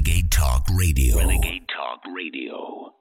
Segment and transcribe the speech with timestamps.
[0.00, 1.18] Renegade Talk Radio.
[1.18, 2.94] Renegade Talk Radio.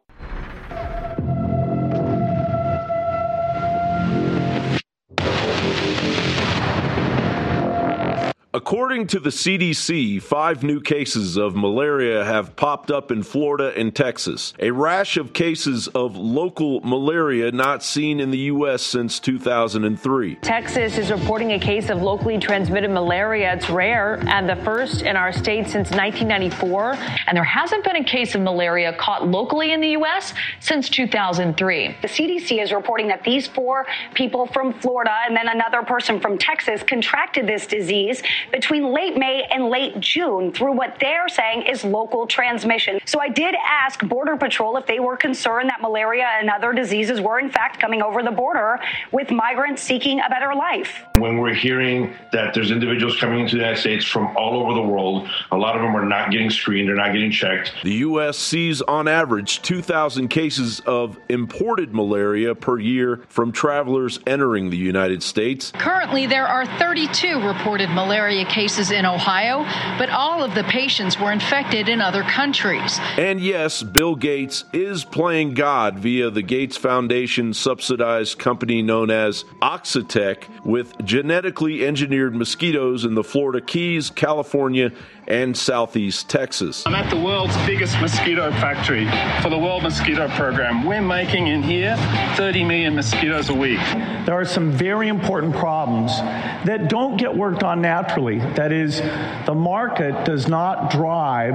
[8.60, 13.96] According to the CDC, five new cases of malaria have popped up in Florida and
[13.96, 14.54] Texas.
[14.60, 18.82] A rash of cases of local malaria not seen in the U.S.
[18.82, 20.36] since 2003.
[20.42, 23.54] Texas is reporting a case of locally transmitted malaria.
[23.54, 26.96] It's rare and the first in our state since 1994.
[27.28, 30.34] And there hasn't been a case of malaria caught locally in the U.S.
[30.60, 31.96] since 2003.
[32.02, 36.38] The CDC is reporting that these four people from Florida and then another person from
[36.38, 38.22] Texas contracted this disease
[38.52, 43.00] between late May and late June through what they're saying is local transmission.
[43.06, 47.22] So I did ask Border Patrol if they were concerned that malaria and other diseases
[47.22, 48.80] were in fact coming over the border
[49.12, 51.04] with migrants seeking a better life.
[51.18, 54.82] When we're hearing that there's individuals coming into the United States from all over the
[54.82, 57.74] world, a lot of them are not getting screened, they're not getting checked.
[57.84, 58.38] The U.S.
[58.38, 65.24] sees on average 2,000 cases of imported malaria per year from travelers entering the United
[65.24, 65.72] States.
[65.76, 69.64] Currently, there are 32 reported malaria cases in Ohio,
[69.98, 73.00] but all of the patients were infected in other countries.
[73.18, 79.44] And yes, Bill Gates is playing God via the Gates Foundation subsidized company known as
[79.62, 84.92] Oxitec with genetically engineered mosquitoes in the Florida Keys, California,
[85.30, 86.84] and southeast Texas.
[86.88, 89.06] I'm at the world's biggest mosquito factory
[89.44, 90.84] for the World Mosquito Program.
[90.84, 91.96] We're making in here
[92.36, 93.80] 30 million mosquitoes a week.
[94.26, 96.18] There are some very important problems
[96.66, 98.40] that don't get worked on naturally.
[98.40, 99.00] That is,
[99.46, 101.54] the market does not drive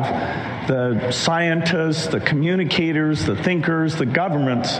[0.68, 4.78] the scientists, the communicators, the thinkers, the governments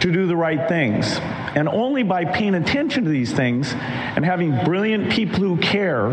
[0.00, 1.18] to do the right things.
[1.56, 6.08] And only by paying attention to these things and having brilliant people who care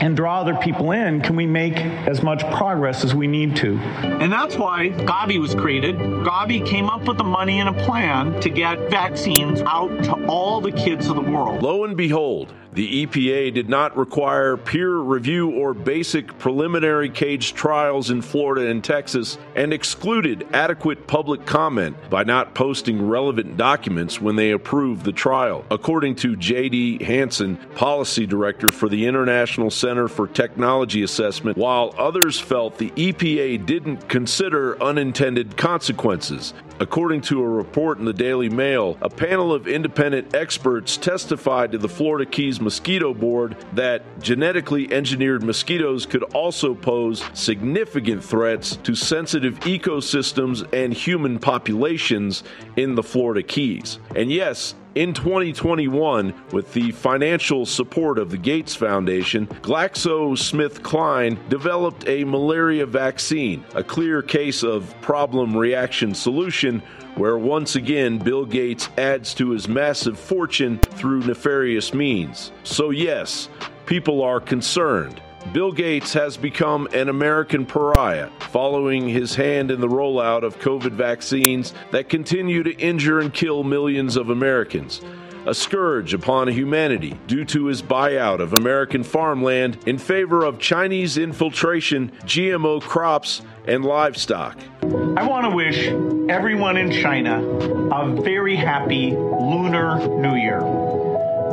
[0.00, 3.78] and draw other people in, can we make as much progress as we need to?
[3.78, 5.96] And that's why Gavi was created.
[5.96, 10.60] Gavi came up with the money and a plan to get vaccines out to all
[10.60, 11.62] the kids of the world.
[11.62, 18.10] Lo and behold, the EPA did not require peer review or basic preliminary cage trials
[18.10, 24.36] in Florida and Texas and excluded adequate public comment by not posting relevant documents when
[24.36, 25.64] they approved the trial.
[25.70, 32.38] According to Jaydee Hanson, policy director for the International Center for Technology Assessment, while others
[32.38, 36.54] felt the EPA didn't consider unintended consequences.
[36.80, 41.78] According to a report in the Daily Mail, a panel of independent experts testified to
[41.78, 48.94] the Florida Keys Mosquito Board that genetically engineered mosquitoes could also pose significant threats to
[48.94, 52.44] sensitive ecosystems and human populations
[52.78, 53.98] in the Florida Keys.
[54.16, 62.24] And yes, in 2021, with the financial support of the Gates Foundation, GlaxoSmithKline developed a
[62.24, 66.82] malaria vaccine, a clear case of problem reaction solution
[67.14, 72.52] where once again Bill Gates adds to his massive fortune through nefarious means.
[72.64, 73.48] So, yes,
[73.86, 75.20] people are concerned.
[75.52, 80.92] Bill Gates has become an American pariah, following his hand in the rollout of COVID
[80.92, 85.00] vaccines that continue to injure and kill millions of Americans.
[85.46, 91.18] A scourge upon humanity due to his buyout of American farmland in favor of Chinese
[91.18, 94.56] infiltration, GMO crops, and livestock.
[94.82, 95.88] I want to wish
[96.28, 97.42] everyone in China
[97.90, 100.60] a very happy Lunar New Year.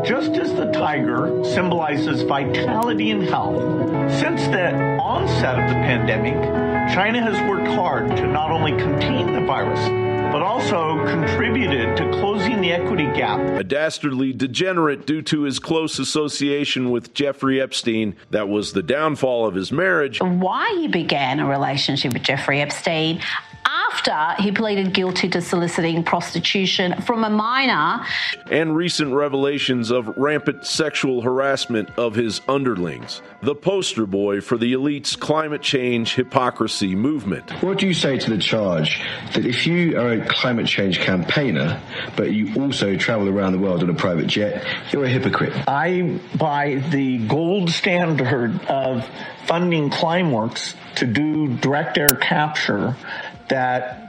[0.05, 3.57] Just as the tiger symbolizes vitality and health,
[4.19, 6.35] since the onset of the pandemic,
[6.93, 9.79] China has worked hard to not only contain the virus,
[10.31, 13.39] but also contributed to closing the equity gap.
[13.59, 19.45] A dastardly degenerate due to his close association with Jeffrey Epstein that was the downfall
[19.47, 20.21] of his marriage.
[20.21, 23.21] Why he began a relationship with Jeffrey Epstein
[23.97, 28.05] after he pleaded guilty to soliciting prostitution from a minor.
[28.51, 33.21] And recent revelations of rampant sexual harassment of his underlings.
[33.41, 37.51] The poster boy for the elite's climate change hypocrisy movement.
[37.63, 39.01] What do you say to the charge
[39.33, 41.81] that if you are a climate change campaigner,
[42.15, 45.53] but you also travel around the world on a private jet, you're a hypocrite?
[45.67, 49.07] I buy the gold standard of
[49.45, 52.95] funding Climeworks to do direct air capture
[53.49, 54.07] that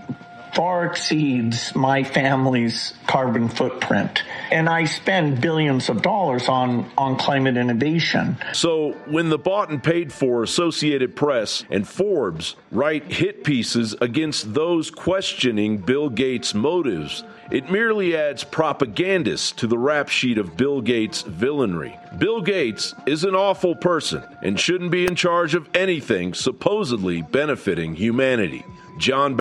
[0.55, 4.25] far exceeds my family's carbon footprint.
[4.51, 8.37] And I spend billions of dollars on, on climate innovation.
[8.55, 14.53] So when the bought and paid for Associated Press and Forbes write hit pieces against
[14.55, 20.81] those questioning Bill Gates' motives, it merely adds propagandists to the rap sheet of Bill
[20.81, 21.97] Gates' villainry.
[22.19, 27.95] Bill Gates is an awful person and shouldn't be in charge of anything supposedly benefiting
[27.95, 28.65] humanity.
[28.99, 29.39] John.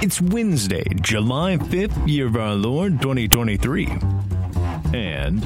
[0.00, 3.88] It's Wednesday, July 5th, year of our Lord 2023.
[4.94, 5.44] And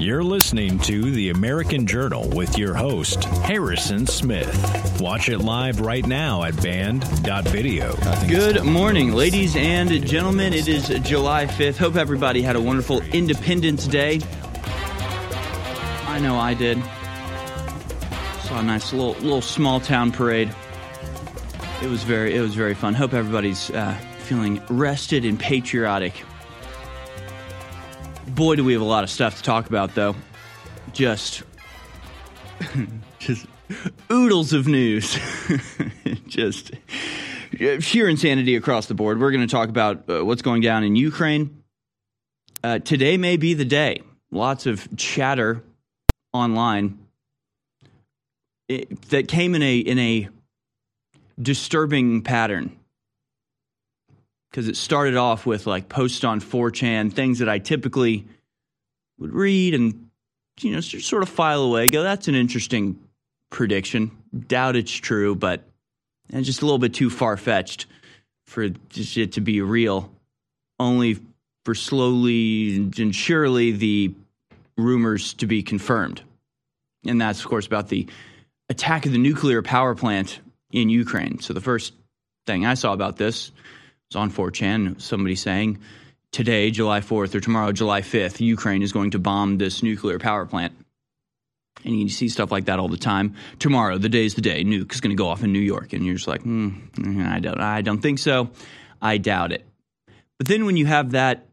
[0.00, 5.00] you're listening to the American Journal with your host, Harrison Smith.
[5.00, 7.96] Watch it live right now at band.video.
[8.26, 10.54] Good morning, ladies and gentlemen.
[10.54, 11.76] It is July 5th.
[11.76, 14.20] Hope everybody had a wonderful Independence Day.
[16.06, 16.82] I know I did.
[18.48, 20.54] Saw a nice little little small town parade.
[21.82, 22.94] It was very it was very fun.
[22.94, 26.14] Hope everybody's uh, feeling rested and patriotic
[28.38, 30.14] boy, do we have a lot of stuff to talk about, though.
[30.92, 31.42] Just,
[33.18, 33.46] just
[34.12, 35.18] oodles of news.
[36.28, 36.70] just
[37.80, 39.20] sheer insanity across the board.
[39.20, 41.64] We're going to talk about uh, what's going down in Ukraine.
[42.62, 44.02] Uh, today may be the day.
[44.30, 45.64] Lots of chatter
[46.32, 47.07] online
[48.68, 50.28] it, that came in a in a
[51.40, 52.76] disturbing pattern
[54.50, 58.24] because it started off with like posts on 4chan, things that I typically
[59.18, 60.08] would read and,
[60.60, 62.98] you know, sort of file away, go, that's an interesting
[63.50, 64.10] prediction.
[64.46, 65.62] Doubt it's true, but
[66.30, 67.86] and just a little bit too far fetched
[68.46, 70.10] for it to be real.
[70.80, 71.18] Only
[71.64, 74.14] for slowly and surely the
[74.76, 76.22] rumors to be confirmed.
[77.06, 78.06] And that's, of course, about the
[78.68, 81.40] attack of the nuclear power plant in Ukraine.
[81.40, 81.92] So the first
[82.46, 83.52] thing I saw about this
[84.10, 85.78] was on 4chan, somebody saying
[86.32, 90.46] today, July 4th, or tomorrow, July 5th, Ukraine is going to bomb this nuclear power
[90.46, 90.72] plant.
[91.84, 93.36] And you see stuff like that all the time.
[93.60, 96.04] Tomorrow, the day's the day, nuke is going to go off in New York, and
[96.04, 96.70] you're just like, hmm,
[97.24, 98.50] I don't, I don't think so.
[99.00, 99.64] I doubt it.
[100.38, 101.46] But then when you have that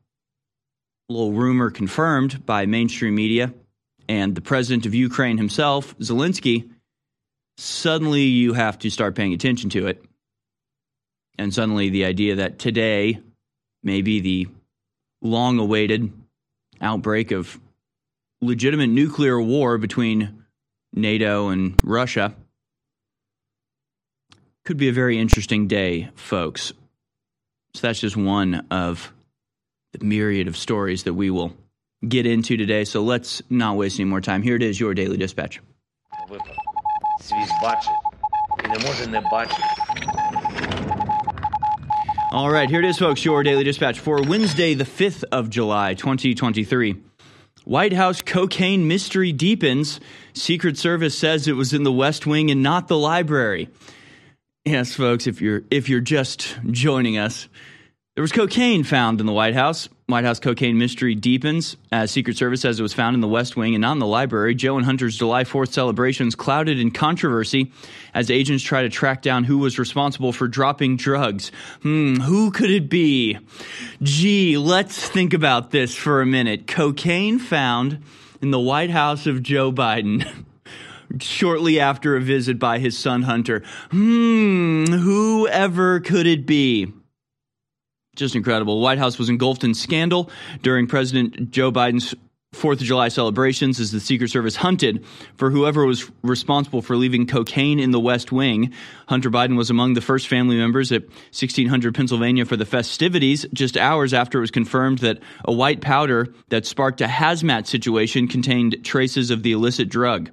[1.10, 3.54] little rumor confirmed by mainstream media
[4.10, 6.70] and the president of Ukraine himself, Zelensky,
[7.58, 10.04] suddenly you have to start paying attention to it
[11.38, 13.20] and suddenly the idea that today
[13.84, 14.48] may be the
[15.22, 16.12] long awaited
[16.82, 17.60] outbreak of
[18.42, 20.44] legitimate nuclear war between
[20.94, 22.36] NATO and Russia
[24.64, 26.74] could be a very interesting day, folks.
[27.74, 29.14] So that's just one of
[29.94, 31.54] the myriad of stories that we will
[32.08, 32.84] get into today.
[32.86, 34.42] So let's not waste any more time.
[34.42, 35.60] Here it is, your daily dispatch.
[42.32, 43.24] All right, here it is, folks.
[43.24, 47.02] Your daily dispatch for Wednesday, the 5th of July, 2023.
[47.64, 50.00] White House cocaine mystery deepens.
[50.34, 53.70] Secret Service says it was in the West Wing and not the library.
[54.66, 57.48] Yes, folks, if you're if you're just joining us,
[58.16, 59.90] there was cocaine found in the White House.
[60.08, 63.58] White House cocaine mystery deepens as Secret Service says it was found in the West
[63.58, 64.56] Wing and not in the library.
[64.56, 67.74] Joe and Hunter's July 4th celebrations clouded in controversy
[68.14, 71.52] as agents try to track down who was responsible for dropping drugs.
[71.82, 73.38] Hmm, who could it be?
[74.02, 76.68] Gee, let's think about this for a minute.
[76.68, 78.02] Cocaine found
[78.42, 80.26] in the White House of Joe Biden.
[81.20, 83.64] shortly after a visit by his son Hunter.
[83.92, 86.94] Hmm, whoever could it be?
[88.16, 88.82] Just incredible.
[88.82, 90.30] White House was engulfed in scandal
[90.62, 92.16] during President Joe Biden's
[92.56, 95.04] Fourth of July celebrations as the Secret Service hunted
[95.36, 98.72] for whoever was responsible for leaving cocaine in the West Wing.
[99.10, 103.76] Hunter Biden was among the first family members at 1600 Pennsylvania for the festivities, just
[103.76, 108.86] hours after it was confirmed that a white powder that sparked a hazmat situation contained
[108.86, 110.32] traces of the illicit drug.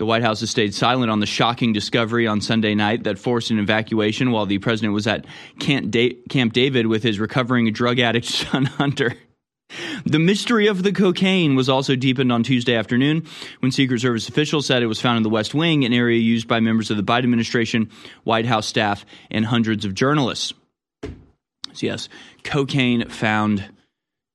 [0.00, 3.50] The White House has stayed silent on the shocking discovery on Sunday night that forced
[3.50, 5.26] an evacuation while the president was at
[5.58, 9.12] Camp, David with his recovering drug addict son Hunter.
[10.06, 13.26] The mystery of the cocaine was also deepened on Tuesday afternoon
[13.58, 16.48] when Secret Service officials said it was found in the West Wing, an area used
[16.48, 17.90] by members of the Biden administration,
[18.24, 20.54] White House staff, and hundreds of journalists.
[21.02, 21.10] So,
[21.74, 22.08] yes,
[22.42, 23.68] cocaine found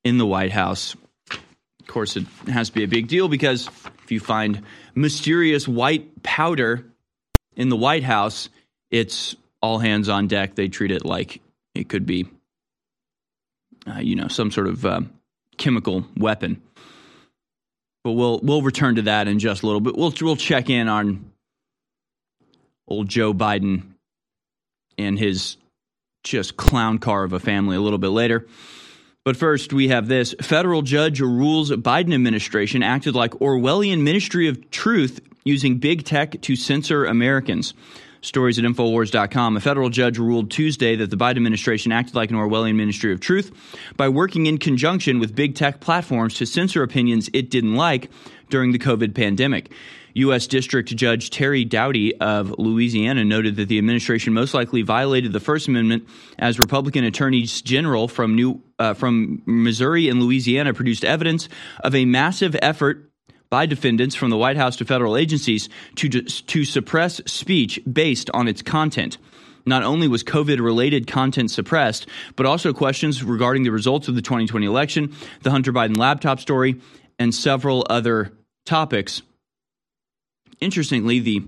[0.04, 0.96] in the White House.
[1.32, 3.68] Of course, it has to be a big deal because
[4.06, 4.62] if you find
[4.94, 6.86] mysterious white powder
[7.56, 8.50] in the White House,
[8.92, 10.54] it's all hands on deck.
[10.54, 11.42] They treat it like
[11.74, 12.28] it could be,
[13.88, 15.02] uh, you know, some sort of uh,
[15.58, 16.62] chemical weapon.
[18.04, 19.98] But we'll we'll return to that in just a little bit.
[19.98, 21.32] We'll we'll check in on
[22.88, 23.94] old Joe Biden
[25.00, 25.58] and his
[26.24, 28.46] just clown car of a family a little bit later.
[29.26, 34.70] But first, we have this federal judge rules Biden administration acted like Orwellian Ministry of
[34.70, 37.74] Truth using big tech to censor Americans.
[38.22, 39.58] Stories at Infowars.com.
[39.58, 43.20] A federal judge ruled Tuesday that the Biden administration acted like an Orwellian Ministry of
[43.20, 43.52] Truth
[43.98, 48.12] by working in conjunction with big tech platforms to censor opinions it didn't like
[48.52, 49.72] during the COVID pandemic.
[50.14, 50.46] U.S.
[50.46, 55.68] District Judge Terry Doughty of Louisiana noted that the administration most likely violated the First
[55.68, 61.50] Amendment as Republican attorneys general from New uh, from Missouri and Louisiana produced evidence
[61.84, 63.10] of a massive effort
[63.50, 68.48] by defendants from the White House to federal agencies to, to suppress speech based on
[68.48, 69.18] its content.
[69.66, 74.22] Not only was COVID related content suppressed, but also questions regarding the results of the
[74.22, 76.80] 2020 election, the Hunter Biden laptop story,
[77.18, 78.32] and several other
[78.66, 79.22] topics.
[80.60, 81.44] Interestingly, the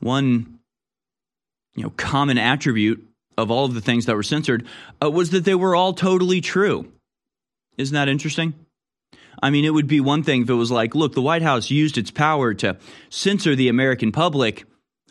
[0.00, 0.58] one
[1.74, 4.66] you know common attribute of all of the things that were censored
[5.02, 6.90] uh, was that they were all totally true.
[7.76, 8.54] Isn't that interesting?
[9.42, 11.70] I mean, it would be one thing if it was like, look, the White House
[11.70, 12.78] used its power to
[13.10, 14.64] censor the American public.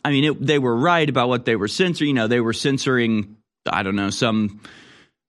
[0.05, 2.09] I mean, it, they were right about what they were censoring.
[2.09, 3.37] You know, they were censoring,
[3.69, 4.61] I don't know, some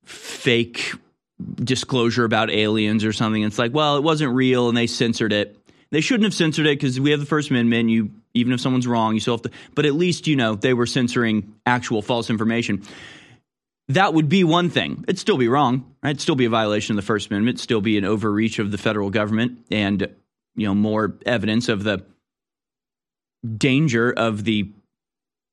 [0.04, 0.92] fake
[1.56, 3.42] disclosure about aliens or something.
[3.42, 5.58] It's like, well, it wasn't real and they censored it.
[5.90, 7.90] They shouldn't have censored it because we have the First Amendment.
[7.90, 9.50] You, even if someone's wrong, you still have to.
[9.74, 12.84] But at least you know they were censoring actual false information
[13.88, 15.04] that would be one thing.
[15.06, 16.10] It'd still be wrong, right?
[16.10, 18.78] It'd still be a violation of the First Amendment, still be an overreach of the
[18.78, 20.08] federal government, and
[20.56, 22.04] you know more evidence of the
[23.56, 24.70] danger of the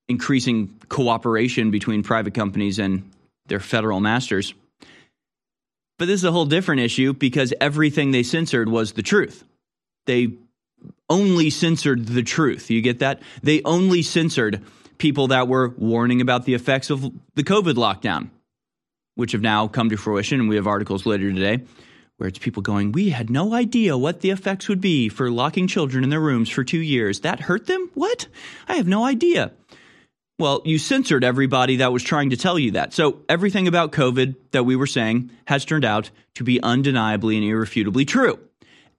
[0.08, 3.10] increasing cooperation between private companies and
[3.48, 4.54] their federal masters.
[6.00, 9.44] But this is a whole different issue because everything they censored was the truth.
[10.06, 10.34] They
[11.10, 12.70] only censored the truth.
[12.70, 13.22] You get that?
[13.44, 14.64] They only censored
[14.98, 17.02] people that were warning about the effects of
[17.36, 18.30] the COVID lockdown,
[19.16, 20.40] which have now come to fruition.
[20.40, 21.64] And we have articles later today
[22.18, 25.68] where it's people going, We had no idea what the effects would be for locking
[25.68, 27.22] children in their rooms for two years.
[27.22, 27.90] That hurt them?
[27.96, 28.28] What?
[28.68, 29.52] I have no idea.
[30.38, 32.94] Well, you censored everybody that was trying to tell you that.
[32.94, 37.46] So everything about COVID that we were saying has turned out to be undeniably and
[37.46, 38.40] irrefutably true.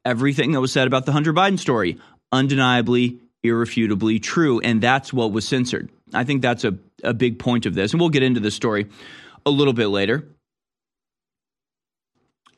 [0.05, 1.99] Everything that was said about the Hunter Biden story,
[2.33, 5.91] undeniably irrefutably true, and that's what was censored.
[6.15, 8.87] I think that's a, a big point of this, and we'll get into this story
[9.45, 10.29] a little bit later.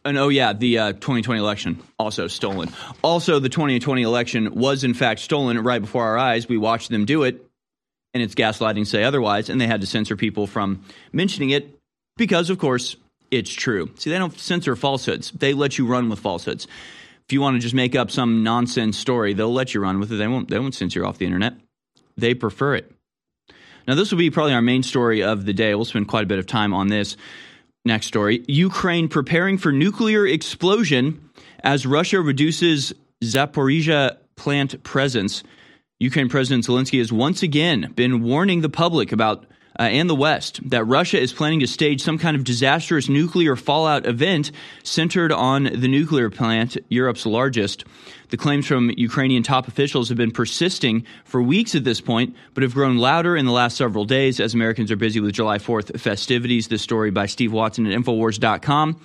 [0.04, 2.70] And oh, yeah, the uh, 2020 election also stolen.
[3.02, 6.46] Also, the 2020 election was in fact stolen right before our eyes.
[6.46, 7.42] We watched them do it,
[8.12, 11.78] and it's gaslighting say otherwise, and they had to censor people from mentioning it
[12.18, 12.96] because, of course,
[13.30, 13.90] it's true.
[13.96, 16.66] See, they don't censor falsehoods, they let you run with falsehoods.
[17.28, 20.12] If you want to just make up some nonsense story, they'll let you run with
[20.12, 20.16] it.
[20.16, 20.50] They won't.
[20.50, 21.54] They won't censor you off the internet.
[22.16, 22.92] They prefer it.
[23.88, 25.74] Now, this will be probably our main story of the day.
[25.74, 27.16] We'll spend quite a bit of time on this.
[27.86, 35.42] Next story: Ukraine preparing for nuclear explosion as Russia reduces Zaporizhia plant presence.
[36.00, 39.46] Ukraine President Zelensky has once again been warning the public about
[39.78, 43.56] uh, and the West that Russia is planning to stage some kind of disastrous nuclear
[43.56, 44.52] fallout event
[44.82, 47.84] centered on the nuclear plant, Europe's largest.
[48.30, 52.62] The claims from Ukrainian top officials have been persisting for weeks at this point, but
[52.62, 56.00] have grown louder in the last several days as Americans are busy with July 4th
[56.00, 56.68] festivities.
[56.68, 59.00] This story by Steve Watson at Infowars.com.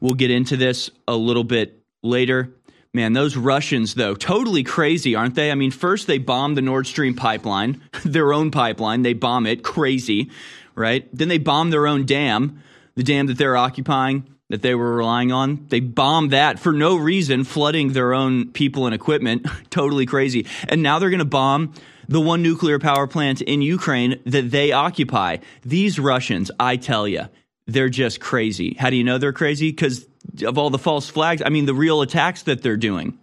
[0.00, 2.54] We'll get into this a little bit later.
[2.98, 5.52] Man, those Russians, though, totally crazy, aren't they?
[5.52, 9.02] I mean, first they bomb the Nord Stream pipeline, their own pipeline.
[9.02, 10.32] They bomb it, crazy,
[10.74, 11.08] right?
[11.16, 12.60] Then they bomb their own dam,
[12.96, 15.64] the dam that they're occupying, that they were relying on.
[15.68, 19.46] They bomb that for no reason, flooding their own people and equipment.
[19.70, 20.48] totally crazy.
[20.68, 21.74] And now they're going to bomb
[22.08, 25.36] the one nuclear power plant in Ukraine that they occupy.
[25.64, 27.28] These Russians, I tell you,
[27.68, 28.74] they're just crazy.
[28.76, 29.70] How do you know they're crazy?
[29.70, 30.04] Because
[30.42, 31.42] of all the false flags.
[31.44, 33.18] I mean, the real attacks that they're doing.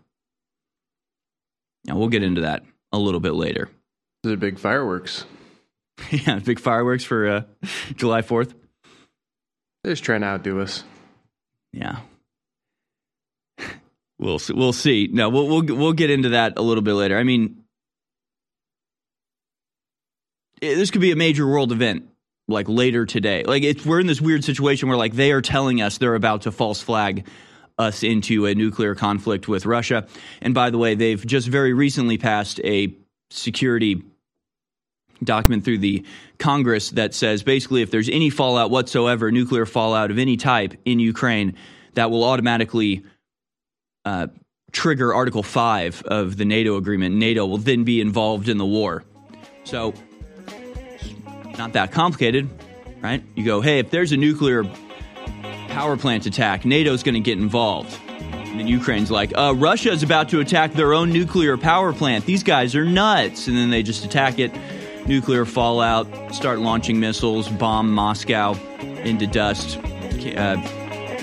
[1.85, 3.69] Now, we'll get into that a little bit later.
[4.23, 5.25] The big fireworks.
[6.09, 7.41] yeah, big fireworks for uh,
[7.95, 8.53] July 4th.
[9.83, 10.83] They're just trying to outdo us.
[11.71, 11.99] Yeah.
[14.17, 14.53] We'll see.
[14.53, 15.09] We'll see.
[15.11, 17.17] No, we'll, we'll we'll get into that a little bit later.
[17.17, 17.65] I mean,
[20.61, 22.07] this could be a major world event
[22.47, 23.43] like later today.
[23.43, 26.43] Like it's we're in this weird situation where like they are telling us they're about
[26.43, 27.27] to false flag
[27.77, 30.07] us into a nuclear conflict with Russia.
[30.41, 32.93] And by the way, they've just very recently passed a
[33.29, 34.01] security
[35.23, 36.05] document through the
[36.37, 40.99] Congress that says basically if there's any fallout whatsoever, nuclear fallout of any type in
[40.99, 41.55] Ukraine,
[41.93, 43.03] that will automatically
[44.03, 44.27] uh,
[44.71, 47.15] trigger Article 5 of the NATO agreement.
[47.15, 49.03] NATO will then be involved in the war.
[49.63, 49.93] So
[51.57, 52.49] Not that complicated,
[53.01, 53.23] right?
[53.35, 54.63] You go, hey, if there's a nuclear
[55.69, 57.97] power plant attack, NATO's going to get involved.
[58.09, 62.25] And then Ukraine's like, uh, Russia is about to attack their own nuclear power plant.
[62.25, 63.47] These guys are nuts.
[63.47, 64.51] And then they just attack it.
[65.07, 69.77] Nuclear fallout, start launching missiles, bomb Moscow into dust.
[69.77, 70.57] Uh,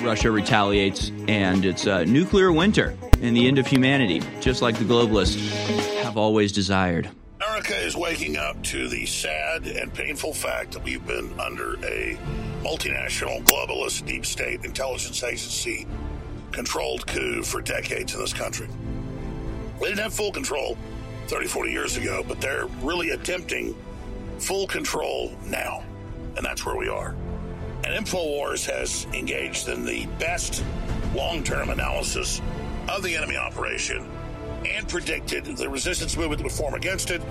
[0.03, 4.85] Russia retaliates, and it's a nuclear winter and the end of humanity, just like the
[4.85, 5.37] globalists
[6.03, 7.09] have always desired.
[7.63, 12.19] America is waking up to the sad and painful fact that we've been under a
[12.63, 15.87] multinational, globalist, deep state intelligence agency
[16.51, 18.69] controlled coup for decades in this country.
[19.81, 20.77] We didn't have full control
[21.29, 23.77] 30, 40 years ago, but they're really attempting
[24.39, 25.85] full control now.
[26.37, 27.15] And that's where we are.
[27.85, 30.65] And InfoWars has engaged in the best
[31.15, 32.41] long term analysis
[32.89, 34.11] of the enemy operation
[34.67, 37.23] and predicted the resistance movement would form against it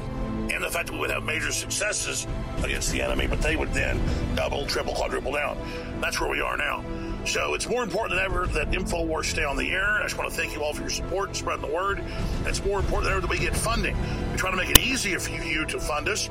[0.52, 2.28] and the fact that we would have major successes
[2.64, 4.00] against the enemy, but they would then
[4.36, 5.58] double, triple, quadruple down.
[6.02, 6.84] That's where we are now.
[7.26, 10.00] So it's more important than ever that InfoWars stay on the air.
[10.00, 12.04] I just want to thank you all for your support and spreading the word.
[12.46, 13.96] It's more important than ever that we get funding.
[14.30, 16.30] We're trying to make it easier for you to fund us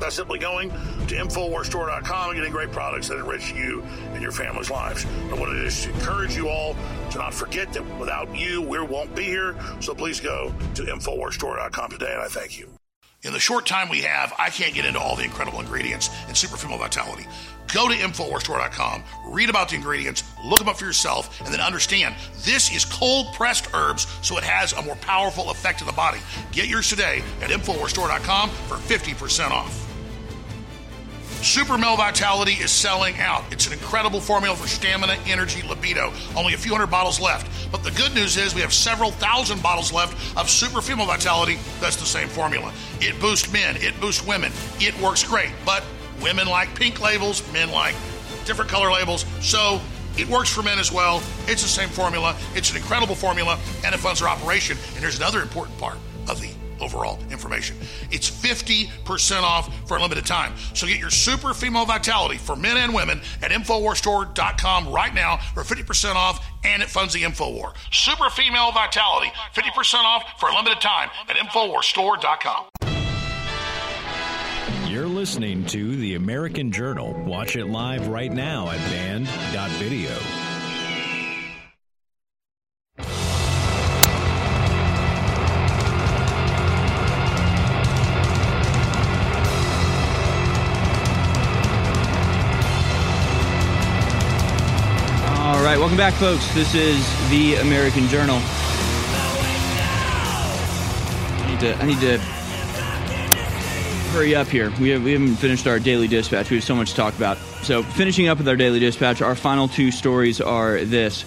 [0.00, 0.70] by simply going
[1.08, 3.82] to InfoWarsStore.com and getting great products that enrich you
[4.12, 5.06] and your family's lives.
[5.30, 6.76] I wanted to just encourage you all
[7.10, 9.56] to not forget that without you, we won't be here.
[9.80, 12.68] So please go to InfoWarsStore.com today, and I thank you.
[13.22, 16.34] In the short time we have, I can't get into all the incredible ingredients in
[16.34, 17.26] Super Female Vitality.
[17.72, 22.14] Go to InfoWarsStore.com, read about the ingredients, look them up for yourself, and then understand
[22.44, 26.18] this is cold pressed herbs, so it has a more powerful effect in the body.
[26.52, 29.85] Get yours today at InfoWarsStore.com for 50% off.
[31.46, 33.44] Super Male Vitality is selling out.
[33.52, 36.12] It's an incredible formula for stamina, energy, libido.
[36.36, 37.70] Only a few hundred bottles left.
[37.70, 41.56] But the good news is we have several thousand bottles left of Super Female Vitality.
[41.80, 42.72] That's the same formula.
[43.00, 44.50] It boosts men, it boosts women.
[44.80, 45.50] It works great.
[45.64, 45.84] But
[46.20, 47.94] women like pink labels, men like
[48.44, 49.24] different color labels.
[49.40, 49.80] So
[50.18, 51.22] it works for men as well.
[51.46, 52.36] It's the same formula.
[52.56, 54.76] It's an incredible formula, and it funds our operation.
[54.94, 55.96] And here's another important part
[56.28, 57.76] of the overall information.
[58.10, 60.54] It's 50% off for a limited time.
[60.74, 65.62] So get your super female vitality for men and women at InfoWarsStore.com right now for
[65.62, 67.74] 50% off and it funds the InfoWar.
[67.92, 72.66] Super female vitality, 50% off for a limited time at InfoWarsStore.com.
[74.88, 77.12] You're listening to The American Journal.
[77.24, 80.45] Watch it live right now at band.video.
[95.46, 96.44] All right, welcome back, folks.
[96.54, 98.40] This is the American Journal.
[101.38, 102.18] I need to, I need to
[104.10, 104.72] hurry up here.
[104.80, 106.50] We, have, we haven't finished our daily dispatch.
[106.50, 107.38] We have so much to talk about.
[107.62, 111.24] So, finishing up with our daily dispatch, our final two stories are this.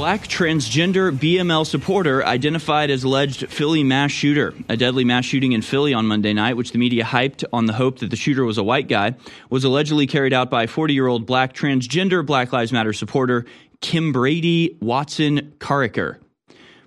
[0.00, 4.54] Black transgender BML supporter identified as alleged Philly mass shooter.
[4.70, 7.74] A deadly mass shooting in Philly on Monday night, which the media hyped on the
[7.74, 9.14] hope that the shooter was a white guy,
[9.50, 13.44] was allegedly carried out by 40 year old black transgender Black Lives Matter supporter
[13.82, 16.16] Kim Brady Watson Carriker.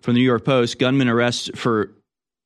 [0.02, 1.91] From the New York Post, gunman arrest for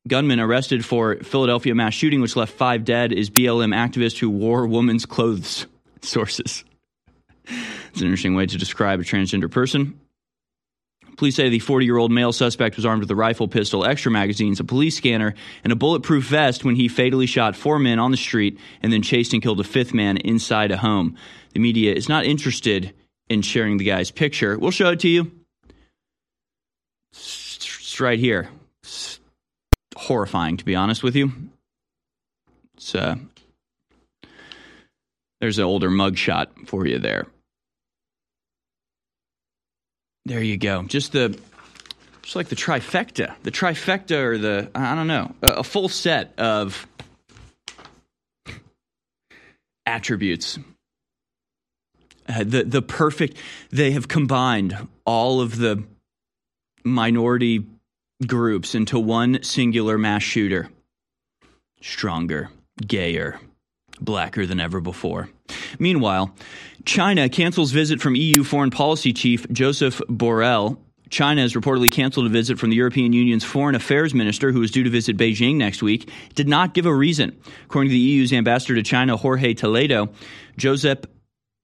[0.06, 4.68] gunman arrested for Philadelphia mass shooting, which left five dead, is BLM activist who wore
[4.68, 5.66] woman's clothes.
[6.02, 6.66] Sources.
[7.46, 9.98] It's an interesting way to describe a transgender person.
[11.18, 14.12] Police say the 40 year old male suspect was armed with a rifle, pistol, extra
[14.12, 18.12] magazines, a police scanner, and a bulletproof vest when he fatally shot four men on
[18.12, 21.18] the street and then chased and killed a fifth man inside a home.
[21.54, 22.94] The media is not interested
[23.30, 24.58] in sharing the guy's picture.
[24.60, 25.32] We'll show it to you.
[27.12, 28.50] It's right here.
[28.84, 29.20] It's
[29.96, 31.32] horrifying, to be honest with you.
[32.76, 33.16] It's, uh,
[35.42, 37.26] there's an older mugshot for you there.
[40.28, 40.84] There you go.
[40.84, 41.40] Just the
[42.22, 46.86] just like the trifecta, the trifecta or the I don't know, a, full set of
[49.86, 50.60] attributes.
[52.28, 53.38] Uh, the the perfect.
[53.70, 55.82] They have combined all of the
[56.84, 57.66] minority
[58.26, 60.68] groups into one singular mass shooter.
[61.82, 62.50] Stronger,
[62.86, 63.40] gayer,
[64.02, 65.30] blacker than ever before.
[65.80, 66.36] Meanwhile,
[66.86, 70.78] China cancels visit from EU Foreign Policy Chief Joseph Borrell.
[71.10, 74.72] China has reportedly canceled a visit from the European Union's foreign affairs minister, who is
[74.72, 76.10] due to visit Beijing next week.
[76.36, 77.40] Did not give a reason.
[77.66, 80.10] According to the EU's ambassador to China, Jorge Toledo,
[80.58, 81.06] Josep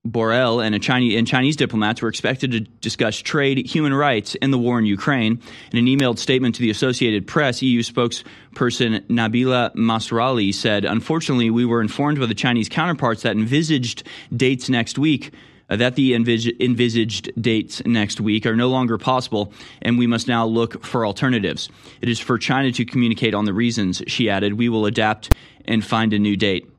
[0.06, 4.58] Borrell and, Chinese, and Chinese diplomats were expected to discuss trade, human rights, and the
[4.58, 5.42] war in Ukraine.
[5.72, 11.64] In an emailed statement to the Associated Press, EU spokesperson Nabila Massrali said, Unfortunately, we
[11.64, 14.04] were informed by the Chinese counterparts that envisaged
[14.36, 15.34] dates next week.
[15.70, 20.28] Uh, that the envis- envisaged dates next week are no longer possible, and we must
[20.28, 21.70] now look for alternatives.
[22.02, 24.56] It is for China to communicate on the reasons, she added.
[24.56, 26.73] We will adapt and find a new date.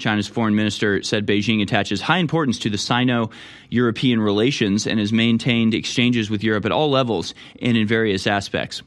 [0.00, 3.30] China's foreign minister said Beijing attaches high importance to the Sino
[3.68, 8.82] European relations and has maintained exchanges with Europe at all levels and in various aspects.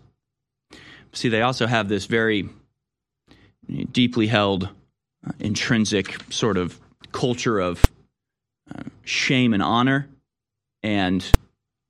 [1.13, 2.49] See, they also have this very
[3.91, 4.69] deeply held,
[5.25, 6.79] uh, intrinsic sort of
[7.11, 7.85] culture of
[8.73, 10.09] uh, shame and honor.
[10.81, 11.23] And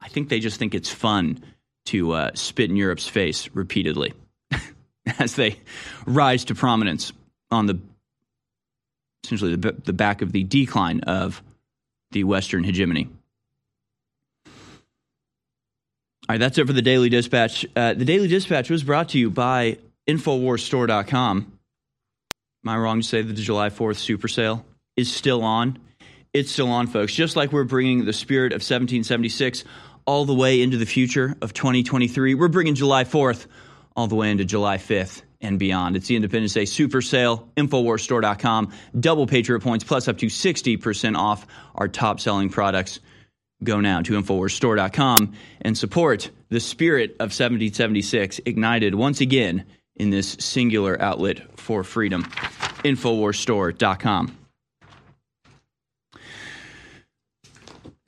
[0.01, 1.43] I think they just think it's fun
[1.85, 4.13] to uh, spit in Europe's face repeatedly
[5.19, 5.57] as they
[6.05, 7.11] rise to prominence
[7.49, 7.79] on the
[9.23, 11.41] essentially the, the back of the decline of
[12.11, 13.09] the Western hegemony.
[14.45, 17.65] All right, that's it for the Daily Dispatch.
[17.75, 21.59] Uh, the Daily Dispatch was brought to you by InfoWarsStore.com.
[22.65, 25.79] Am I wrong to say that the July 4th super sale is still on?
[26.31, 27.13] It's still on, folks.
[27.13, 29.65] Just like we're bringing the spirit of 1776
[30.05, 33.47] all the way into the future of 2023, we're bringing July 4th
[33.95, 35.95] all the way into July 5th and beyond.
[35.95, 38.71] It's the Independence Day super sale, InfoWarsStore.com.
[38.99, 42.99] Double Patriot points plus up to 60% off our top selling products.
[43.63, 50.35] Go now to InfoWarsStore.com and support the spirit of 1776 ignited once again in this
[50.39, 52.23] singular outlet for freedom.
[52.83, 54.37] InfoWarsStore.com.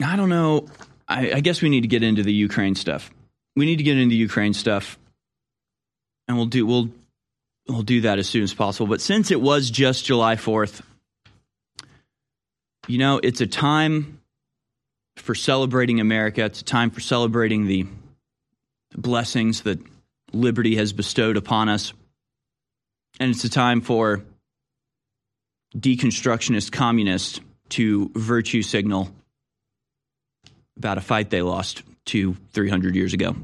[0.03, 0.67] I don't know.
[1.07, 3.11] I, I guess we need to get into the Ukraine stuff.
[3.55, 4.97] We need to get into Ukraine stuff
[6.27, 6.89] and we'll do we'll
[7.67, 8.87] we'll do that as soon as possible.
[8.87, 10.81] But since it was just July 4th,
[12.87, 14.19] you know, it's a time
[15.17, 16.45] for celebrating America.
[16.45, 17.87] It's a time for celebrating the
[18.95, 19.79] blessings that
[20.33, 21.93] liberty has bestowed upon us.
[23.19, 24.23] And it's a time for
[25.75, 29.09] deconstructionist communists to virtue signal
[30.77, 33.35] about a fight they lost two, 300 years ago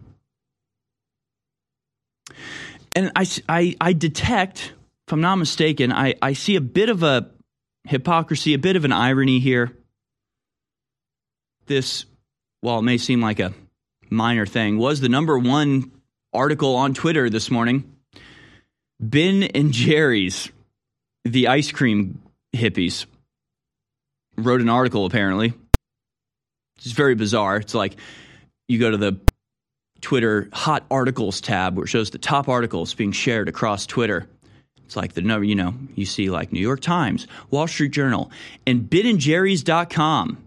[2.95, 4.73] and I, I, I detect,
[5.07, 7.29] if I'm not mistaken, I, I see a bit of a
[7.85, 9.71] hypocrisy, a bit of an irony here.
[11.67, 12.05] This,
[12.61, 13.53] while it may seem like a
[14.09, 15.91] minor thing, was the number one
[16.33, 17.95] article on Twitter this morning.
[18.99, 20.51] Ben and Jerry's,
[21.23, 22.21] the ice cream
[22.53, 23.05] hippies,
[24.37, 25.53] wrote an article apparently.
[26.77, 27.57] It's very bizarre.
[27.57, 27.95] It's like
[28.67, 29.19] you go to the
[30.01, 34.27] Twitter hot articles tab where it shows the top articles being shared across Twitter.
[34.85, 38.29] It's like the number, you know, you see like New York Times, Wall Street Journal,
[38.67, 40.37] and BenandJerry's.com.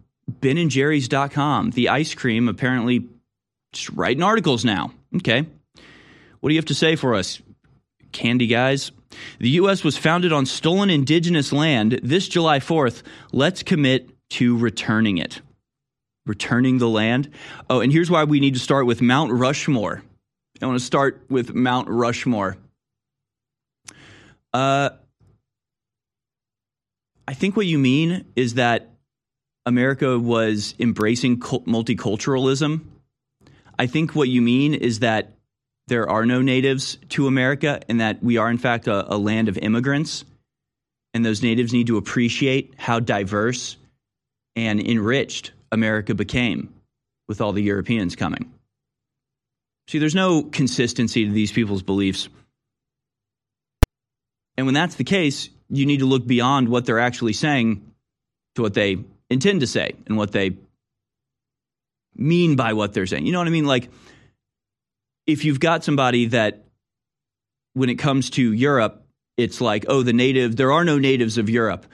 [0.41, 1.71] BenandJerry's.com.
[1.71, 3.07] The ice cream apparently
[3.73, 4.93] just writing articles now.
[5.17, 5.47] Okay.
[6.41, 7.41] What do you have to say for us,
[8.13, 8.93] candy guys?
[9.39, 9.83] The U.S.
[9.85, 13.03] was founded on stolen indigenous land this July 4th.
[13.33, 15.41] Let's commit to returning it
[16.27, 17.31] returning the land.
[17.69, 20.03] Oh, and here's why we need to start with Mount Rushmore.
[20.63, 22.57] I want to start with Mount Rushmore.
[24.53, 24.91] Uh,
[27.27, 28.91] I think what you mean is that
[29.67, 32.83] America was embracing multiculturalism.
[33.79, 35.33] I think what you mean is that
[35.89, 39.49] there are no natives to America and that we are, in fact, a, a land
[39.49, 40.25] of immigrants.
[41.13, 43.77] And those natives need to appreciate how diverse
[44.57, 46.73] and enriched America became
[47.29, 48.53] with all the Europeans coming.
[49.89, 52.29] See, there's no consistency to these people's beliefs.
[54.57, 57.93] And when that's the case, you need to look beyond what they're actually saying
[58.55, 58.99] to what they
[59.29, 60.57] intend to say and what they
[62.15, 63.27] mean by what they're saying.
[63.27, 63.67] You know what I mean?
[63.67, 63.91] Like,
[65.27, 66.65] if you've got somebody that,
[67.73, 69.05] when it comes to Europe,
[69.37, 71.87] it's like, oh, the native, there are no natives of Europe.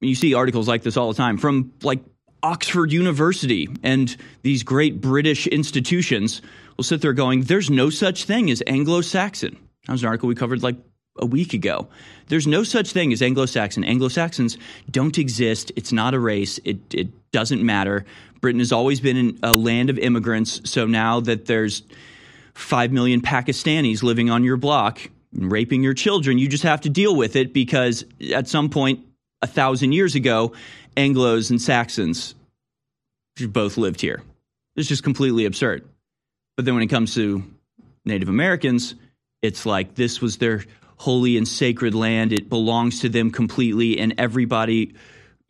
[0.00, 2.00] You see articles like this all the time from like
[2.42, 6.42] Oxford University and these great British institutions
[6.76, 9.58] will sit there going, there's no such thing as Anglo Saxon.
[9.86, 10.76] That was an article we covered like
[11.18, 11.88] a week ago.
[12.28, 13.84] There's no such thing as Anglo Saxon.
[13.84, 14.56] Anglo Saxons
[14.90, 15.72] don't exist.
[15.76, 16.58] It's not a race.
[16.64, 18.04] It, it doesn't matter.
[18.40, 20.60] Britain has always been a land of immigrants.
[20.70, 21.82] So now that there's
[22.54, 25.00] 5 million Pakistanis living on your block
[25.34, 29.04] and raping your children, you just have to deal with it because at some point,
[29.42, 30.52] a thousand years ago,
[30.96, 32.34] Anglos and Saxons
[33.48, 34.22] both lived here.
[34.76, 35.88] It's just completely absurd.
[36.56, 37.42] But then when it comes to
[38.04, 38.94] Native Americans,
[39.40, 40.64] it's like this was their
[40.96, 42.32] holy and sacred land.
[42.32, 44.94] It belongs to them completely, and everybody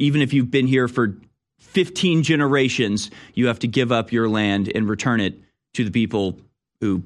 [0.01, 1.15] even if you've been here for
[1.59, 5.39] 15 generations, you have to give up your land and return it
[5.75, 6.39] to the people
[6.81, 7.05] who,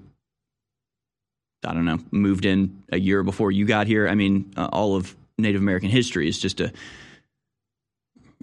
[1.65, 4.09] I don't know, moved in a year before you got here.
[4.09, 6.73] I mean, uh, all of Native American history is just a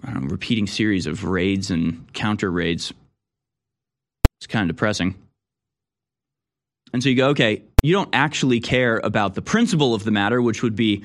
[0.04, 2.92] repeating series of raids and counter raids.
[4.38, 5.14] It's kind of depressing.
[6.92, 10.42] And so you go, okay, you don't actually care about the principle of the matter,
[10.42, 11.04] which would be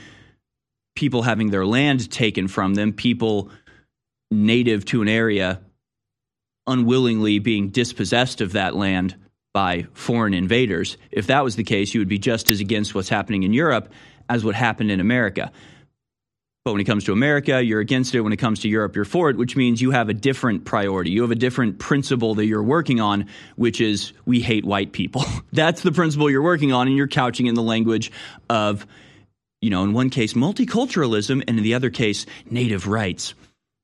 [0.96, 3.50] people having their land taken from them, people
[4.32, 5.62] native to an area
[6.66, 9.16] unwillingly being dispossessed of that land
[9.54, 10.98] by foreign invaders.
[11.12, 13.92] If that was the case, you would be just as against what's happening in Europe
[14.28, 15.52] as what happened in America.
[16.68, 18.20] But when it comes to America, you're against it.
[18.20, 21.12] When it comes to Europe, you're for it, which means you have a different priority.
[21.12, 25.24] You have a different principle that you're working on, which is we hate white people.
[25.54, 28.12] That's the principle you're working on, and you're couching in the language
[28.50, 28.86] of,
[29.62, 33.34] you know, in one case, multiculturalism, and in the other case, native rights.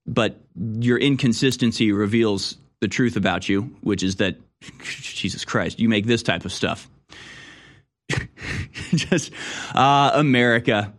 [0.05, 4.35] But your inconsistency reveals the truth about you, which is that,
[4.81, 6.89] Jesus Christ, you make this type of stuff.
[8.93, 9.31] Just,
[9.73, 10.91] uh, America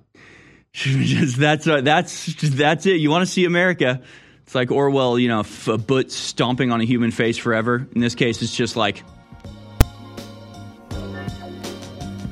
[0.83, 2.97] just that's uh, that's that's it.
[2.97, 4.03] You want to see America?
[4.43, 7.87] It's like Orwell, you know, a boot stomping on a human face forever.
[7.95, 9.05] In this case, it's just like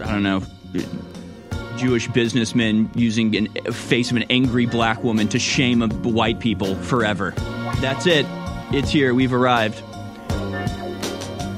[0.00, 0.42] I don't know,
[1.76, 7.34] Jewish businessmen using a face of an angry black woman to shame white people forever.
[7.76, 8.26] That's it.
[8.72, 9.14] It's here.
[9.14, 9.80] We've arrived.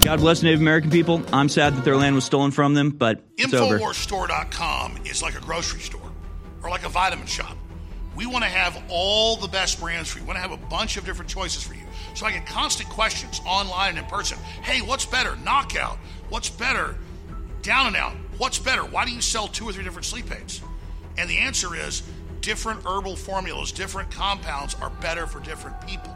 [0.02, 1.22] God bless Native American people.
[1.32, 3.78] I'm sad that their land was stolen from them, but it's over.
[3.78, 6.03] Infowarsstore.com is like a grocery store
[6.64, 7.56] or like a vitamin shop.
[8.16, 10.24] We want to have all the best brands for you.
[10.24, 11.82] We want to have a bunch of different choices for you.
[12.14, 14.38] So I get constant questions online and in person.
[14.62, 15.36] Hey, what's better?
[15.36, 15.98] Knockout.
[16.28, 16.96] What's better?
[17.62, 18.14] Down and out.
[18.38, 18.84] What's better?
[18.84, 20.60] Why do you sell two or three different sleep aids?
[21.18, 22.02] And the answer is
[22.40, 26.14] different herbal formulas, different compounds are better for different people.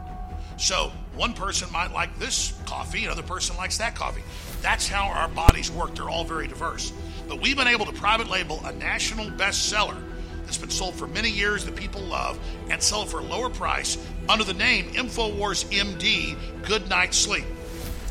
[0.57, 4.21] So one person might like this coffee, another person likes that coffee.
[4.61, 5.95] That's how our bodies work.
[5.95, 6.93] They're all very diverse.
[7.27, 10.01] But we've been able to private label a national bestseller
[10.49, 12.39] that's been sold for many years that people love
[12.71, 16.35] and sell for a lower price under the name InfoWars MD
[16.65, 17.45] Good Night Sleep.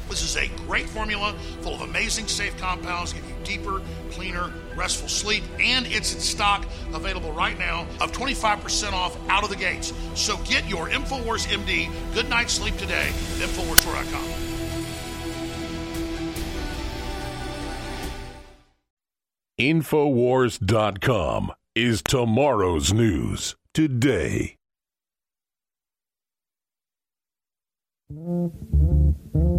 [0.08, 5.08] This is a great formula full of amazing safe compounds, give you deeper, cleaner, restful
[5.08, 9.92] sleep, and it's in stock available right now of 25% off out of the gates.
[10.14, 14.44] So get your InfoWars MD Good Night Sleep today at InfoWarsStore.com.
[19.58, 24.56] Infowars.com is tomorrow's news today.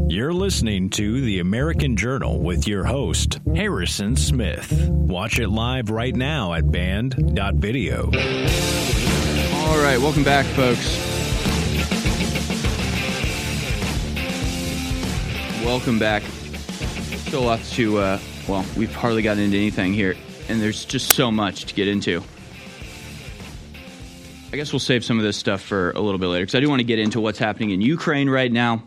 [0.10, 4.90] You're listening to the American Journal with your host, Harrison Smith.
[4.90, 8.08] Watch it live right now at band.video.
[8.08, 10.98] All right, welcome back, folks.
[15.64, 16.24] Welcome back.
[17.28, 20.18] Still lots to, uh, well, we've hardly gotten into anything here
[20.50, 22.24] and there's just so much to get into.
[24.52, 26.60] I guess we'll save some of this stuff for a little bit later because I
[26.60, 28.84] do want to get into what's happening in Ukraine right now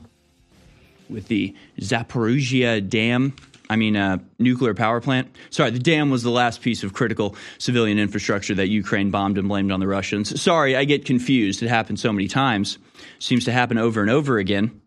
[1.09, 3.35] with the Zaporizhia Dam.
[3.71, 5.35] I mean, uh, nuclear power plant.
[5.51, 9.49] Sorry, the dam was the last piece of critical civilian infrastructure that Ukraine bombed and
[9.49, 10.43] blamed on the Russians.
[10.43, 11.63] Sorry, I get confused.
[11.63, 12.77] It happened so many times.
[13.19, 14.83] Seems to happen over and over again.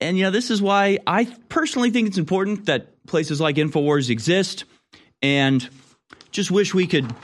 [0.00, 4.10] And, you know, this is why I personally think it's important that places like InfoWars
[4.10, 4.64] exist
[5.22, 5.68] and
[6.30, 7.14] just wish we could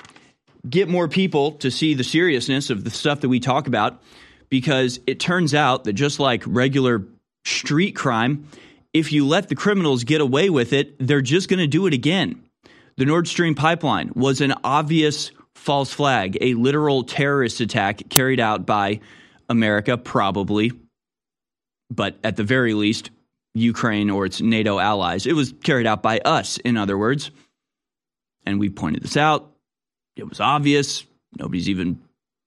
[0.69, 4.03] get more people to see the seriousness of the stuff that we talk about
[4.49, 7.05] because it turns out that just like regular
[7.45, 8.49] street crime,
[8.93, 11.95] if you let the criminals get away with it, they're just going to do it
[11.95, 12.43] again.
[12.97, 18.67] The Nord Stream pipeline was an obvious false flag, a literal terrorist attack carried out
[18.67, 19.01] by
[19.49, 20.73] America, probably,
[21.91, 23.11] but at the very least,
[23.55, 25.27] Ukraine or its NATO allies.
[25.27, 27.31] It was carried out by us, in other words
[28.45, 29.51] and we pointed this out.
[30.17, 31.05] It was obvious.
[31.39, 32.01] Nobody's even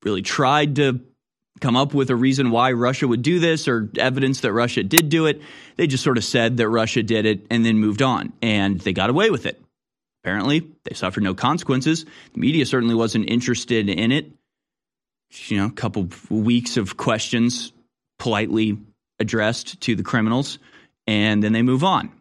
[0.03, 0.99] really tried to
[1.59, 5.09] come up with a reason why Russia would do this or evidence that Russia did
[5.09, 5.41] do it.
[5.77, 8.93] They just sort of said that Russia did it and then moved on, and they
[8.93, 9.61] got away with it.
[10.23, 12.05] Apparently, they suffered no consequences.
[12.33, 14.31] The media certainly wasn't interested in it.
[15.47, 17.71] You know, a couple weeks of questions
[18.19, 18.77] politely
[19.19, 20.59] addressed to the criminals,
[21.07, 22.11] and then they move on.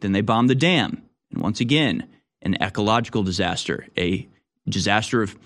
[0.00, 1.02] Then they bomb the dam.
[1.32, 2.08] And once again,
[2.42, 4.28] an ecological disaster, a
[4.68, 5.36] disaster of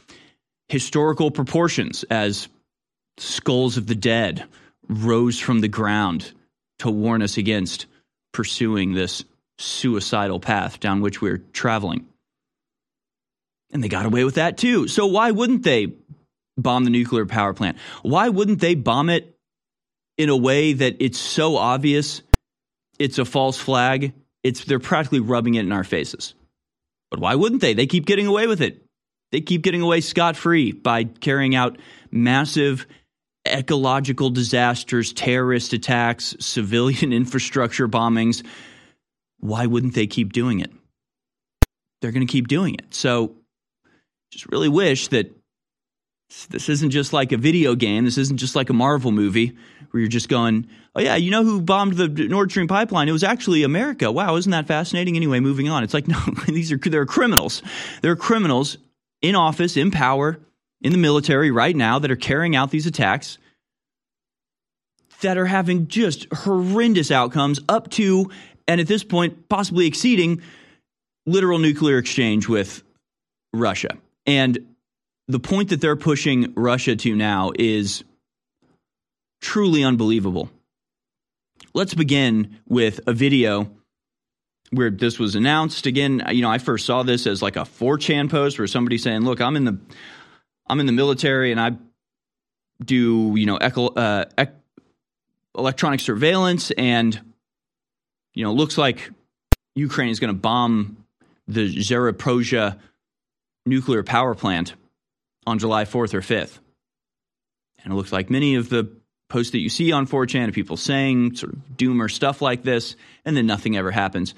[0.68, 2.48] historical proportions as
[3.18, 4.44] skulls of the dead
[4.88, 6.32] rose from the ground
[6.78, 7.86] to warn us against
[8.32, 9.24] pursuing this
[9.58, 12.06] suicidal path down which we're traveling.
[13.72, 14.88] And they got away with that too.
[14.88, 15.92] So why wouldn't they
[16.56, 17.78] bomb the nuclear power plant.
[18.02, 19.36] Why wouldn't they bomb it
[20.16, 22.22] in a way that it's so obvious
[22.98, 24.12] it's a false flag?
[24.42, 26.34] It's they're practically rubbing it in our faces.
[27.14, 27.74] But why wouldn't they?
[27.74, 28.84] They keep getting away with it.
[29.30, 31.78] They keep getting away scot free by carrying out
[32.10, 32.88] massive
[33.46, 38.44] ecological disasters, terrorist attacks, civilian infrastructure bombings.
[39.38, 40.72] Why wouldn't they keep doing it?
[42.02, 42.92] They're going to keep doing it.
[42.92, 43.36] So
[44.32, 45.30] just really wish that
[46.50, 48.06] this isn't just like a video game.
[48.06, 49.56] This isn't just like a Marvel movie
[49.92, 53.08] where you're just going, oh, yeah, you know who bombed the Nord Stream pipeline?
[53.08, 54.10] It was actually America.
[54.10, 55.16] Wow, isn't that fascinating?
[55.16, 55.82] Anyway, moving on.
[55.84, 57.62] It's like, no, these are, they're criminals.
[58.02, 58.78] They're criminals
[59.22, 60.38] in office, in power,
[60.80, 63.38] in the military right now that are carrying out these attacks
[65.22, 68.30] that are having just horrendous outcomes up to,
[68.68, 70.42] and at this point, possibly exceeding
[71.26, 72.82] literal nuclear exchange with
[73.54, 73.96] Russia.
[74.26, 74.74] And
[75.28, 78.04] the point that they're pushing Russia to now is
[79.40, 80.50] truly unbelievable.
[81.74, 83.68] Let's begin with a video
[84.70, 85.86] where this was announced.
[85.86, 89.22] Again, you know, I first saw this as like a 4chan post where somebody saying,
[89.22, 89.78] "Look, I'm in the
[90.68, 91.72] I'm in the military and I
[92.84, 94.54] do, you know, uh, ec-
[95.56, 97.20] electronic surveillance and
[98.34, 99.10] you know, looks like
[99.74, 101.04] Ukraine is going to bomb
[101.48, 102.78] the Zaporozhye
[103.66, 104.74] nuclear power plant
[105.46, 106.58] on July 4th or 5th.
[107.82, 108.90] And it looks like many of the
[109.28, 112.96] posts that you see on 4chan of people saying sort of doomer stuff like this,
[113.24, 114.34] and then nothing ever happens,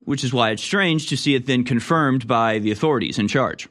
[0.00, 3.68] which is why it's strange to see it then confirmed by the authorities in charge.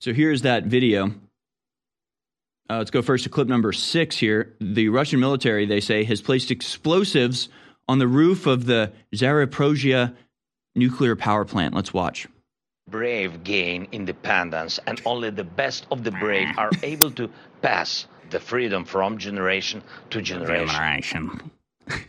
[0.00, 1.14] So here's that video.
[2.68, 4.54] Uh, let's go first to clip number six here.
[4.60, 7.48] The Russian military, they say, has placed explosives
[7.88, 10.14] on the roof of the Zaporozhye
[10.74, 11.74] nuclear power plant.
[11.74, 12.26] Let's watch
[12.92, 17.28] brave gain independence, and only the best of the brave are able to
[17.62, 20.68] pass the freedom from generation to generation.
[20.68, 21.50] Generation.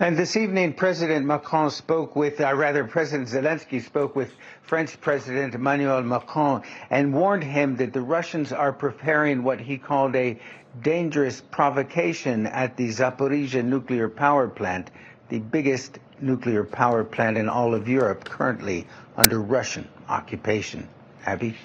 [0.00, 4.32] And this evening, President Macron spoke with, uh, rather, President Zelensky spoke with
[4.62, 10.16] French President Emmanuel Macron and warned him that the Russians are preparing what he called
[10.16, 10.36] a
[10.82, 14.90] dangerous provocation at the Zaporizhia nuclear power plant,
[15.28, 20.88] the biggest nuclear power plant in all of Europe currently under Russian occupation.
[21.26, 21.56] Abby?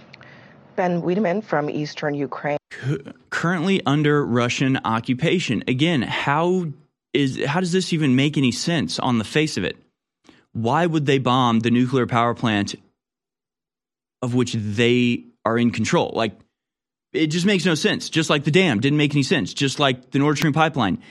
[0.76, 2.58] Ben Wedeman from eastern Ukraine.
[3.30, 5.63] Currently under Russian occupation.
[5.67, 6.67] Again, how
[7.13, 9.78] is how does this even make any sense on the face of it?
[10.54, 12.76] Why would they bomb the nuclear power plant
[14.22, 16.12] of which they are in control?
[16.15, 16.39] Like
[17.12, 18.10] it just makes no sense.
[18.10, 19.54] Just like the dam didn't make any sense.
[19.54, 21.02] Just like the Nord Stream pipeline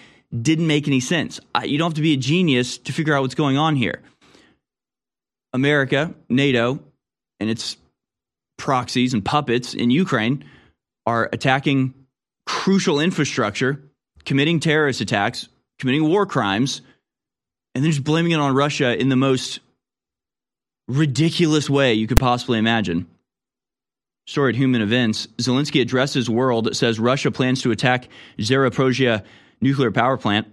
[0.42, 1.40] didn't make any sense.
[1.64, 4.02] You don't have to be a genius to figure out what's going on here.
[5.52, 6.80] America, NATO,
[7.40, 7.76] and its
[8.58, 10.44] proxies and puppets in Ukraine
[11.06, 11.94] are attacking
[12.44, 13.82] crucial infrastructure,
[14.24, 16.82] committing terrorist attacks, committing war crimes,
[17.74, 19.60] and then just blaming it on Russia in the most
[20.88, 23.06] ridiculous way you could possibly imagine.
[24.26, 29.22] Story at Human Events Zelensky addresses world, says Russia plans to attack Zaporozhye
[29.60, 30.46] nuclear power plant.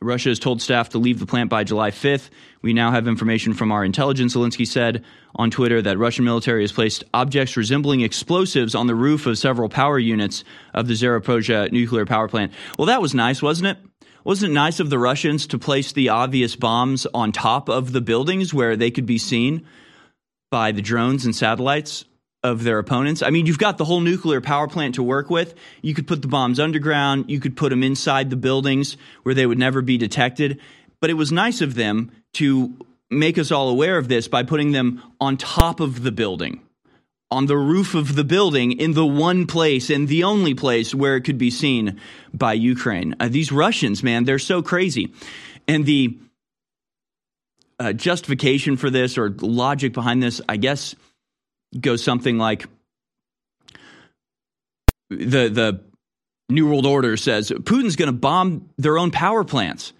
[0.00, 2.30] Russia has told staff to leave the plant by July 5th.
[2.62, 4.36] We now have information from our intelligence.
[4.36, 9.26] Zelensky said on Twitter that Russian military has placed objects resembling explosives on the roof
[9.26, 12.52] of several power units of the Zaporozhye nuclear power plant.
[12.78, 13.78] Well, that was nice, wasn't it?
[14.22, 18.00] Wasn't it nice of the Russians to place the obvious bombs on top of the
[18.00, 19.66] buildings where they could be seen
[20.50, 22.04] by the drones and satellites?
[22.42, 23.22] Of their opponents.
[23.22, 25.54] I mean, you've got the whole nuclear power plant to work with.
[25.82, 29.46] You could put the bombs underground, you could put them inside the buildings where they
[29.46, 30.60] would never be detected.
[31.00, 32.76] But it was nice of them to
[33.10, 36.60] make us all aware of this by putting them on top of the building,
[37.30, 41.16] on the roof of the building, in the one place and the only place where
[41.16, 42.00] it could be seen
[42.32, 43.16] by Ukraine.
[43.18, 45.12] Uh, these Russians, man, they're so crazy.
[45.66, 46.18] And the
[47.80, 50.94] uh, justification for this or logic behind this, I guess
[51.78, 52.66] goes something like
[55.10, 55.80] the the
[56.48, 59.92] New World Order says Putin's going to bomb their own power plants.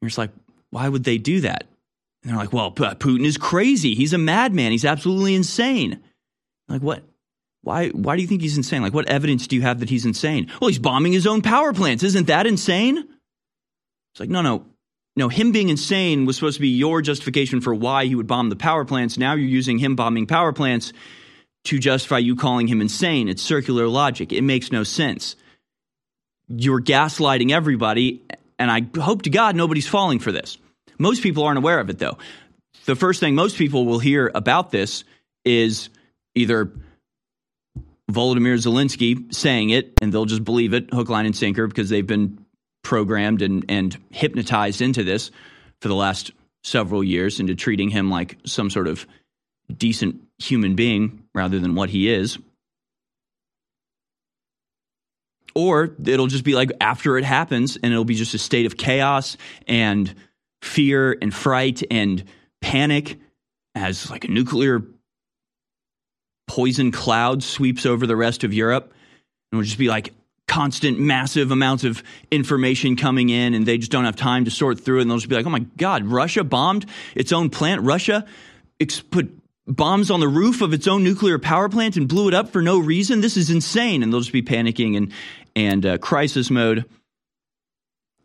[0.00, 0.30] You're just like,
[0.70, 1.64] why would they do that?
[2.22, 3.94] And they're like, well, Putin is crazy.
[3.94, 4.72] He's a madman.
[4.72, 6.00] He's absolutely insane.
[6.68, 7.04] Like what?
[7.62, 7.88] Why?
[7.88, 8.82] Why do you think he's insane?
[8.82, 10.50] Like, what evidence do you have that he's insane?
[10.60, 12.02] Well, he's bombing his own power plants.
[12.02, 12.98] Isn't that insane?
[12.98, 14.66] It's like, no, no,
[15.18, 15.28] no.
[15.28, 18.56] Him being insane was supposed to be your justification for why he would bomb the
[18.56, 19.18] power plants.
[19.18, 20.92] Now you're using him bombing power plants
[21.64, 23.28] to justify you calling him insane.
[23.28, 24.32] It's circular logic.
[24.32, 25.36] It makes no sense.
[26.48, 28.22] You're gaslighting everybody,
[28.58, 30.56] and I hope to God nobody's falling for this.
[30.98, 32.16] Most people aren't aware of it, though.
[32.86, 35.04] The first thing most people will hear about this
[35.44, 35.90] is
[36.34, 36.72] either
[38.10, 42.06] Volodymyr Zelensky saying it and they'll just believe it hook, line, and sinker because they've
[42.06, 42.38] been
[42.82, 45.30] programmed and, and hypnotized into this
[45.80, 46.32] for the last
[46.64, 49.06] several years into treating him like some sort of
[49.76, 52.38] decent human being rather than what he is.
[55.54, 58.76] Or it'll just be like after it happens and it'll be just a state of
[58.76, 60.14] chaos and
[60.62, 62.24] fear and fright and
[62.60, 63.18] panic
[63.74, 64.82] as like a nuclear
[66.46, 68.92] poison cloud sweeps over the rest of Europe.
[69.50, 70.12] And we'll just be like
[70.48, 74.80] constant, massive amounts of information coming in, and they just don't have time to sort
[74.80, 75.00] through.
[75.00, 77.82] And they'll just be like, oh my God, Russia bombed its own plant.
[77.82, 78.26] Russia
[78.80, 79.30] ex- put
[79.66, 82.62] bombs on the roof of its own nuclear power plant and blew it up for
[82.62, 83.20] no reason.
[83.20, 84.02] This is insane.
[84.02, 85.12] And they'll just be panicking and,
[85.54, 86.86] and uh, crisis mode.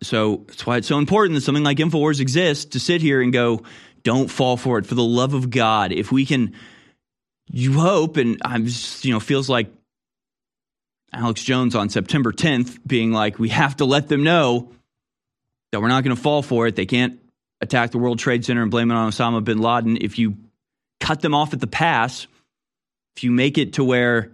[0.01, 3.32] So that's why it's so important that something like InfoWars exists to sit here and
[3.32, 3.61] go,
[4.03, 4.86] don't fall for it.
[4.86, 6.53] For the love of God, if we can,
[7.49, 9.67] you hope, and I'm just, you know, feels like
[11.14, 14.72] Alex Jones on September 10th being like, we have to let them know
[15.72, 16.76] that we're not going to fall for it.
[16.76, 17.20] They can't
[17.61, 19.97] attack the World Trade Center and blame it on Osama bin Laden.
[20.01, 20.38] If you
[20.99, 22.28] cut them off at the pass,
[23.16, 24.32] if you make it to where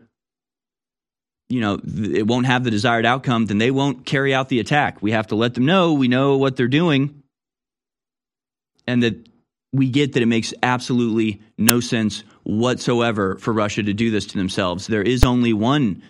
[1.50, 5.02] you know it won't have the desired outcome, then they won't carry out the attack.
[5.02, 7.24] We have to let them know we know what they're doing,
[8.88, 9.28] and that
[9.72, 14.38] we get that it makes absolutely no sense whatsoever for Russia to do this to
[14.38, 14.88] themselves.
[14.88, 16.02] There is only one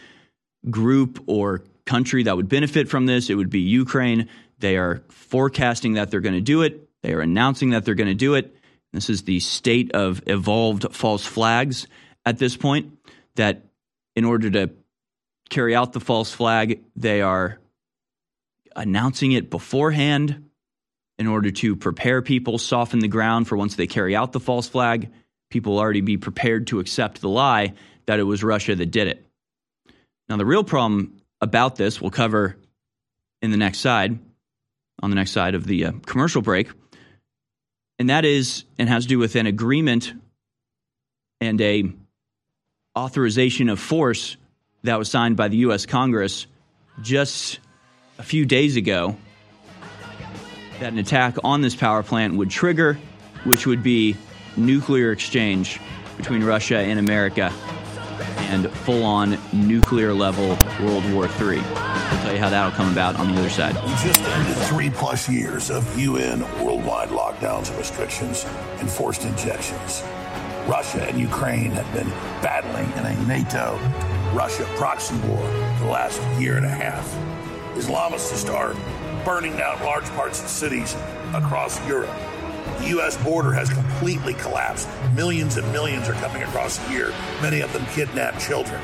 [0.69, 3.29] group or country that would benefit from this.
[3.29, 4.29] It would be Ukraine.
[4.59, 6.89] They are forecasting that they're going to do it.
[7.01, 8.55] They are announcing that they're going to do it.
[8.93, 11.87] This is the state of evolved false flags
[12.25, 12.97] at this point.
[13.35, 13.63] That
[14.15, 14.71] in order to
[15.49, 17.59] carry out the false flag, they are
[18.75, 20.49] announcing it beforehand
[21.17, 24.67] in order to prepare people, soften the ground for once they carry out the false
[24.67, 25.09] flag.
[25.49, 27.73] People already be prepared to accept the lie
[28.05, 29.28] that it was Russia that did it.
[30.29, 32.55] Now, the real problem about this we'll cover
[33.41, 34.19] in the next side,
[35.01, 36.69] on the next side of the uh, commercial break,
[37.97, 40.13] and that is and has to do with an agreement
[41.41, 41.91] and a
[42.95, 44.37] authorization of force
[44.83, 45.85] that was signed by the U.S.
[45.85, 46.45] Congress
[47.01, 47.59] just
[48.19, 49.17] a few days ago
[50.79, 52.99] that an attack on this power plant would trigger,
[53.45, 54.15] which would be
[54.55, 55.79] nuclear exchange
[56.17, 57.51] between Russia and America
[58.49, 61.59] and full on nuclear level World War III.
[61.59, 63.75] I'll tell you how that'll come about on the other side.
[63.75, 68.45] We just ended three plus years of UN worldwide lockdowns and restrictions
[68.79, 70.03] and forced injections.
[70.67, 72.09] Russia and Ukraine have been
[72.41, 73.79] battling in a NATO
[74.33, 75.37] Russia proxy war
[75.77, 77.05] for the last year and a half.
[77.75, 78.75] Islamists are
[79.23, 80.95] burning down large parts of cities
[81.33, 82.09] across Europe.
[82.79, 83.21] The U.S.
[83.23, 84.87] border has completely collapsed.
[85.13, 88.79] Millions and millions are coming across year, many of them kidnapped children.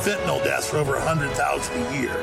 [0.00, 2.16] Fentanyl deaths are over 100,000 a year.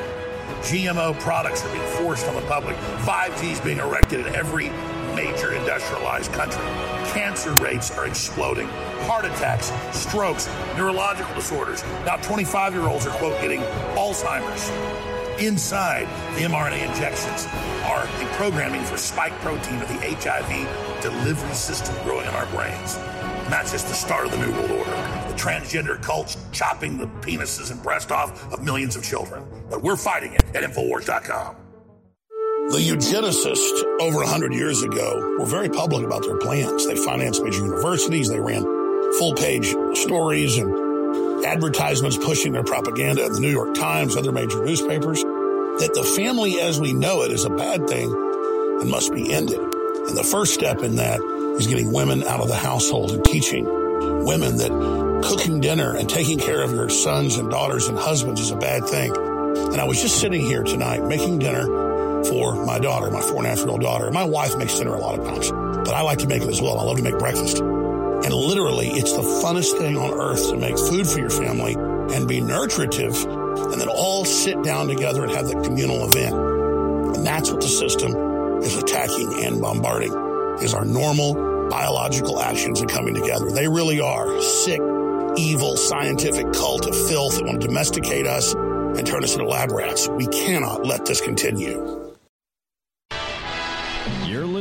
[0.62, 2.76] GMO products are being forced on the public.
[2.76, 4.70] 5G is being erected in every
[5.14, 6.64] major industrialized country.
[7.12, 8.66] Cancer rates are exploding.
[9.06, 11.84] Heart attacks, strokes, neurological disorders.
[12.04, 13.60] Now 25 year olds are, quote, getting
[13.94, 15.13] Alzheimer's.
[15.40, 16.06] Inside
[16.36, 17.46] the mRNA injections
[17.84, 22.96] are the programming for spike protein of the HIV delivery system growing in our brains.
[22.96, 24.90] And that's just the start of the New World Order.
[24.90, 29.44] The transgender cults chopping the penises and breast off of millions of children.
[29.68, 31.56] But we're fighting it at Infowars.com.
[32.70, 36.86] The eugenicists over 100 years ago were very public about their plans.
[36.86, 38.62] They financed major universities, they ran
[39.18, 40.83] full page stories and
[41.44, 46.60] advertisements pushing their propaganda in the New York Times, other major newspapers, that the family
[46.60, 48.10] as we know it is a bad thing
[48.80, 49.58] and must be ended.
[49.58, 51.20] And the first step in that
[51.58, 53.64] is getting women out of the household and teaching
[54.24, 58.50] women that cooking dinner and taking care of your sons and daughters and husbands is
[58.50, 59.14] a bad thing.
[59.16, 61.64] And I was just sitting here tonight making dinner
[62.24, 64.10] for my daughter, my four and a half year old daughter.
[64.10, 66.60] My wife makes dinner a lot of times, but I like to make it as
[66.60, 66.78] well.
[66.78, 67.62] I love to make breakfast.
[68.24, 72.26] And literally, it's the funnest thing on earth to make food for your family and
[72.26, 73.24] be nurturative
[73.72, 76.34] and then all sit down together and have the communal event.
[77.16, 78.12] And that's what the system
[78.62, 80.12] is attacking and bombarding
[80.62, 83.50] is our normal biological actions and coming together.
[83.50, 84.80] They really are sick,
[85.36, 89.70] evil, scientific cult of filth that want to domesticate us and turn us into lab
[89.70, 90.08] rats.
[90.08, 92.03] We cannot let this continue.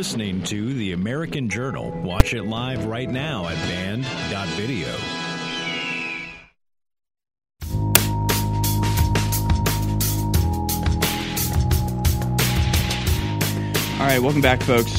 [0.04, 1.90] Listening to The American Journal.
[2.02, 4.90] Watch it live right now at band.video.
[13.98, 14.92] All right, welcome back, folks.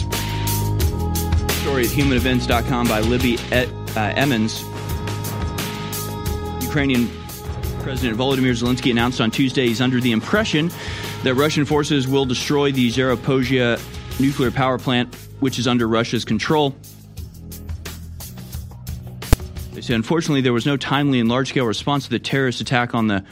[1.61, 4.63] Story at humanevents.com by Libby Et, uh, Emmons.
[6.65, 7.11] Ukrainian
[7.83, 10.71] President Volodymyr Zelensky announced on Tuesday he's under the impression
[11.25, 16.75] that Russian forces will destroy the Zaporizhzhia nuclear power plant, which is under Russia's control.
[19.73, 22.95] They say, unfortunately, there was no timely and large scale response to the terrorist attack
[22.95, 23.25] on the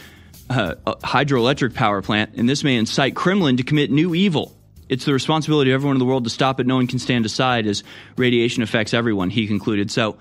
[0.50, 0.74] uh,
[1.04, 4.56] hydroelectric power plant, and this may incite Kremlin to commit new evil.
[4.88, 6.66] It's the responsibility of everyone in the world to stop it.
[6.66, 7.82] No one can stand aside as
[8.16, 9.90] radiation affects everyone, he concluded.
[9.90, 10.18] So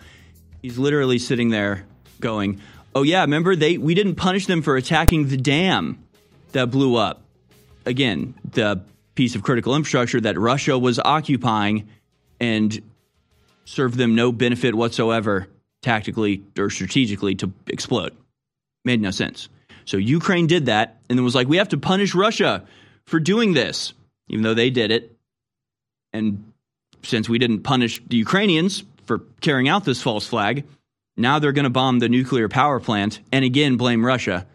[0.62, 1.86] he's literally sitting there
[2.20, 2.62] going,
[2.93, 6.03] Oh yeah, remember they we didn't punish them for attacking the dam
[6.51, 7.24] that blew up.
[7.86, 8.82] Again, the
[9.16, 11.88] piece of critical infrastructure that Russia was occupying
[12.39, 12.82] and
[13.66, 15.47] served them no benefit whatsoever
[15.82, 18.16] tactically or strategically to explode.
[18.86, 19.49] Made no sense.
[19.86, 22.66] So Ukraine did that and then was like, we have to punish Russia
[23.05, 23.93] for doing this,
[24.30, 25.16] even though they did it.
[26.14, 26.51] And
[27.03, 30.66] since we didn't punish the Ukrainians for carrying out this false flag,
[31.18, 34.45] now they're going to bomb the nuclear power plant and again blame Russia.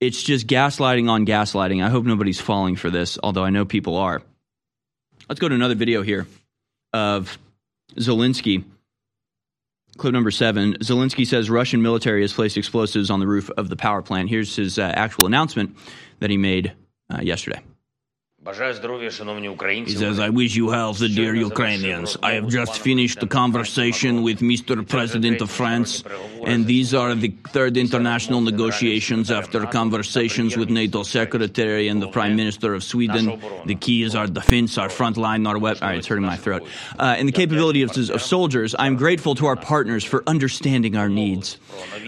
[0.00, 1.84] It's just gaslighting on gaslighting.
[1.84, 4.22] I hope nobody's falling for this, although I know people are.
[5.28, 6.26] Let's go to another video here
[6.92, 7.38] of
[7.94, 8.64] Zelensky.
[9.98, 13.76] Clip number seven Zelensky says Russian military has placed explosives on the roof of the
[13.76, 14.30] power plant.
[14.30, 15.76] Here's his uh, actual announcement
[16.20, 16.72] that he made
[17.12, 17.60] uh, yesterday.
[19.92, 22.16] He says, I wish you health, dear Ukrainians.
[22.22, 24.88] I have just finished the conversation with Mr.
[24.88, 26.02] President of France,
[26.46, 32.34] and these are the third international negotiations after conversations with NATO Secretary and the Prime
[32.34, 33.38] Minister of Sweden.
[33.66, 35.56] The keys are defense, our front line, our.
[35.56, 36.62] All right, it's hurting my throat.
[36.98, 41.10] Uh, and the capability of, of soldiers, I'm grateful to our partners for understanding our
[41.10, 41.58] needs.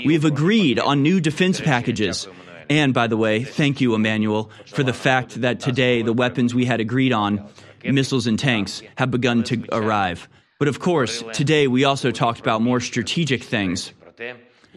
[0.06, 2.26] We have agreed on new defense packages.
[2.72, 6.64] And by the way, thank you, Emmanuel, for the fact that today the weapons we
[6.64, 7.46] had agreed on,
[7.84, 10.26] missiles and tanks, have begun to arrive.
[10.58, 13.92] But of course, today we also talked about more strategic things,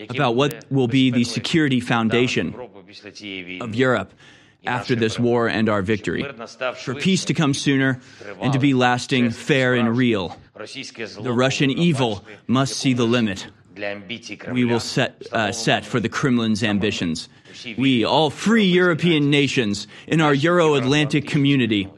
[0.09, 2.53] about what will be the security foundation
[3.61, 4.11] of Europe
[4.67, 6.25] after this war and our victory.
[6.75, 8.01] For peace to come sooner
[8.41, 13.47] and to be lasting, fair, and real, the Russian evil must see the limit
[14.53, 17.29] we will set, uh, set for the Kremlin's ambitions.
[17.77, 21.89] We, all free European nations in our Euro Atlantic community,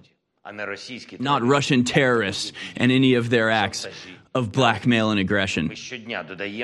[1.19, 3.87] not Russian terrorists and any of their acts
[4.37, 5.73] of blackmail and aggression.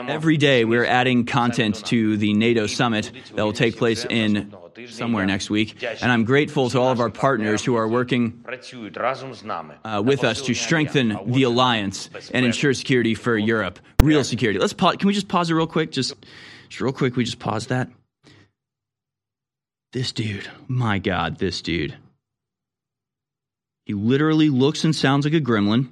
[0.08, 4.54] Every day, we're adding content to the NATO summit that will take place in
[4.88, 5.84] somewhere next week.
[5.84, 8.44] And I'm grateful to all of our partners who are working
[9.84, 14.60] uh, with us to strengthen the alliance and ensure security for Europe, real security.
[14.60, 14.98] Let's pause.
[14.98, 15.92] Can we just pause it real quick?
[15.92, 16.14] Just,
[16.70, 17.16] just real quick.
[17.16, 17.90] We just pause that.
[19.94, 21.96] This dude, my God, this dude.
[23.86, 25.90] He literally looks and sounds like a gremlin.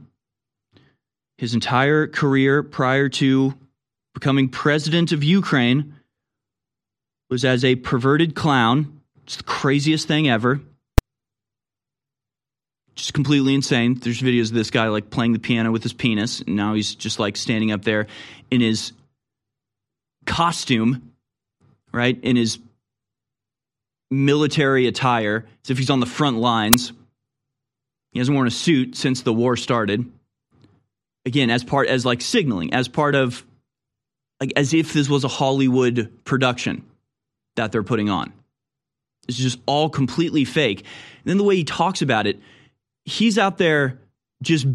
[1.42, 3.56] His entire career prior to
[4.14, 5.96] becoming president of Ukraine
[7.32, 9.02] was as a perverted clown.
[9.24, 10.62] It's the craziest thing ever.
[12.94, 13.96] Just completely insane.
[13.96, 16.94] There's videos of this guy like playing the piano with his penis, and now he's
[16.94, 18.06] just like standing up there
[18.52, 18.92] in his
[20.28, 21.12] costume,
[21.92, 22.24] right?
[22.24, 22.60] In his
[24.12, 26.94] military attire, as if he's on the front lines.
[28.12, 30.06] He hasn't worn a suit since the war started.
[31.26, 33.46] Again, as part as like signaling, as part of
[34.40, 36.84] like as if this was a Hollywood production
[37.56, 38.34] that they're putting on.
[39.28, 40.80] It's just all completely fake.
[40.80, 42.40] And then the way he talks about it,
[43.06, 44.00] he's out there
[44.42, 44.66] just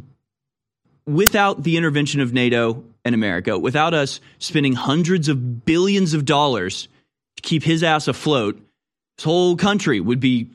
[1.04, 6.88] without the intervention of NATO and America, without us spending hundreds of billions of dollars
[7.36, 8.60] to keep his ass afloat,
[9.18, 10.50] his whole country would be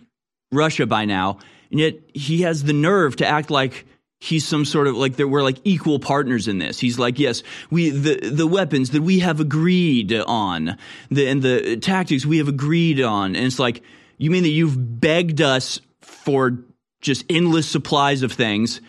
[0.51, 1.39] Russia by now.
[1.69, 3.85] And yet he has the nerve to act like
[4.21, 6.79] he's some sort of like that we're like equal partners in this.
[6.79, 10.77] He's like, yes, we the the weapons that we have agreed on,
[11.09, 13.83] the and the tactics we have agreed on, and it's like,
[14.17, 16.59] you mean that you've begged us for
[17.01, 18.79] just endless supplies of things.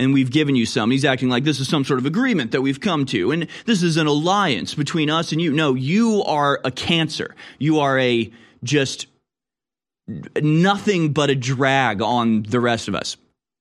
[0.00, 0.92] And we've given you some.
[0.92, 3.32] He's acting like this is some sort of agreement that we've come to.
[3.32, 5.52] And this is an alliance between us and you.
[5.52, 7.34] No, you are a cancer.
[7.58, 8.30] You are a
[8.62, 9.08] just
[10.40, 13.16] nothing but a drag on the rest of us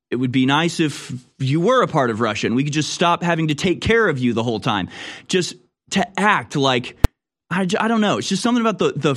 [0.10, 2.94] it would be nice if you were a part of Russia and we could just
[2.94, 4.90] stop having to take care of you the whole time.
[5.28, 5.56] Just
[5.92, 6.98] to act like,
[7.50, 8.18] I, I don't know.
[8.18, 9.16] It's just something about the, the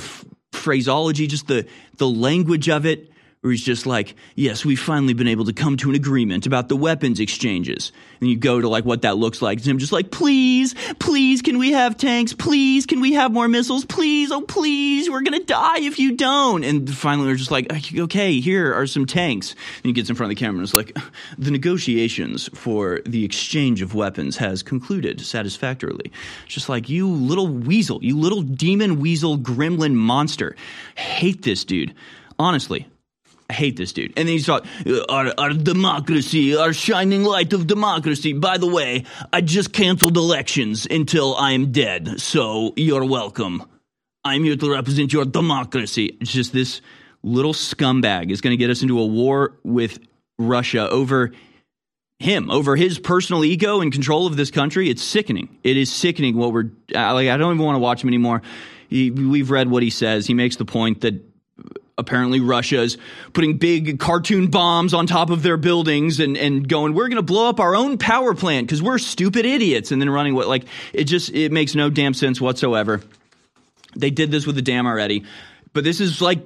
[0.51, 1.67] phraseology, just the,
[1.97, 3.10] the language of it
[3.41, 6.69] where he's just like, yes, we've finally been able to come to an agreement about
[6.69, 7.91] the weapons exchanges.
[8.19, 9.57] And you go to like what that looks like.
[9.59, 12.33] And I'm just like, please, please, can we have tanks?
[12.33, 13.83] Please, can we have more missiles?
[13.83, 16.63] Please, oh, please, we're going to die if you don't.
[16.63, 17.65] And finally, we're just like,
[17.97, 19.55] okay, here are some tanks.
[19.77, 20.95] And he gets in front of the camera and is like,
[21.39, 26.11] the negotiations for the exchange of weapons has concluded satisfactorily.
[26.45, 30.55] Just like, you little weasel, you little demon weasel gremlin monster.
[30.95, 31.95] hate this dude.
[32.37, 32.87] Honestly,
[33.51, 34.13] I hate this dude.
[34.15, 34.63] And then he's like,
[35.09, 38.31] our, our democracy, our shining light of democracy.
[38.31, 43.63] By the way, I just canceled elections until I am dead, so you're welcome.
[44.23, 46.17] I'm here to represent your democracy.
[46.21, 46.79] It's just this
[47.23, 49.99] little scumbag is going to get us into a war with
[50.39, 51.33] Russia over
[52.19, 54.89] him, over his personal ego and control of this country.
[54.89, 55.59] It's sickening.
[55.61, 57.27] It is sickening what we're like.
[57.27, 58.43] I don't even want to watch him anymore.
[58.87, 60.25] He, we've read what he says.
[60.25, 61.30] He makes the point that
[61.97, 62.97] apparently Russia is
[63.33, 67.21] putting big cartoon bombs on top of their buildings and, and going, we're going to
[67.21, 69.91] blow up our own power plant because we're stupid idiots.
[69.91, 73.01] And then running what, like, it just, it makes no damn sense whatsoever.
[73.95, 75.25] They did this with the dam already.
[75.73, 76.39] But this is like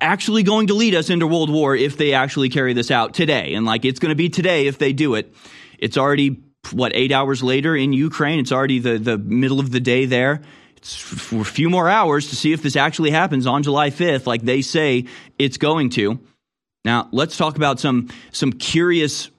[0.00, 3.54] actually going to lead us into World War if they actually carry this out today.
[3.54, 5.34] And like, it's going to be today if they do it.
[5.78, 6.42] It's already,
[6.72, 8.38] what, eight hours later in Ukraine.
[8.38, 10.42] It's already the, the middle of the day there
[10.82, 14.42] for a few more hours to see if this actually happens on July 5th, like
[14.42, 15.06] they say
[15.38, 16.18] it's going to.
[16.84, 19.30] Now, let's talk about some some curious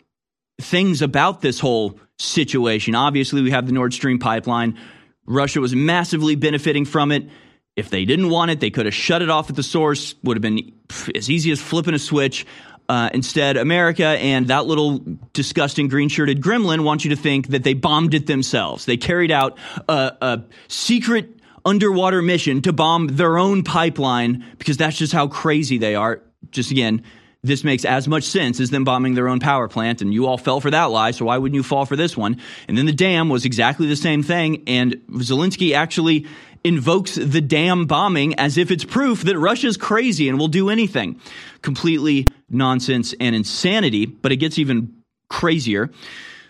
[0.59, 2.95] things about this whole situation.
[2.95, 4.77] Obviously, we have the Nord Stream pipeline.
[5.25, 7.29] Russia was massively benefiting from it.
[7.75, 10.13] If they didn't want it, they could have shut it off at the source.
[10.23, 10.71] Would have been
[11.15, 12.45] as easy as flipping a switch.
[12.91, 17.63] Uh, instead, America and that little disgusting green shirted gremlin want you to think that
[17.63, 18.83] they bombed it themselves.
[18.83, 21.29] They carried out a, a secret
[21.63, 26.21] underwater mission to bomb their own pipeline because that's just how crazy they are.
[26.49, 27.03] Just again,
[27.43, 30.37] this makes as much sense as them bombing their own power plant, and you all
[30.37, 32.41] fell for that lie, so why wouldn't you fall for this one?
[32.67, 36.27] And then the dam was exactly the same thing, and Zelensky actually
[36.63, 41.19] invokes the dam bombing as if it's proof that Russia's crazy and will do anything.
[41.61, 44.93] Completely nonsense and insanity, but it gets even
[45.29, 45.87] crazier.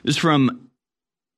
[0.03, 0.69] This is from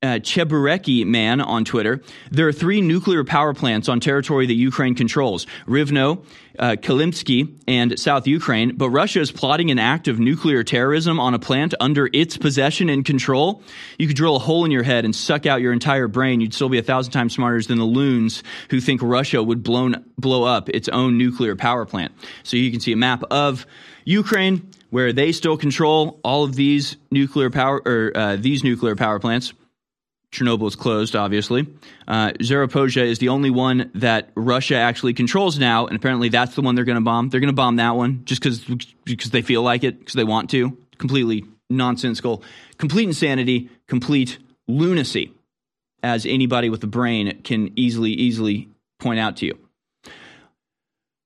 [0.04, 2.02] uh, Chebureki man on Twitter.
[2.30, 6.26] There are three nuclear power plants on territory that Ukraine controls Rivno,
[6.60, 11.34] uh, Klimtsky, and South Ukraine, but Russia is plotting an act of nuclear terrorism on
[11.34, 13.64] a plant under its possession and control.
[13.98, 16.42] You could drill a hole in your head and suck out your entire brain.
[16.42, 20.04] You'd still be a thousand times smarter than the loons who think Russia would blown,
[20.18, 22.12] blow up its own nuclear power plant.
[22.44, 23.66] So you can see a map of
[24.06, 29.18] Ukraine where they still control all of these nuclear power or uh, these nuclear power
[29.20, 29.54] plants.
[30.34, 31.68] Chernobyl is closed, obviously.
[32.08, 36.76] Uh, is the only one that Russia actually controls now, and apparently that's the one
[36.76, 37.30] they're going to bomb.
[37.30, 38.60] They're going to bomb that one just because
[39.06, 40.78] because they feel like it, because they want to.
[40.98, 42.44] Completely nonsensical,
[42.78, 45.32] complete insanity, complete lunacy,
[46.02, 48.70] as anybody with a brain can easily easily
[49.00, 49.63] point out to you.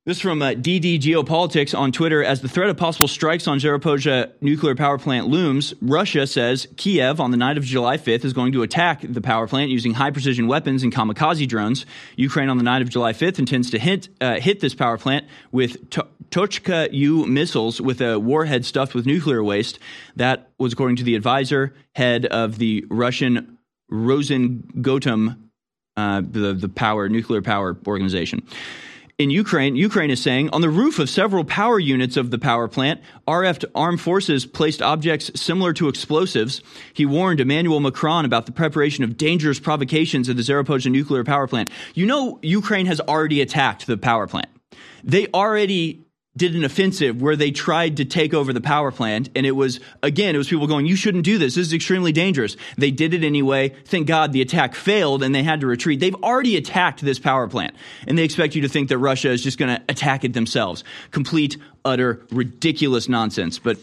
[0.07, 2.23] This from uh, DD Geopolitics on Twitter.
[2.23, 7.19] As the threat of possible strikes on Zaporozhye nuclear power plant looms, Russia says Kiev
[7.19, 10.11] on the night of July 5th is going to attack the power plant using high
[10.11, 11.85] precision weapons and kamikaze drones.
[12.15, 15.25] Ukraine on the night of July 5th intends to hit, uh, hit this power plant
[15.51, 19.77] with to- Tochka U missiles with a warhead stuffed with nuclear waste.
[20.15, 23.57] That was according to the advisor, head of the Russian
[23.91, 25.37] Rosenergoatom,
[25.97, 28.47] uh, the, the power, nuclear power organization
[29.17, 32.67] in Ukraine, Ukraine is saying on the roof of several power units of the power
[32.67, 36.61] plant, RF armed forces placed objects similar to explosives.
[36.93, 41.47] He warned Emmanuel Macron about the preparation of dangerous provocations at the Zaporozhye nuclear power
[41.47, 41.71] plant.
[41.95, 44.49] You know, Ukraine has already attacked the power plant.
[45.03, 46.06] They already
[46.37, 49.29] did an offensive where they tried to take over the power plant.
[49.35, 51.55] And it was, again, it was people going, you shouldn't do this.
[51.55, 52.55] This is extremely dangerous.
[52.77, 53.69] They did it anyway.
[53.85, 55.99] Thank God the attack failed and they had to retreat.
[55.99, 57.75] They've already attacked this power plant.
[58.07, 60.83] And they expect you to think that Russia is just going to attack it themselves.
[61.11, 63.59] Complete, utter, ridiculous nonsense.
[63.59, 63.77] But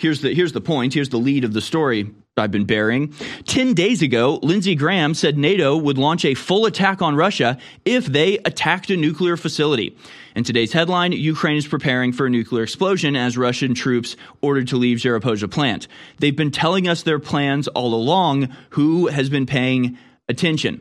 [0.00, 0.94] here's the, here's the point.
[0.94, 2.10] Here's the lead of the story.
[2.38, 3.12] I've been bearing.
[3.46, 8.06] 10 days ago, Lindsey Graham said NATO would launch a full attack on Russia if
[8.06, 9.96] they attacked a nuclear facility.
[10.34, 14.76] In today's headline, Ukraine is preparing for a nuclear explosion as Russian troops ordered to
[14.76, 15.88] leave Zaporozhye plant.
[16.18, 18.54] They've been telling us their plans all along.
[18.70, 20.80] Who has been paying attention?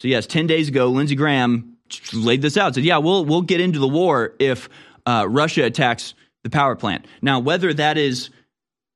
[0.00, 1.76] So yes, 10 days ago, Lindsey Graham
[2.12, 2.74] laid this out.
[2.74, 4.68] Said, yeah, we'll, we'll get into the war if
[5.06, 7.06] uh, Russia attacks the power plant.
[7.20, 8.30] Now, whether that is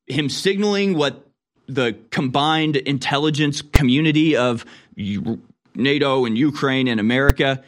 [0.07, 1.26] him signaling what
[1.67, 4.65] the combined intelligence community of
[5.75, 7.63] NATO and Ukraine and America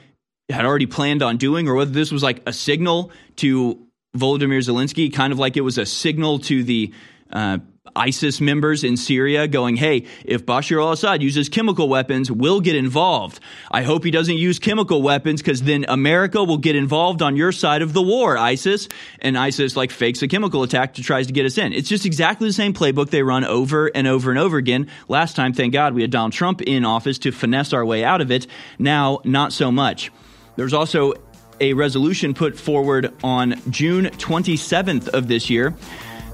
[0.48, 3.86] had already planned on doing, or whether this was like a signal to
[4.16, 6.92] Volodymyr Zelensky, kind of like it was a signal to the
[7.30, 7.58] uh,
[7.98, 12.76] ISIS members in Syria going, hey, if Bashar al Assad uses chemical weapons, we'll get
[12.76, 13.40] involved.
[13.70, 17.52] I hope he doesn't use chemical weapons because then America will get involved on your
[17.52, 18.88] side of the war, ISIS.
[19.18, 21.72] And ISIS like fakes a chemical attack to tries to get us in.
[21.72, 24.88] It's just exactly the same playbook they run over and over and over again.
[25.08, 28.20] Last time, thank God, we had Donald Trump in office to finesse our way out
[28.20, 28.46] of it.
[28.78, 30.12] Now, not so much.
[30.56, 31.14] There's also
[31.60, 35.74] a resolution put forward on June 27th of this year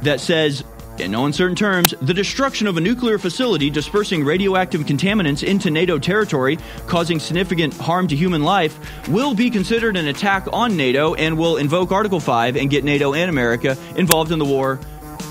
[0.02, 0.64] that says
[0.98, 5.98] in no uncertain terms, the destruction of a nuclear facility dispersing radioactive contaminants into NATO
[5.98, 8.78] territory, causing significant harm to human life,
[9.08, 13.12] will be considered an attack on NATO and will invoke Article 5 and get NATO
[13.12, 14.78] and America involved in the war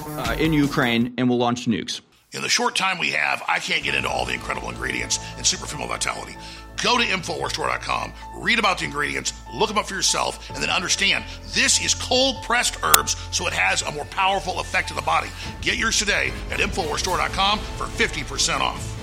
[0.09, 2.01] uh, in Ukraine and will launch nukes.
[2.33, 5.43] In the short time we have, I can't get into all the incredible ingredients in
[5.43, 6.35] Super Female Vitality.
[6.83, 11.23] Go to InfoWarsStore.com, read about the ingredients, look them up for yourself, and then understand
[11.53, 15.29] this is cold pressed herbs, so it has a more powerful effect to the body.
[15.61, 18.99] Get yours today at InfoWarsStore.com for 50% off.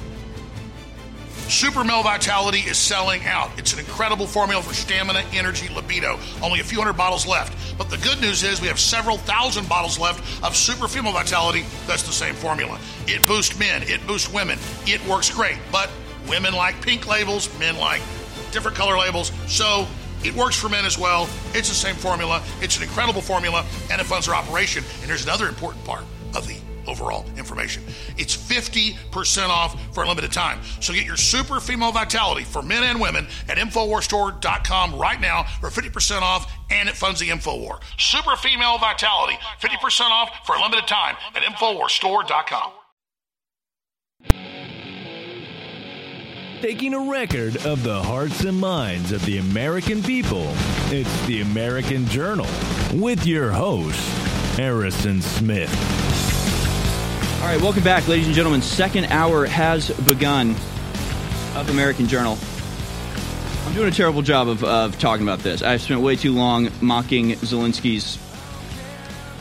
[1.48, 3.50] Super Male Vitality is selling out.
[3.58, 6.20] It's an incredible formula for stamina, energy, libido.
[6.42, 7.76] Only a few hundred bottles left.
[7.78, 11.64] But the good news is we have several thousand bottles left of Super Female Vitality.
[11.88, 12.78] That's the same formula.
[13.08, 14.58] It boosts men, it boosts women.
[14.86, 15.58] It works great.
[15.72, 15.90] But
[16.30, 18.00] Women like pink labels, men like
[18.52, 19.32] different color labels.
[19.48, 19.86] So
[20.24, 21.28] it works for men as well.
[21.52, 22.42] It's the same formula.
[22.60, 24.84] It's an incredible formula, and it funds our operation.
[25.00, 26.04] And here's another important part
[26.34, 26.56] of the
[26.86, 27.82] overall information.
[28.16, 30.60] It's 50% off for a limited time.
[30.80, 35.68] So get your super female vitality for men and women at InfoWarsStore.com right now for
[35.68, 37.80] 50% off and it funds the InfoWar.
[37.98, 42.79] Super female vitality, 50% off for a limited time at InfoWarsStore.com.
[46.60, 50.44] taking a record of the hearts and minds of the American people.
[50.90, 52.46] It's the American Journal
[52.92, 53.98] with your host,
[54.58, 55.72] Harrison Smith.
[57.40, 58.60] All right, welcome back, ladies and gentlemen.
[58.60, 60.50] Second hour has begun
[61.54, 62.36] of American Journal.
[63.64, 65.62] I'm doing a terrible job of, of talking about this.
[65.62, 68.18] I've spent way too long mocking Zelensky's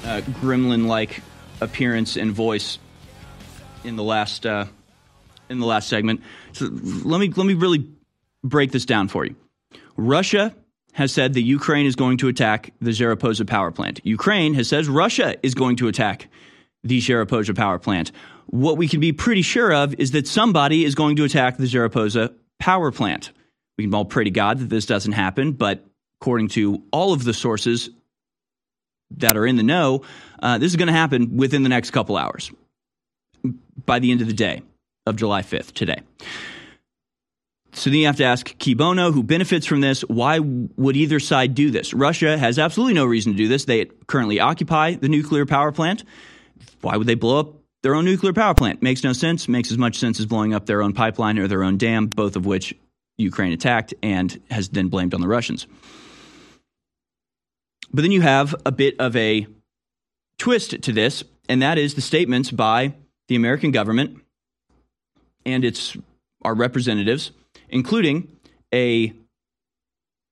[0.05, 1.21] uh, gremlin like
[1.59, 2.79] appearance and voice
[3.83, 4.45] in the last.
[4.45, 4.67] Uh,
[5.49, 6.21] in the last segment.
[6.53, 7.87] So let me let me really
[8.43, 9.35] break this down for you.
[9.97, 10.55] Russia
[10.93, 14.01] has said that Ukraine is going to attack the Zaporozhye power plant.
[14.03, 16.27] Ukraine has said Russia is going to attack
[16.83, 18.11] the Zaporozhye power plant.
[18.47, 21.65] What we can be pretty sure of is that somebody is going to attack the
[21.65, 23.31] Zaporozhye power plant.
[23.77, 25.85] We can all pray to God that this doesn't happen, but
[26.19, 27.89] according to all of the sources
[29.11, 30.03] that are in the know,
[30.41, 32.51] uh, this is going to happen within the next couple hours
[33.85, 34.61] by the end of the day
[35.05, 36.01] of July 5th, today.
[37.71, 41.19] So then you have to ask cui bono, who benefits from this, why would either
[41.19, 41.93] side do this?
[41.93, 43.65] Russia has absolutely no reason to do this.
[43.65, 46.03] They currently occupy the nuclear power plant.
[46.81, 48.81] Why would they blow up their own nuclear power plant?
[48.81, 49.47] Makes no sense.
[49.47, 52.35] Makes as much sense as blowing up their own pipeline or their own dam, both
[52.35, 52.73] of which
[53.17, 55.67] Ukraine attacked and has then blamed on the Russians.
[57.93, 59.47] But then you have a bit of a
[60.37, 62.93] twist to this, and that is the statements by
[63.27, 64.21] the American government
[65.45, 65.95] and its
[66.41, 67.31] our representatives,
[67.69, 68.27] including
[68.73, 69.13] a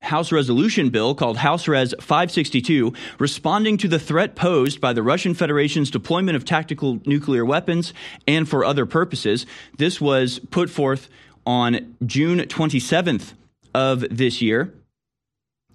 [0.01, 5.33] House resolution bill called House Res 562, responding to the threat posed by the Russian
[5.33, 7.93] Federation's deployment of tactical nuclear weapons
[8.27, 9.45] and for other purposes.
[9.77, 11.09] This was put forth
[11.45, 13.33] on June 27th
[13.73, 14.71] of this year.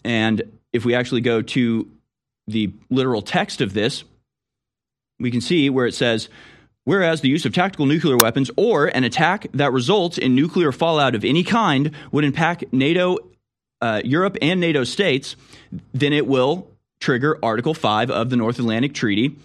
[0.04, 1.90] And if we actually go to
[2.46, 4.04] the literal text of this,
[5.18, 6.28] we can see where it says
[6.84, 11.14] Whereas the use of tactical nuclear weapons or an attack that results in nuclear fallout
[11.14, 13.18] of any kind would impact NATO,
[13.80, 15.36] uh, Europe, and NATO states,
[15.94, 16.68] then it will
[16.98, 19.36] trigger Article 5 of the North Atlantic Treaty.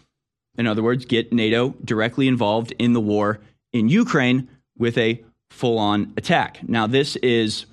[0.57, 3.39] In other words, get NATO directly involved in the war
[3.71, 6.67] in Ukraine with a full on attack.
[6.67, 7.67] Now, this is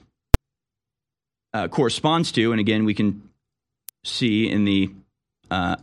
[1.55, 3.31] uh, corresponds to, and again, we can
[4.05, 4.91] see in the
[5.51, 5.77] uh,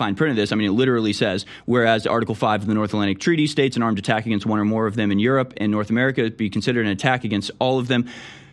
[0.00, 0.50] fine print of this.
[0.50, 3.82] I mean, it literally says, whereas Article 5 of the North Atlantic Treaty states an
[3.82, 6.86] armed attack against one or more of them in Europe and North America be considered
[6.86, 8.08] an attack against all of them.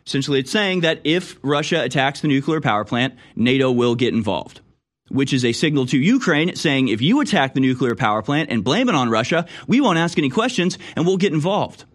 [0.05, 4.59] Essentially, it's saying that if Russia attacks the nuclear power plant, NATO will get involved,
[5.07, 8.61] which is a signal to Ukraine saying, if you attack the nuclear power plant and
[8.61, 11.85] blame it on Russia, we won't ask any questions and we'll get involved.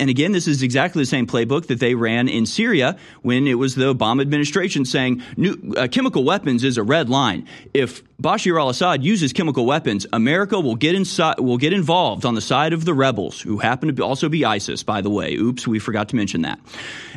[0.00, 3.54] And again, this is exactly the same playbook that they ran in Syria when it
[3.54, 7.46] was the Obama administration saying new, uh, chemical weapons is a red line.
[7.74, 12.40] If Bashar al-Assad uses chemical weapons, America will get inside, will get involved on the
[12.40, 15.34] side of the rebels, who happen to also be ISIS, by the way.
[15.34, 16.58] Oops, we forgot to mention that.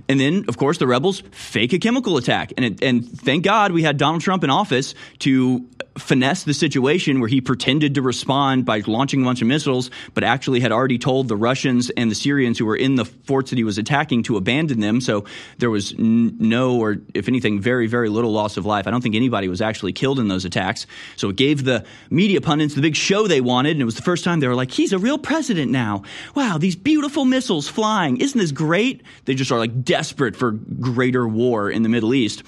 [0.10, 3.72] And then, of course, the rebels fake a chemical attack, and it, and thank God
[3.72, 5.66] we had Donald Trump in office to
[5.98, 10.24] finesse the situation where he pretended to respond by launching a bunch of missiles, but
[10.24, 13.58] actually had already told the Russians and the Syrians who were in the forts that
[13.58, 15.02] he was attacking to abandon them.
[15.02, 15.26] So
[15.60, 18.88] there was n- no, or if anything, very, very little loss of life.
[18.88, 20.88] I don't think anybody was actually killed in those attacks.
[21.16, 23.72] So it gave the media pundits the big show they wanted.
[23.72, 26.04] And it was the first time they were like, he's a real president now.
[26.36, 28.18] Wow, these beautiful missiles flying.
[28.18, 29.02] Isn't this great?
[29.26, 32.44] They just are like desperate for greater war in the Middle East.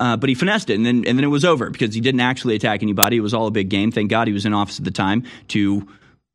[0.00, 2.20] Uh, but he finessed it, and then and then it was over because he didn't
[2.20, 3.18] actually attack anybody.
[3.18, 3.92] It was all a big game.
[3.92, 5.86] Thank God he was in office at the time to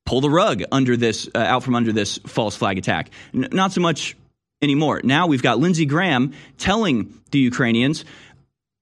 [0.05, 3.09] pull the rug under this uh, out from under this false flag attack.
[3.33, 4.15] N- not so much
[4.61, 5.01] anymore.
[5.03, 8.05] Now we've got Lindsey Graham telling the Ukrainians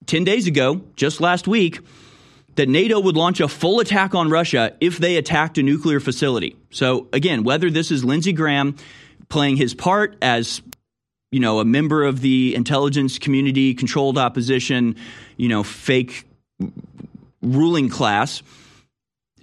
[0.05, 1.79] ten days ago, just last week,
[2.55, 6.57] that NATO would launch a full attack on Russia if they attacked a nuclear facility.
[6.71, 8.75] So again, whether this is Lindsey Graham
[9.29, 10.61] playing his part as
[11.33, 14.95] you know, a member of the intelligence community, controlled opposition,
[15.35, 16.25] you know, fake
[17.41, 18.43] ruling class,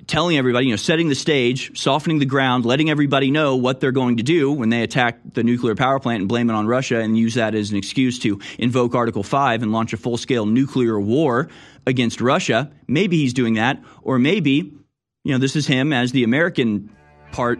[0.06, 3.90] telling everybody, you know, setting the stage, softening the ground, letting everybody know what they're
[3.90, 7.00] going to do when they attack the nuclear power plant and blame it on Russia
[7.00, 10.46] and use that as an excuse to invoke Article 5 and launch a full scale
[10.46, 11.48] nuclear war
[11.86, 12.70] against Russia.
[12.86, 14.72] Maybe he's doing that, or maybe,
[15.24, 16.88] you know, this is him as the American
[17.32, 17.58] part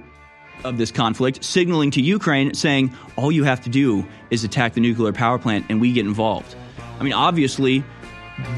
[0.65, 4.81] of this conflict, signaling to Ukraine, saying, all you have to do is attack the
[4.81, 6.55] nuclear power plant and we get involved.
[6.99, 7.85] I mean, obviously,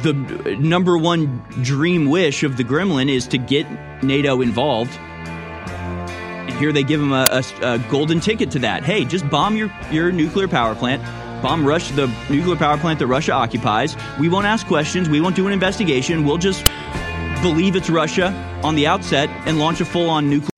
[0.03, 0.13] the
[0.61, 3.67] number one dream wish of the Gremlin is to get
[4.03, 4.93] NATO involved.
[4.97, 8.85] And here they give him a, a, a golden ticket to that.
[8.85, 11.03] Hey, just bomb your, your nuclear power plant
[11.43, 13.97] bomb rush the nuclear power plant that Russia occupies.
[14.19, 15.09] We won't ask questions.
[15.09, 16.25] We won't do an investigation.
[16.25, 16.65] We'll just
[17.43, 18.33] believe it's Russia
[18.63, 20.52] on the outset and launch a full on nuclear.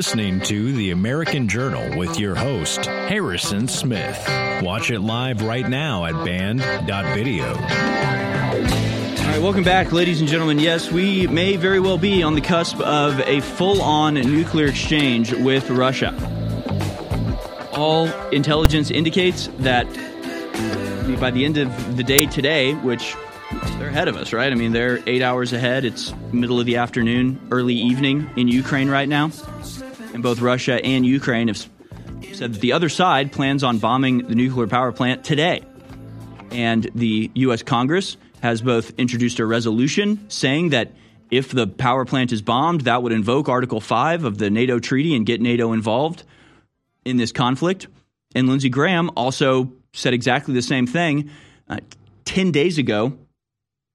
[0.00, 4.18] Listening to The American Journal with your host, Harrison Smith.
[4.62, 7.44] Watch it live right now at band.video.
[7.44, 10.58] All right, welcome back, ladies and gentlemen.
[10.58, 15.34] Yes, we may very well be on the cusp of a full on nuclear exchange
[15.34, 16.14] with Russia.
[17.74, 19.84] All intelligence indicates that
[21.20, 23.14] by the end of the day today, which
[23.78, 24.50] they're ahead of us, right?
[24.50, 25.84] I mean, they're eight hours ahead.
[25.84, 29.30] It's middle of the afternoon, early evening in Ukraine right now.
[30.20, 34.34] And both Russia and Ukraine have said that the other side plans on bombing the
[34.34, 35.62] nuclear power plant today.
[36.50, 37.62] And the U.S.
[37.62, 40.92] Congress has both introduced a resolution saying that
[41.30, 45.16] if the power plant is bombed, that would invoke Article 5 of the NATO treaty
[45.16, 46.22] and get NATO involved
[47.06, 47.86] in this conflict.
[48.34, 51.30] And Lindsey Graham also said exactly the same thing
[51.66, 51.78] uh,
[52.26, 53.16] 10 days ago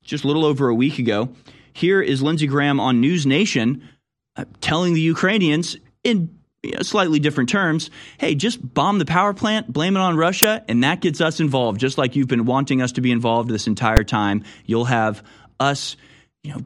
[0.03, 1.29] just a little over a week ago.
[1.73, 3.87] Here is Lindsey Graham on News Nation
[4.35, 9.33] uh, telling the Ukrainians in you know, slightly different terms hey, just bomb the power
[9.33, 12.81] plant, blame it on Russia, and that gets us involved, just like you've been wanting
[12.81, 14.43] us to be involved this entire time.
[14.65, 15.23] You'll have
[15.59, 15.97] us
[16.43, 16.61] you know,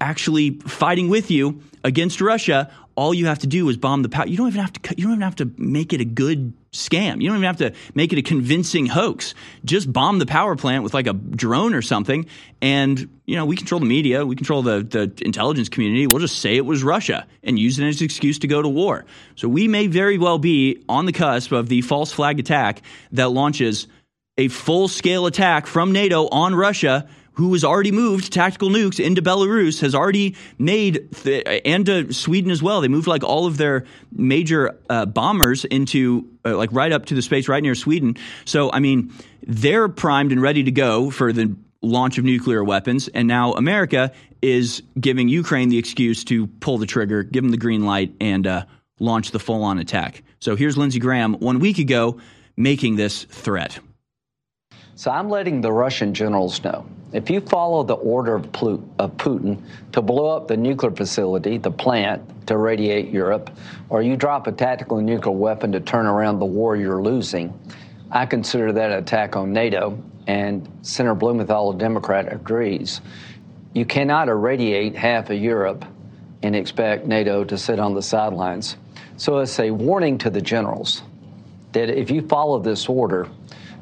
[0.00, 2.70] actually fighting with you against Russia.
[3.00, 4.26] All you have to do is bomb the power.
[4.26, 4.94] You don't even have to.
[4.94, 7.22] You don't even have to make it a good scam.
[7.22, 9.34] You don't even have to make it a convincing hoax.
[9.64, 12.26] Just bomb the power plant with like a drone or something,
[12.60, 16.06] and you know we control the media, we control the the intelligence community.
[16.06, 18.68] We'll just say it was Russia and use it as an excuse to go to
[18.68, 19.06] war.
[19.34, 22.82] So we may very well be on the cusp of the false flag attack
[23.12, 23.88] that launches
[24.36, 27.08] a full scale attack from NATO on Russia
[27.40, 32.50] who has already moved tactical nukes into Belarus, has already made, th- and to Sweden
[32.50, 32.82] as well.
[32.82, 37.14] They moved like all of their major uh, bombers into, uh, like right up to
[37.14, 38.18] the space right near Sweden.
[38.44, 39.14] So, I mean,
[39.46, 43.08] they're primed and ready to go for the launch of nuclear weapons.
[43.08, 44.12] And now America
[44.42, 48.46] is giving Ukraine the excuse to pull the trigger, give them the green light, and
[48.46, 48.66] uh,
[48.98, 50.24] launch the full on attack.
[50.40, 52.20] So here's Lindsey Graham one week ago
[52.58, 53.78] making this threat.
[55.00, 56.84] So I'm letting the Russian generals know
[57.14, 62.46] if you follow the order of Putin to blow up the nuclear facility, the plant
[62.48, 63.48] to radiate Europe,
[63.88, 67.58] or you drop a tactical nuclear weapon to turn around the war you're losing,
[68.10, 73.00] I consider that an attack on NATO, and Senator Blumenthal, a Democrat, agrees.
[73.72, 75.82] You cannot irradiate half of Europe
[76.42, 78.76] and expect NATO to sit on the sidelines.
[79.16, 81.00] So it's a warning to the generals
[81.72, 83.30] that if you follow this order,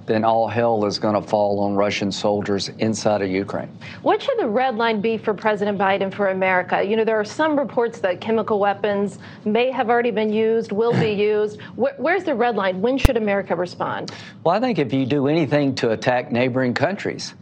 [0.08, 3.68] then all hell is going to fall on Russian soldiers inside of Ukraine.
[4.02, 6.82] What should the red line be for President Biden for America?
[6.82, 10.98] You know, there are some reports that chemical weapons may have already been used, will
[10.98, 11.60] be used.
[11.76, 12.80] where's the red line?
[12.80, 14.10] When should America respond?
[14.42, 17.34] Well, I think if you do anything to attack neighboring countries,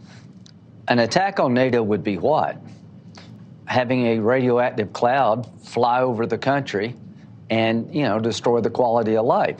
[0.89, 2.57] an attack on NATO would be what?
[3.65, 6.95] Having a radioactive cloud fly over the country
[7.49, 9.57] and, you know, destroy the quality of life.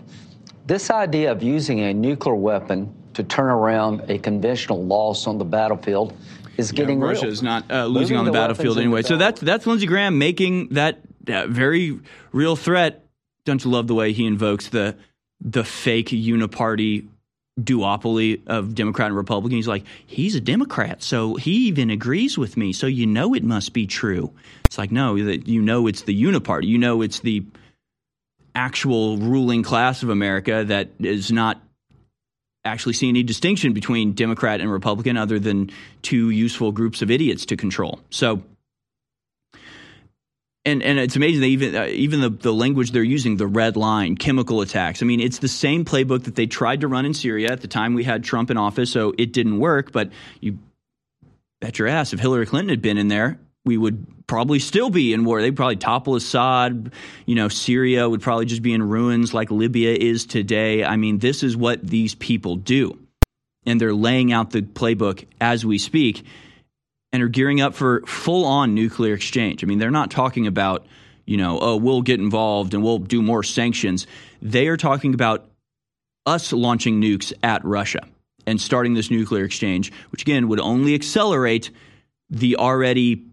[0.68, 5.45] This idea of using a nuclear weapon to turn around a conventional loss on the
[5.45, 6.13] battlefield
[6.57, 9.01] is getting yeah, Russia is not uh, losing on the, the battlefield anyway.
[9.01, 10.99] So that's that's Lindsey Graham making that
[11.30, 11.97] uh, very
[12.34, 13.05] real threat.
[13.45, 14.97] Don't you love the way he invokes the
[15.39, 17.07] the fake uniparty
[17.57, 19.55] duopoly of Democrat and Republican?
[19.55, 22.74] He's like, he's a Democrat, so he even agrees with me.
[22.74, 24.34] So you know it must be true.
[24.65, 26.65] It's like no, that you know it's the uniparty.
[26.65, 27.45] You know it's the
[28.58, 31.62] actual ruling class of America that is not
[32.66, 35.70] actually see any distinction between Democrat and Republican other than
[36.01, 38.01] two useful groups of idiots to control.
[38.10, 38.41] So,
[40.66, 43.78] and and it's amazing that even uh, even the, the language they're using, the red
[43.78, 45.03] line, chemical attacks.
[45.03, 47.68] I mean, it's the same playbook that they tried to run in Syria at the
[47.68, 49.91] time we had Trump in office, so it didn't work.
[49.91, 50.10] But
[50.41, 50.58] you
[51.62, 55.13] bet your ass if Hillary Clinton had been in there, we would probably still be
[55.13, 55.41] in war.
[55.41, 56.91] They'd probably topple Assad.
[57.26, 60.84] You know, Syria would probably just be in ruins like Libya is today.
[60.84, 62.97] I mean, this is what these people do.
[63.65, 66.26] And they're laying out the playbook as we speak
[67.11, 69.63] and are gearing up for full on nuclear exchange.
[69.63, 70.86] I mean, they're not talking about,
[71.26, 74.07] you know, oh, we'll get involved and we'll do more sanctions.
[74.41, 75.49] They are talking about
[76.26, 78.01] us launching nukes at Russia
[78.45, 81.72] and starting this nuclear exchange, which again would only accelerate
[82.30, 83.26] the already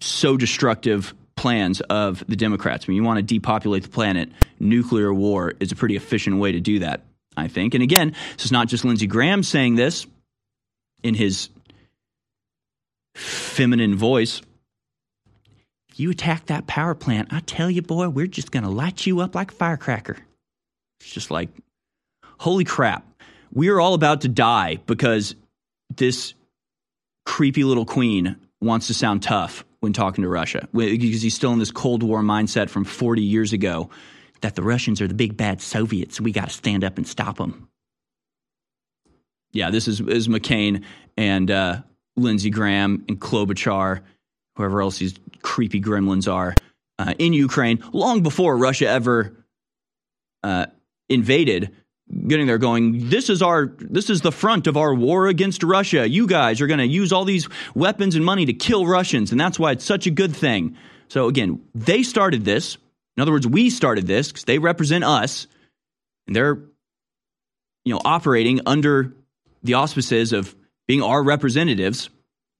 [0.00, 2.86] so destructive plans of the Democrats.
[2.86, 6.52] I mean, you want to depopulate the planet, nuclear war is a pretty efficient way
[6.52, 7.02] to do that,
[7.36, 7.74] I think.
[7.74, 10.06] And again, this is not just Lindsey Graham saying this
[11.02, 11.50] in his
[13.14, 14.42] feminine voice.
[15.94, 19.20] You attack that power plant, I tell you, boy, we're just going to light you
[19.20, 20.16] up like a firecracker.
[21.00, 21.48] It's just like,
[22.38, 23.06] holy crap.
[23.52, 25.34] We are all about to die because
[25.94, 26.34] this
[27.24, 31.58] creepy little queen wants to sound tough when talking to Russia because he's still in
[31.58, 33.90] this Cold War mindset from 40 years ago
[34.40, 36.20] that the Russians are the big bad Soviets.
[36.20, 37.68] We got to stand up and stop them.
[39.52, 40.84] Yeah, this is, is McCain
[41.16, 41.82] and uh,
[42.16, 44.02] Lindsey Graham and Klobuchar,
[44.56, 46.54] whoever else these creepy gremlins are,
[46.98, 49.44] uh, in Ukraine long before Russia ever
[50.42, 50.66] uh,
[51.08, 51.74] invaded
[52.26, 56.08] getting there going this is our this is the front of our war against Russia.
[56.08, 59.40] You guys are going to use all these weapons and money to kill Russians and
[59.40, 60.76] that's why it's such a good thing.
[61.08, 62.76] So again, they started this.
[63.16, 65.46] In other words, we started this cuz they represent us
[66.26, 66.62] and they're
[67.84, 69.12] you know operating under
[69.62, 70.54] the auspices of
[70.86, 72.08] being our representatives.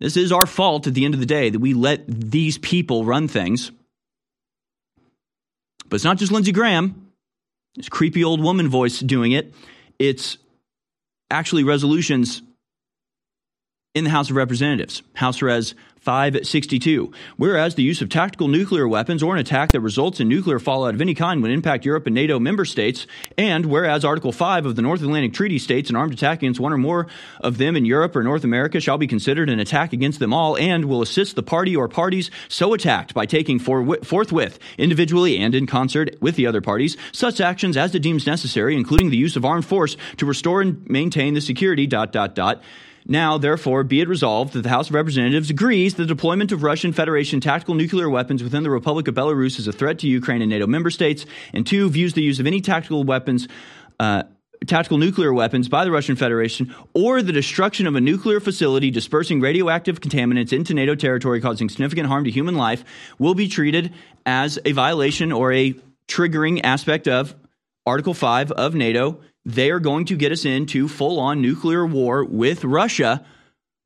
[0.00, 3.04] This is our fault at the end of the day that we let these people
[3.04, 3.70] run things.
[5.88, 7.05] But it's not just Lindsey Graham
[7.76, 9.54] this creepy old woman voice doing it.
[9.98, 10.38] It's
[11.30, 12.42] actually resolutions
[13.94, 15.74] in the House of Representatives, House Res
[16.06, 17.10] 562.
[17.36, 20.94] Whereas the use of tactical nuclear weapons or an attack that results in nuclear fallout
[20.94, 24.76] of any kind would impact Europe and NATO member states, and whereas Article 5 of
[24.76, 27.08] the North Atlantic Treaty states an armed attack against one or more
[27.40, 30.56] of them in Europe or North America shall be considered an attack against them all
[30.56, 35.66] and will assist the party or parties so attacked by taking forthwith, individually and in
[35.66, 39.44] concert with the other parties, such actions as it deems necessary, including the use of
[39.44, 42.62] armed force to restore and maintain the security, dot, dot, dot,
[43.08, 46.92] now, therefore, be it resolved that the House of Representatives agrees the deployment of Russian
[46.92, 50.50] Federation tactical nuclear weapons within the Republic of Belarus is a threat to Ukraine and
[50.50, 53.46] NATO member states, and two, views the use of any tactical weapons.
[54.00, 54.24] Uh,
[54.66, 59.40] tactical nuclear weapons by the Russian Federation or the destruction of a nuclear facility dispersing
[59.40, 62.82] radioactive contaminants into NATO territory causing significant harm to human life
[63.18, 63.92] will be treated
[64.24, 65.74] as a violation or a
[66.08, 67.34] triggering aspect of
[67.84, 72.24] Article 5 of NATO they are going to get us into full on nuclear war
[72.24, 73.24] with Russia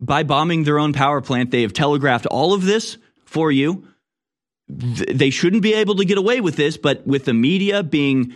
[0.01, 1.51] by bombing their own power plant.
[1.51, 2.97] They have telegraphed all of this
[3.27, 3.87] for you.
[4.69, 8.33] They shouldn't be able to get away with this, but with the media being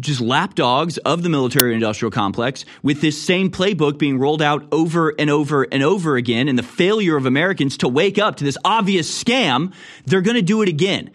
[0.00, 5.10] just lapdogs of the military industrial complex, with this same playbook being rolled out over
[5.16, 8.58] and over and over again, and the failure of Americans to wake up to this
[8.64, 9.72] obvious scam,
[10.04, 11.12] they're going to do it again.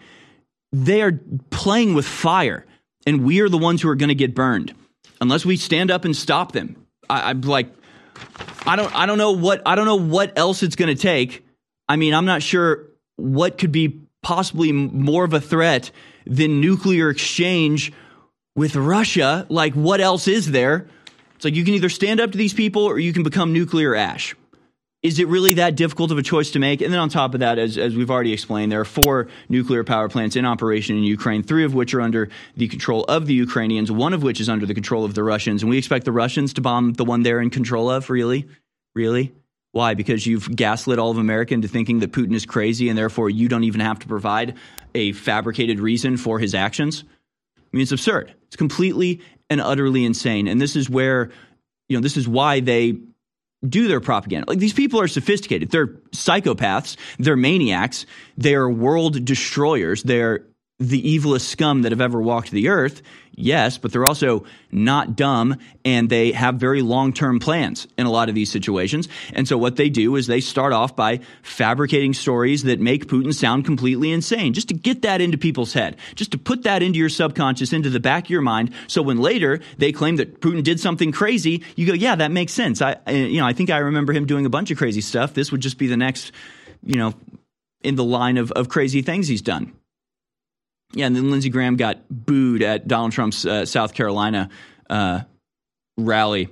[0.72, 2.64] They are playing with fire,
[3.06, 4.74] and we are the ones who are going to get burned
[5.20, 6.86] unless we stand up and stop them.
[7.08, 7.72] I, I'm like,
[8.66, 11.44] I don't, I don't know what, I don't know what else it's going to take.
[11.88, 15.90] I mean, I'm not sure what could be possibly more of a threat
[16.26, 17.92] than nuclear exchange
[18.54, 20.88] with Russia, like what else is there?
[21.36, 23.94] It's like you can either stand up to these people or you can become nuclear
[23.94, 24.34] ash.
[25.02, 26.82] Is it really that difficult of a choice to make?
[26.82, 29.82] And then on top of that, as, as we've already explained, there are four nuclear
[29.82, 33.32] power plants in operation in Ukraine, three of which are under the control of the
[33.32, 35.62] Ukrainians, one of which is under the control of the Russians.
[35.62, 38.10] And we expect the Russians to bomb the one they're in control of?
[38.10, 38.46] Really?
[38.94, 39.32] Really?
[39.72, 39.94] Why?
[39.94, 43.48] Because you've gaslit all of America into thinking that Putin is crazy and therefore you
[43.48, 44.56] don't even have to provide
[44.94, 47.04] a fabricated reason for his actions?
[47.56, 48.34] I mean, it's absurd.
[48.48, 50.46] It's completely and utterly insane.
[50.46, 51.30] And this is where,
[51.88, 52.98] you know, this is why they
[53.66, 54.48] do their propaganda.
[54.48, 55.70] Like these people are sophisticated.
[55.70, 56.96] They're psychopaths.
[57.18, 58.06] They're maniacs.
[58.36, 60.02] They're world destroyers.
[60.02, 60.46] They're
[60.80, 63.02] the evilest scum that have ever walked the earth.
[63.32, 68.10] Yes, but they're also not dumb and they have very long term plans in a
[68.10, 69.08] lot of these situations.
[69.32, 73.32] And so what they do is they start off by fabricating stories that make Putin
[73.32, 76.98] sound completely insane, just to get that into people's head, just to put that into
[76.98, 78.72] your subconscious, into the back of your mind.
[78.88, 82.52] So when later they claim that Putin did something crazy, you go, yeah, that makes
[82.52, 82.82] sense.
[82.82, 85.34] I, you know, I think I remember him doing a bunch of crazy stuff.
[85.34, 86.32] This would just be the next,
[86.82, 87.14] you know,
[87.82, 89.72] in the line of, of crazy things he's done.
[90.92, 94.48] Yeah, and then Lindsey Graham got booed at Donald Trump's uh, South Carolina
[94.88, 95.20] uh,
[95.96, 96.48] rally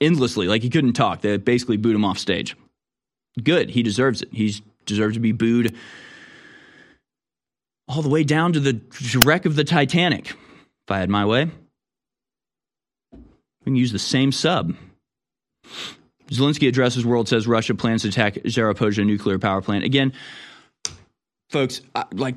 [0.00, 0.46] endlessly.
[0.46, 1.22] Like he couldn't talk.
[1.22, 2.56] They basically booed him off stage.
[3.42, 3.70] Good.
[3.70, 4.28] He deserves it.
[4.32, 4.54] He
[4.86, 5.74] deserves to be booed
[7.88, 8.80] all the way down to the
[9.24, 10.30] wreck of the Titanic.
[10.30, 11.50] If I had my way,
[13.12, 14.74] we can use the same sub.
[16.28, 19.84] Zelensky addresses world says Russia plans to attack Zaporozhye nuclear power plant.
[19.84, 20.12] Again,
[21.50, 21.80] folks,
[22.12, 22.36] like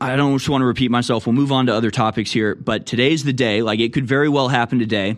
[0.00, 1.26] I don't just want to repeat myself.
[1.26, 3.62] We'll move on to other topics here, but today's the day.
[3.62, 5.16] Like it could very well happen today.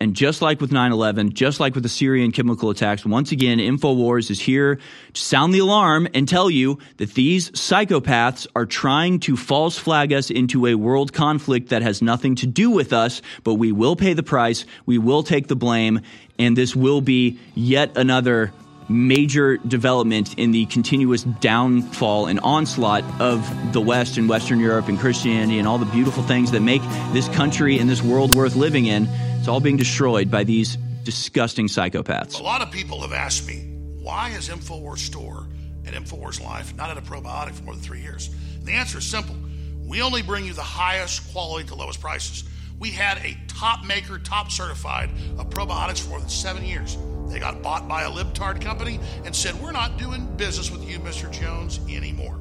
[0.00, 3.58] And just like with 9 11, just like with the Syrian chemical attacks, once again,
[3.58, 4.80] InfoWars is here
[5.12, 10.12] to sound the alarm and tell you that these psychopaths are trying to false flag
[10.12, 13.94] us into a world conflict that has nothing to do with us, but we will
[13.94, 16.00] pay the price, we will take the blame,
[16.36, 18.52] and this will be yet another
[18.88, 24.98] major development in the continuous downfall and onslaught of the West and Western Europe and
[24.98, 28.86] Christianity and all the beautiful things that make this country and this world worth living
[28.86, 29.06] in.
[29.38, 32.38] It's all being destroyed by these disgusting psychopaths.
[32.38, 33.68] A lot of people have asked me,
[34.00, 35.46] why is InfoWars Store
[35.84, 38.30] and InfoWars Life not at a probiotic for more than three years?
[38.56, 39.36] And the answer is simple.
[39.84, 42.44] We only bring you the highest quality to lowest prices.
[42.78, 46.96] We had a top maker, top certified of probiotics for more than seven years.
[47.32, 50.98] They got bought by a libtard company and said, We're not doing business with you,
[50.98, 51.30] Mr.
[51.30, 52.38] Jones, anymore.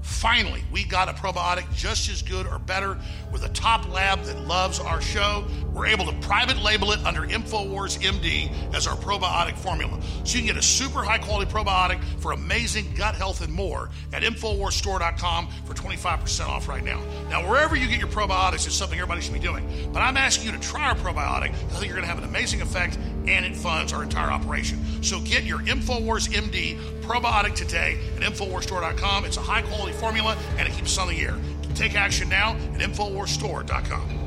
[0.00, 2.98] Finally, we got a probiotic just as good or better
[3.32, 5.44] with a top lab that loves our show.
[5.72, 9.98] We're able to private label it under InfoWars MD as our probiotic formula.
[10.24, 13.90] So you can get a super high quality probiotic for amazing gut health and more
[14.12, 17.00] at InfoWarsStore.com for 25% off right now.
[17.30, 19.90] Now, wherever you get your probiotics is something everybody should be doing.
[19.92, 21.50] But I'm asking you to try our probiotic.
[21.50, 25.02] I think you're going to have an amazing effect and it funds our entire operation.
[25.02, 29.24] So get your InfoWars MD probiotic today at InfoWarsStore.com.
[29.24, 31.36] It's a high quality formula and it keeps us on the air.
[31.74, 34.22] Take action now at InfoWarsStore.com.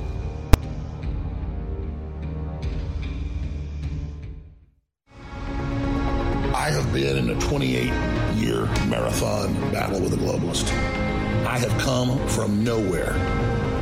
[6.55, 7.93] I have been in a 28
[8.35, 10.71] year marathon battle with a globalist.
[11.45, 13.13] I have come from nowhere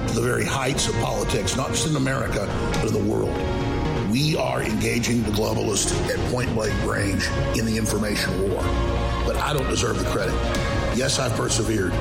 [0.07, 3.31] to the very heights of politics, not just in America, but in the world.
[4.11, 7.25] We are engaging the globalist at point blank range
[7.57, 8.61] in the information war.
[9.25, 10.33] But I don't deserve the credit.
[10.95, 11.93] Yes, I've persevered,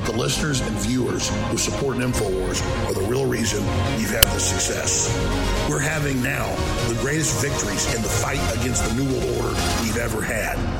[0.00, 3.60] but the listeners and viewers who support InfoWars are the real reason
[3.96, 5.08] we've had this success.
[5.68, 6.46] We're having now
[6.88, 10.79] the greatest victories in the fight against the New World Order we've ever had.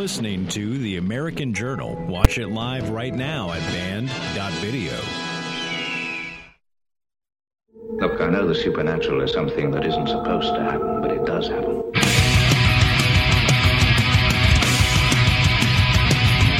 [0.00, 1.94] You're listening to The American Journal.
[2.06, 4.98] Watch it live right now at band.video.
[8.00, 11.48] Look, I know the supernatural is something that isn't supposed to happen, but it does
[11.48, 11.82] happen.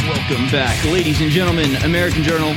[0.07, 1.77] Welcome back, ladies and gentlemen.
[1.77, 2.53] American Journal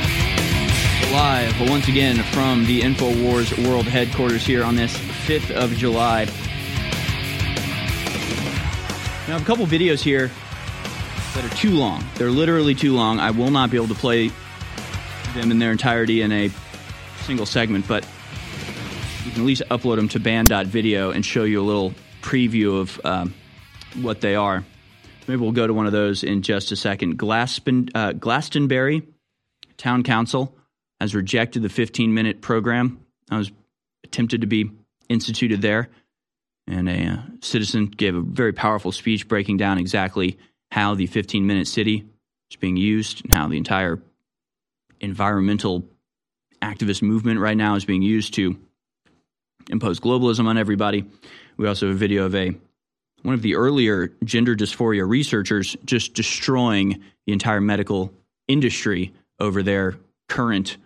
[1.10, 6.26] live once again from the InfoWars World Headquarters here on this 5th of July.
[9.26, 10.30] Now, I have a couple videos here
[11.34, 12.04] that are too long.
[12.14, 13.18] They're literally too long.
[13.18, 14.30] I will not be able to play
[15.34, 16.50] them in their entirety in a
[17.22, 18.06] single segment, but
[19.24, 21.92] you can at least upload them to band.video and show you a little
[22.22, 23.34] preview of um,
[24.00, 24.64] what they are.
[25.26, 27.18] Maybe we'll go to one of those in just a second.
[27.18, 29.02] Glaston, uh, Glastonbury
[29.76, 30.54] Town Council
[31.00, 33.04] has rejected the 15 minute program.
[33.30, 33.50] I was
[34.04, 34.70] attempted to be
[35.08, 35.88] instituted there.
[36.66, 40.38] And a uh, citizen gave a very powerful speech breaking down exactly
[40.74, 42.04] how the 15 minute city
[42.50, 44.02] is being used and how the entire
[45.00, 45.84] environmental
[46.60, 48.58] activist movement right now is being used to
[49.70, 51.04] impose globalism on everybody.
[51.56, 52.56] We also have a video of a
[53.22, 58.12] one of the earlier gender dysphoria researchers just destroying the entire medical
[58.48, 59.94] industry over their
[60.28, 60.76] current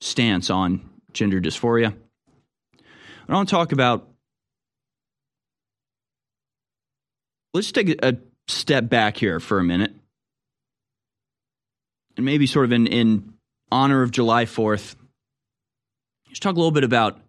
[0.00, 1.92] stance on gender dysphoria.
[3.28, 4.08] I want to talk about.
[7.52, 9.92] Let's take a step back here for a minute.
[12.16, 13.34] And maybe sort of in, in
[13.70, 14.96] honor of July 4th,
[16.28, 17.20] let's talk a little bit about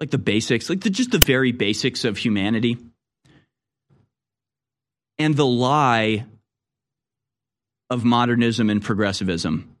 [0.00, 2.76] like the basics, like the, just the very basics of humanity
[5.18, 6.26] and the lie
[7.88, 9.76] of modernism and progressivism.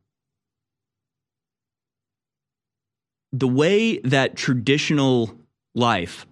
[3.32, 5.34] The way that traditional
[5.74, 6.26] life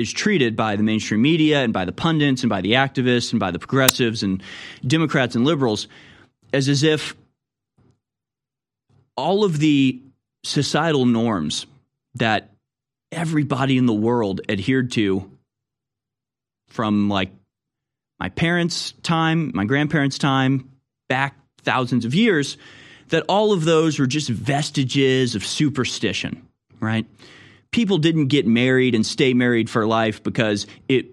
[0.00, 3.40] is treated by the mainstream media and by the pundits and by the activists and
[3.40, 4.42] by the progressives and
[4.86, 5.88] Democrats and liberals
[6.52, 7.14] as as if
[9.16, 10.00] all of the
[10.44, 11.66] societal norms
[12.14, 12.50] that
[13.12, 15.30] everybody in the world adhered to
[16.68, 17.30] from like
[18.18, 20.70] my parents' time, my grandparents' time,
[21.08, 22.56] back thousands of years,
[23.08, 26.46] that all of those were just vestiges of superstition,
[26.80, 27.06] right?
[27.72, 31.06] People didn't get married and stay married for life because it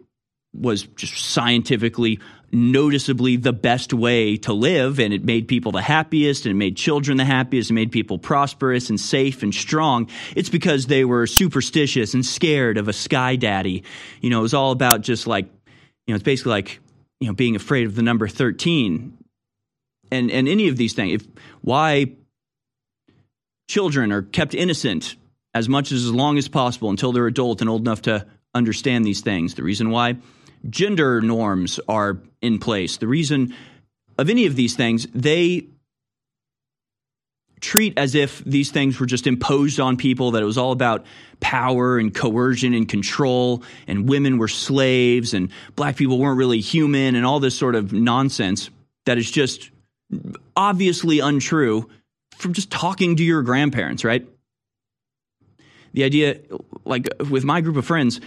[0.53, 2.19] was just scientifically
[2.51, 6.77] noticeably the best way to live and it made people the happiest and it made
[6.77, 10.09] children the happiest and made people prosperous and safe and strong.
[10.35, 13.83] It's because they were superstitious and scared of a sky daddy.
[14.21, 15.45] You know it was all about just like
[16.07, 16.79] you know it's basically like
[17.19, 19.17] you know being afraid of the number 13
[20.11, 21.27] and and any of these things if
[21.61, 22.13] why
[23.67, 25.17] children are kept innocent
[25.57, 28.25] as much as as long as possible until they're adult and old enough to
[28.55, 30.15] understand these things the reason why
[30.69, 32.97] gender norms are in place.
[32.97, 33.53] The reason
[34.17, 35.67] of any of these things, they
[37.59, 41.05] treat as if these things were just imposed on people, that it was all about
[41.39, 47.15] power and coercion and control, and women were slaves, and black people weren't really human,
[47.15, 48.69] and all this sort of nonsense
[49.05, 49.71] that is just
[50.55, 51.89] obviously untrue
[52.35, 54.27] from just talking to your grandparents, right?
[55.93, 56.39] The idea,
[56.85, 58.21] like with my group of friends,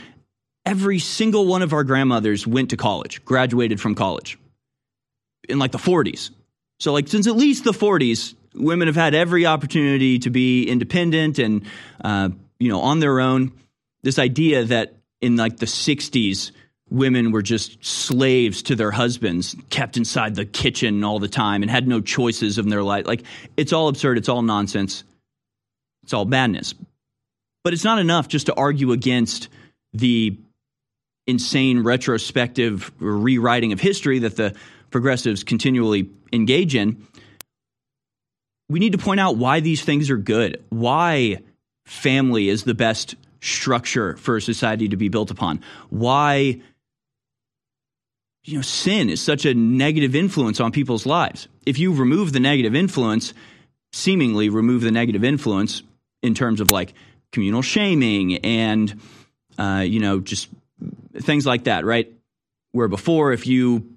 [0.65, 4.39] every single one of our grandmothers went to college, graduated from college
[5.49, 6.31] in like the 40s.
[6.79, 11.39] So, like, since at least the 40s, women have had every opportunity to be independent
[11.39, 11.67] and,
[12.03, 13.53] uh, you know, on their own.
[14.03, 16.53] This idea that in like the 60s,
[16.89, 21.71] women were just slaves to their husbands, kept inside the kitchen all the time and
[21.71, 23.07] had no choices in their life.
[23.07, 23.25] Like,
[23.57, 24.17] it's all absurd.
[24.17, 25.05] It's all nonsense.
[26.03, 26.75] It's all madness.
[27.63, 29.49] But it's not enough just to argue against
[29.93, 30.39] the
[31.27, 34.55] insane retrospective rewriting of history that the
[34.91, 37.07] progressives continually engage in,
[38.69, 41.39] we need to point out why these things are good, why
[41.87, 46.61] family is the best structure for a society to be built upon, why
[48.45, 51.49] you know sin is such a negative influence on people's lives.
[51.67, 53.35] If you remove the negative influence,
[53.93, 55.83] seemingly remove the negative influence
[56.23, 56.95] in terms of like
[57.33, 59.01] communal shaming and
[59.59, 60.49] uh, you know just
[61.15, 62.13] things like that, right?
[62.73, 63.97] Where before, if you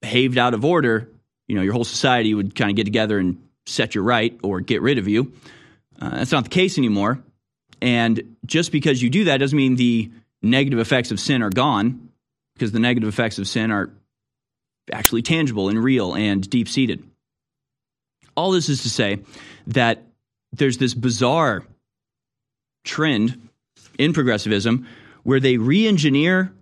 [0.00, 1.08] behaved out of order,
[1.48, 4.60] you know, your whole society would kind of get together and set you right or
[4.60, 5.32] get rid of you.
[6.00, 7.22] Uh, that's not the case anymore.
[7.82, 10.10] And just because you do that doesn't mean the
[10.42, 12.10] negative effects of sin are gone,
[12.54, 13.90] because the negative effects of sin are
[14.92, 17.02] actually tangible and real and deep seated.
[18.36, 19.20] All this is to say
[19.68, 20.02] that
[20.52, 21.62] there's this bizarre
[22.84, 23.48] trend
[23.98, 24.86] in progressivism
[25.22, 26.52] where they re engineer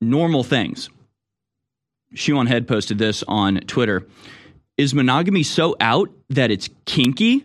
[0.00, 0.88] normal things.
[2.14, 4.06] Shoe Head posted this on Twitter.
[4.76, 7.44] Is monogamy so out that it's kinky?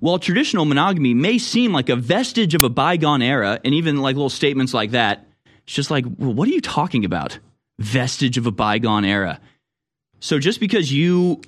[0.00, 4.16] While traditional monogamy may seem like a vestige of a bygone era, and even like
[4.16, 5.26] little statements like that,
[5.64, 7.38] it's just like, well, what are you talking about?
[7.78, 9.40] Vestige of a bygone era.
[10.18, 11.40] So just because you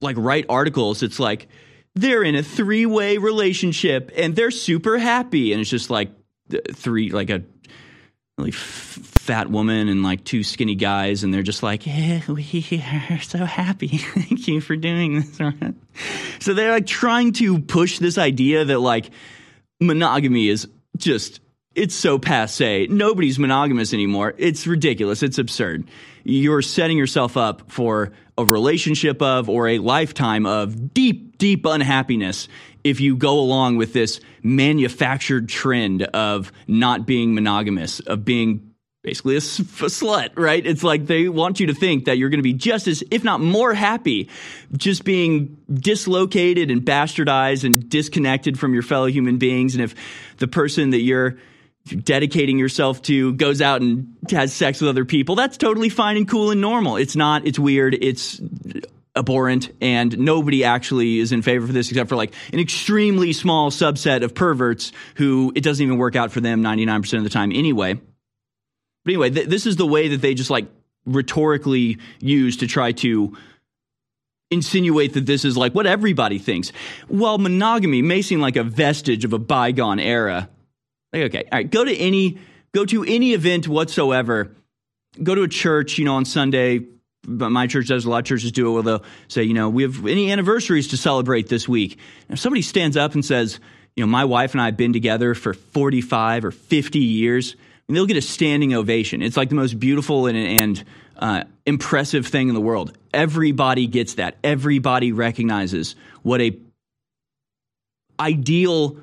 [0.00, 1.48] like write articles, it's like
[1.96, 5.52] they're in a three way relationship and they're super happy.
[5.52, 6.10] And it's just like,
[6.54, 7.42] uh, three like a
[8.38, 12.80] really f- fat woman and like two skinny guys and they're just like yeah we
[13.10, 15.38] are so happy thank you for doing this
[16.38, 19.10] so they're like trying to push this idea that like
[19.80, 21.40] monogamy is just
[21.76, 22.86] it's so passe.
[22.86, 24.32] Nobody's monogamous anymore.
[24.38, 25.22] It's ridiculous.
[25.22, 25.86] It's absurd.
[26.24, 32.48] You're setting yourself up for a relationship of or a lifetime of deep, deep unhappiness
[32.84, 39.36] if you go along with this manufactured trend of not being monogamous, of being basically
[39.36, 40.66] a, slut, right?
[40.66, 43.22] It's like they want you to think that you're going to be just as, if
[43.22, 44.28] not more happy,
[44.76, 49.74] just being dislocated and bastardized and disconnected from your fellow human beings.
[49.74, 49.94] And if
[50.38, 51.38] the person that you're
[51.86, 56.28] dedicating yourself to goes out and has sex with other people, that's totally fine and
[56.28, 56.96] cool and normal.
[56.96, 58.40] It's not, it's weird, it's
[59.14, 63.70] abhorrent, and nobody actually is in favor of this except for like an extremely small
[63.70, 67.50] subset of perverts who it doesn't even work out for them 99% of the time
[67.52, 67.94] anyway.
[67.94, 70.66] But anyway, th- this is the way that they just like
[71.06, 73.36] rhetorically use to try to
[74.50, 76.70] insinuate that this is like what everybody thinks.
[77.08, 80.48] While monogamy may seem like a vestige of a bygone era,
[81.12, 82.38] like, okay, all right, go to any
[82.74, 84.54] go to any event whatsoever.
[85.22, 86.86] Go to a church, you know, on Sunday.
[87.28, 88.04] But my church does.
[88.04, 88.72] A lot of churches do it.
[88.72, 91.98] Where they'll say, you know, we have any anniversaries to celebrate this week.
[92.28, 93.58] And if somebody stands up and says,
[93.96, 97.56] you know, my wife and I have been together for forty-five or fifty years,
[97.88, 99.22] and they'll get a standing ovation.
[99.22, 100.84] It's like the most beautiful and, and
[101.16, 102.96] uh, impressive thing in the world.
[103.14, 104.36] Everybody gets that.
[104.44, 106.56] Everybody recognizes what a
[108.20, 108.98] ideal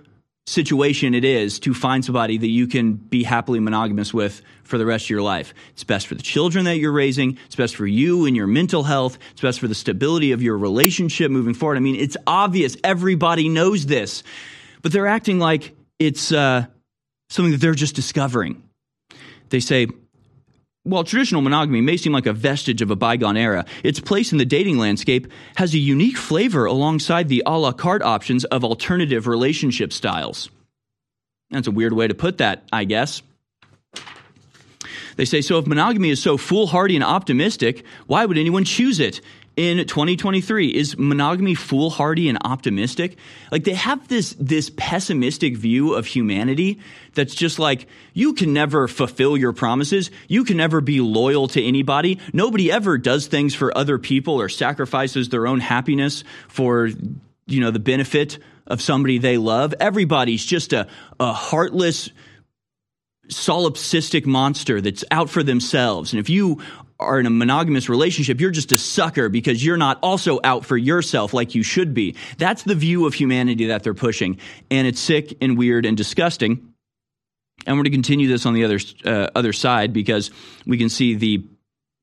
[0.46, 4.86] situation it is to find somebody that you can be happily monogamous with for the
[4.86, 5.54] rest of your life.
[5.72, 7.38] It's best for the children that you're raising.
[7.46, 9.18] It's best for you and your mental health.
[9.32, 11.78] It's best for the stability of your relationship moving forward.
[11.78, 12.76] I mean, it's obvious.
[12.84, 14.24] Everybody knows this,
[14.82, 16.66] but they're acting like it's uh,
[17.30, 18.62] something that they're just discovering.
[19.50, 19.88] They say,
[20.84, 24.38] while traditional monogamy may seem like a vestige of a bygone era, its place in
[24.38, 29.26] the dating landscape has a unique flavor alongside the a la carte options of alternative
[29.26, 30.50] relationship styles.
[31.52, 33.22] That's a weird way to put that, I guess.
[35.16, 39.22] They say, so if monogamy is so foolhardy and optimistic, why would anyone choose it?
[39.56, 43.18] In 2023, is monogamy foolhardy and optimistic?
[43.52, 46.80] Like they have this this pessimistic view of humanity
[47.14, 51.64] that's just like you can never fulfill your promises, you can never be loyal to
[51.64, 52.20] anybody.
[52.34, 56.90] Nobody ever does things for other people or sacrifices their own happiness for
[57.46, 59.76] you know the benefit of somebody they love.
[59.80, 60.88] Everybody's just a,
[61.20, 62.10] a heartless
[63.28, 66.14] solipsistic monster that's out for themselves.
[66.14, 66.62] And if you
[67.04, 70.78] are in a monogamous relationship, you're just a sucker because you're not also out for
[70.78, 72.16] yourself like you should be.
[72.38, 74.40] That's the view of humanity that they're pushing.
[74.72, 76.74] And it's sick and weird and disgusting.
[77.66, 80.32] And we're going to continue this on the other, uh, other side because
[80.66, 81.46] we can see the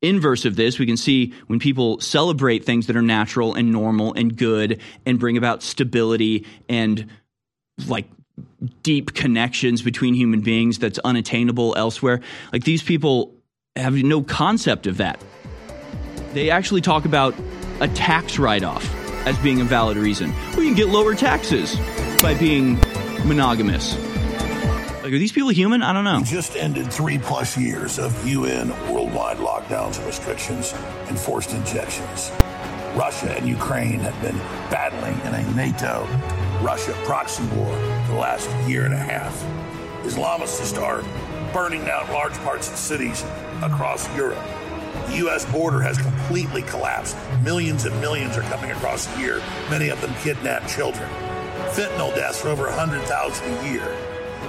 [0.02, 0.78] inverse of this.
[0.78, 5.18] We can see when people celebrate things that are natural and normal and good and
[5.18, 7.10] bring about stability and
[7.86, 8.09] like
[8.82, 12.20] deep connections between human beings that's unattainable elsewhere.
[12.52, 13.35] Like these people
[13.77, 15.21] have no concept of that.
[16.33, 17.35] They actually talk about
[17.81, 18.85] a tax write off
[19.27, 20.33] as being a valid reason.
[20.57, 21.77] We can get lower taxes
[22.21, 22.81] by being
[23.27, 23.97] monogamous.
[25.03, 25.83] Like, are these people human?
[25.83, 26.19] I don't know.
[26.19, 30.75] We just ended three plus years of UN worldwide lockdowns and restrictions
[31.09, 32.31] and forced injections.
[32.97, 34.37] Russia and Ukraine have been
[34.69, 36.07] battling in a NATO
[36.61, 37.73] Russia proxy war
[38.07, 39.33] for the last year and a half.
[40.03, 41.03] Islamicists are
[41.52, 43.24] burning down large parts of cities
[43.62, 44.43] across Europe.
[45.06, 45.51] The U.S.
[45.51, 47.16] border has completely collapsed.
[47.43, 51.09] Millions and millions are coming across year, many of them kidnapped children.
[51.70, 53.97] Fentanyl deaths are over 100,000 a year.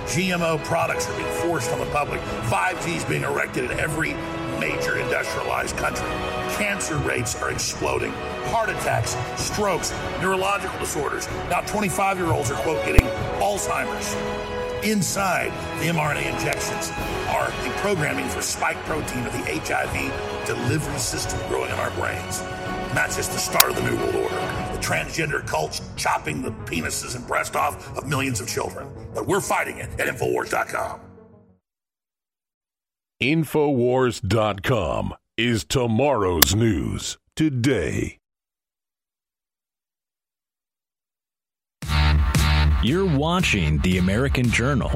[0.05, 2.19] GMO products are being forced on the public.
[2.21, 4.13] 5G is being erected in every
[4.59, 6.07] major industrialized country.
[6.55, 8.11] Cancer rates are exploding.
[8.45, 9.91] Heart attacks, strokes,
[10.21, 11.27] neurological disorders.
[11.49, 13.07] Now 25 year olds are, quote, getting
[13.39, 14.50] Alzheimer's.
[14.83, 16.89] Inside the mRNA injections
[17.29, 22.39] are the programming for spike protein of the HIV delivery system growing in our brains.
[22.95, 24.35] That's just the start of the New World Order.
[24.35, 28.89] The transgender cults chopping the penises and breast off of millions of children.
[29.13, 30.99] But we're fighting it at Infowars.com.
[33.21, 38.17] Infowars.com is tomorrow's news today.
[42.83, 44.89] You're watching The American Journal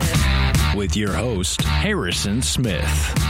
[0.76, 3.24] with your host, Harrison Smith.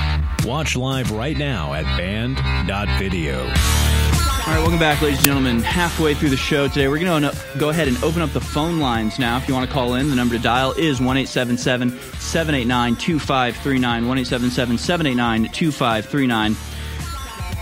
[0.45, 3.41] Watch live right now at band.video.
[3.41, 5.59] All right, welcome back, ladies and gentlemen.
[5.59, 8.79] Halfway through the show today, we're going to go ahead and open up the phone
[8.79, 9.35] lines now.
[9.35, 14.07] If you want to call in, the number to dial is 1 789 2539.
[14.07, 16.55] 1 789 2539.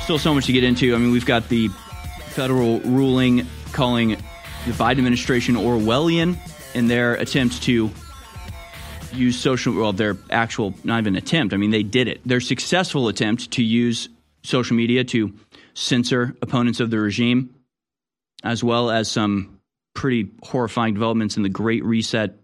[0.03, 0.93] Still so much to get into.
[0.93, 1.69] I mean, we've got the
[2.27, 6.37] federal ruling calling the Biden administration Orwellian
[6.73, 7.91] in their attempt to
[9.13, 12.21] use social well their actual not even attempt i mean they did it.
[12.25, 14.09] Their successful attempt to use
[14.43, 15.33] social media to
[15.73, 17.53] censor opponents of the regime
[18.43, 19.59] as well as some
[19.93, 22.35] pretty horrifying developments in the great reset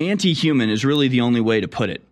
[0.00, 2.02] anti-human is really the only way to put it.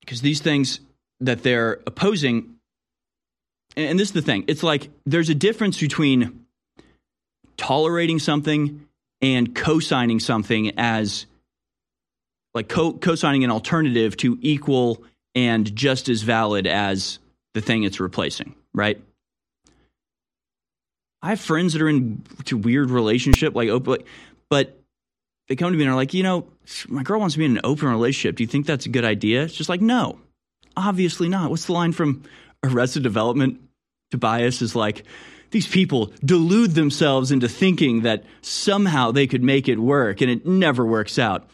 [0.00, 0.80] Because these things
[1.20, 2.56] that they're opposing
[3.76, 6.44] and this is the thing it's like there's a difference between
[7.56, 8.86] tolerating something
[9.20, 11.26] and co-signing something as
[12.54, 15.02] like co- co-signing an alternative to equal
[15.34, 17.18] and just as valid as
[17.54, 19.00] the thing it's replacing right?
[21.20, 24.02] I have friends that are in to weird relationship like open
[24.48, 24.78] but
[25.48, 26.46] they come to me and are like you know
[26.88, 28.36] my girl wants to be in an open relationship.
[28.36, 29.44] Do you think that's a good idea?
[29.44, 30.18] It's just like no
[30.78, 31.50] obviously not.
[31.50, 32.22] What's the line from
[32.64, 33.60] arrested development?
[34.10, 35.04] Tobias is like
[35.50, 40.46] these people delude themselves into thinking that somehow they could make it work and it
[40.46, 41.48] never works out.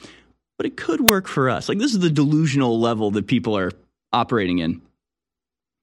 [0.56, 1.68] But it could work for us.
[1.68, 3.72] Like, this is the delusional level that people are
[4.12, 4.82] operating in.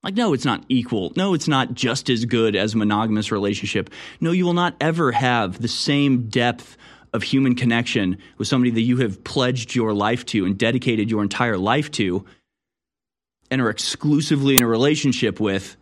[0.03, 1.13] Like, no, it's not equal.
[1.15, 3.89] No, it's not just as good as a monogamous relationship.
[4.19, 6.77] No, you will not ever have the same depth
[7.13, 11.21] of human connection with somebody that you have pledged your life to and dedicated your
[11.21, 12.25] entire life to
[13.51, 15.75] and are exclusively in a relationship with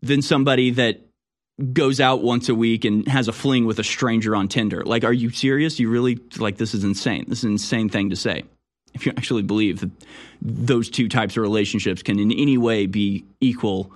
[0.00, 1.00] than somebody that
[1.72, 4.82] goes out once a week and has a fling with a stranger on Tinder.
[4.84, 5.78] Like, are you serious?
[5.78, 7.24] You really like this is insane.
[7.28, 8.44] This is an insane thing to say.
[8.94, 9.90] If you actually believe that
[10.40, 13.92] those two types of relationships can in any way be equal,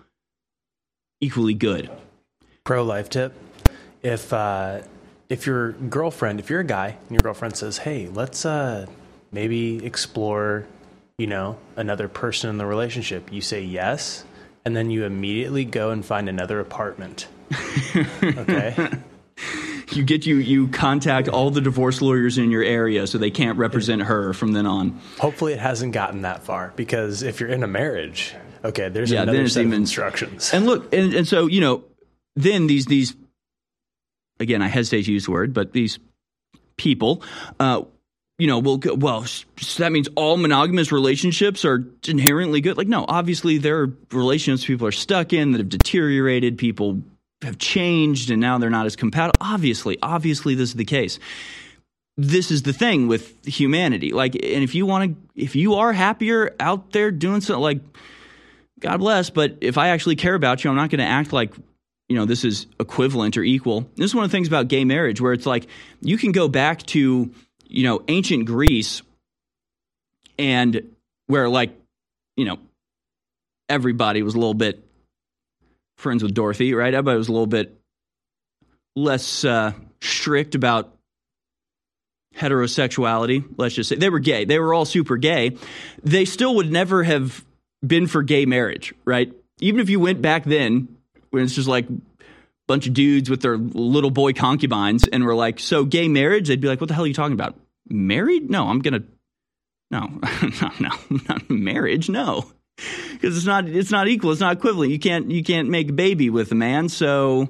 [1.21, 1.91] equally good.
[2.65, 3.35] Pro life tip:
[4.03, 4.83] if uh,
[5.29, 8.87] if your girlfriend, if you're a guy and your girlfriend says, "Hey, let's uh,
[9.33, 10.67] maybe explore,"
[11.19, 14.25] you know, another person in the relationship, you say yes,
[14.65, 17.27] and then you immediately go and find another apartment
[18.23, 18.91] okay.
[19.93, 23.59] you get you you contact all the divorce lawyers in your area so they can't
[23.59, 25.01] represent her from then on.
[25.19, 29.23] Hopefully, it hasn't gotten that far because if you're in a marriage, okay, there's yeah,
[29.23, 30.53] another set even, of instructions.
[30.53, 31.85] And look, and, and so you know,
[32.37, 33.15] then these these
[34.39, 35.99] again, I hesitate to use the word, but these
[36.77, 37.23] people.
[37.59, 37.83] Uh,
[38.39, 42.79] you know, will go, well, so that means all monogamous relationships are inherently good.
[42.79, 46.57] Like, no, obviously there are relationships people are stuck in that have deteriorated.
[46.57, 47.03] People
[47.43, 49.37] have changed and now they're not as compatible.
[49.41, 51.19] Obviously, obviously, this is the case.
[52.17, 54.13] This is the thing with humanity.
[54.13, 57.81] Like, and if you want to, if you are happier out there doing something, like,
[58.81, 59.31] God bless.
[59.31, 61.55] But if I actually care about you, I'm not going to act like,
[62.09, 63.89] you know, this is equivalent or equal.
[63.97, 65.67] This is one of the things about gay marriage where it's like
[66.03, 67.31] you can go back to,
[67.67, 69.03] you know, ancient Greece
[70.39, 70.95] and
[71.27, 71.73] where, like,
[72.37, 72.59] you know,
[73.69, 74.85] everybody was a little bit
[76.01, 76.93] friends with Dorothy, right?
[76.93, 77.79] Everybody was a little bit
[78.97, 80.97] less uh, strict about
[82.37, 83.45] heterosexuality.
[83.57, 84.45] Let's just say they were gay.
[84.45, 85.57] They were all super gay.
[86.03, 87.45] They still would never have
[87.87, 89.33] been for gay marriage, right?
[89.61, 90.89] Even if you went back then,
[91.31, 92.01] when it's just like a
[92.67, 96.61] bunch of dudes with their little boy concubines and were like, so gay marriage, they'd
[96.61, 97.59] be like, what the hell are you talking about?
[97.89, 98.51] Married?
[98.51, 99.07] No, I'm going to,
[99.91, 100.07] no,
[100.61, 100.91] no, no,
[101.29, 102.09] not marriage.
[102.09, 102.51] No
[103.13, 104.33] because it's not it's not equal.
[104.33, 104.93] It's not equivalent.
[104.93, 107.49] You can't you can't make a baby with a man, so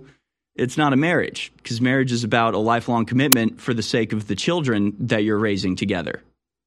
[0.57, 4.27] it's not a marriage because marriage is about a lifelong commitment for the sake of
[4.27, 6.23] the children that you're raising together.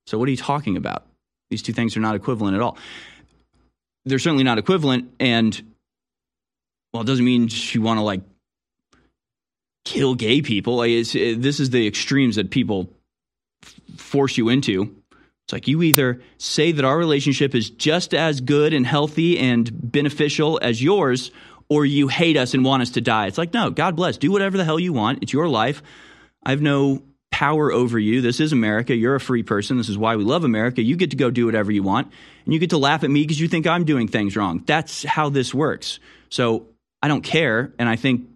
[0.07, 1.05] So what are you talking about?
[1.49, 2.77] These two things are not equivalent at all.
[4.05, 5.73] They're certainly not equivalent, and
[6.93, 8.21] well, it doesn't mean you want to like
[9.85, 10.77] kill gay people.
[10.77, 12.89] Like it, this is the extremes that people
[13.63, 14.95] f- force you into.
[15.53, 20.59] Like you either say that our relationship is just as good and healthy and beneficial
[20.61, 21.31] as yours,
[21.69, 23.27] or you hate us and want us to die.
[23.27, 24.17] It's like, no, God bless.
[24.17, 25.19] Do whatever the hell you want.
[25.21, 25.83] It's your life.
[26.43, 28.21] I have no power over you.
[28.21, 28.95] This is America.
[28.95, 29.77] You're a free person.
[29.77, 30.81] This is why we love America.
[30.81, 32.11] You get to go do whatever you want.
[32.45, 34.63] And you get to laugh at me because you think I'm doing things wrong.
[34.65, 35.99] That's how this works.
[36.29, 36.67] So
[37.01, 37.73] I don't care.
[37.79, 38.27] And I think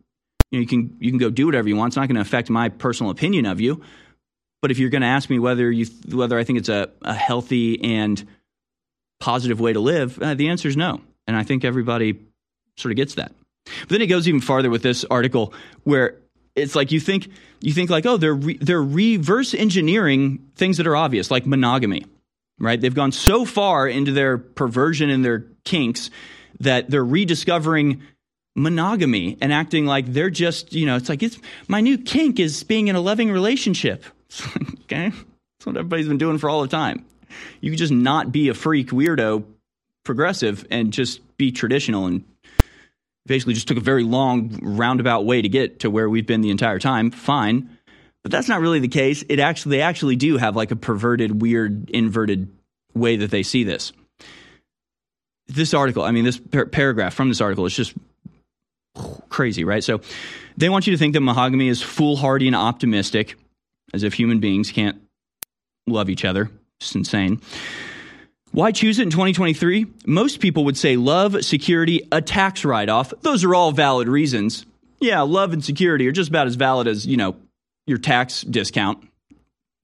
[0.52, 1.92] you, know, you can you can go do whatever you want.
[1.92, 3.82] It's not going to affect my personal opinion of you.
[4.62, 7.14] But if you're going to ask me whether you whether I think it's a, a
[7.14, 8.24] healthy and
[9.20, 11.02] positive way to live, uh, the answer is no.
[11.28, 12.20] And I think everybody
[12.78, 13.32] sort of gets that.
[13.82, 15.54] But then it goes even farther with this article
[15.84, 16.16] where
[16.56, 17.30] it's like you think
[17.62, 22.06] you think like oh they're re, they're reverse engineering things that are obvious like monogamy
[22.60, 26.10] right they've gone so far into their perversion and their kinks
[26.60, 28.02] that they're rediscovering
[28.58, 32.64] monogamy and acting like they're just, you know, it's like it's my new kink is
[32.64, 34.04] being in a loving relationship.
[34.84, 35.10] Okay?
[35.10, 37.06] That's what everybody's been doing for all the time.
[37.62, 39.44] You can just not be a freak, weirdo,
[40.04, 42.24] progressive, and just be traditional and
[43.26, 46.50] basically just took a very long roundabout way to get to where we've been the
[46.50, 47.12] entire time.
[47.12, 47.78] Fine.
[48.24, 49.24] But that's not really the case.
[49.30, 52.50] It actually they actually do have like a perverted, weird, inverted
[52.94, 53.94] way that they see this.
[55.48, 57.94] This article, I mean, this par- paragraph from this article is just
[59.30, 59.84] crazy, right?
[59.84, 60.02] So
[60.58, 63.36] they want you to think that mahogany is foolhardy and optimistic,
[63.94, 65.02] as if human beings can't
[65.88, 66.50] love each other.
[66.80, 67.42] It's insane.
[68.52, 69.86] Why choose it in 2023?
[70.06, 73.14] Most people would say love, security, a tax write off.
[73.22, 74.66] Those are all valid reasons.
[75.00, 77.36] Yeah, love and security are just about as valid as, you know,
[77.86, 79.08] your tax discount.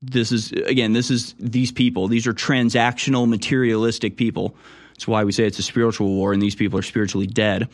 [0.02, 2.08] This is, again, this is these people.
[2.08, 4.56] These are transactional, materialistic people.
[4.94, 7.70] That's why we say it's a spiritual war and these people are spiritually dead.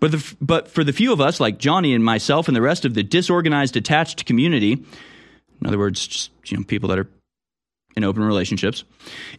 [0.00, 2.84] But, the, but for the few of us, like Johnny and myself and the rest
[2.84, 4.84] of the disorganized, detached community,
[5.60, 7.08] in other words, just, you know, people that are
[7.96, 8.84] in open relationships.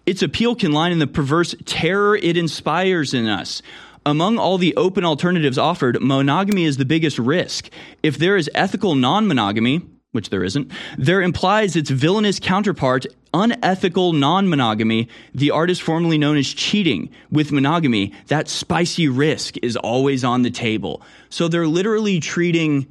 [0.05, 3.61] Its appeal can lie in the perverse terror it inspires in us.
[4.05, 7.69] Among all the open alternatives offered, monogamy is the biggest risk.
[8.03, 9.81] If there is ethical non monogamy,
[10.11, 16.19] which there isn't, there implies its villainous counterpart, unethical non monogamy, the art is formerly
[16.19, 17.09] known as cheating.
[17.31, 21.01] With monogamy, that spicy risk is always on the table.
[21.29, 22.87] So they're literally treating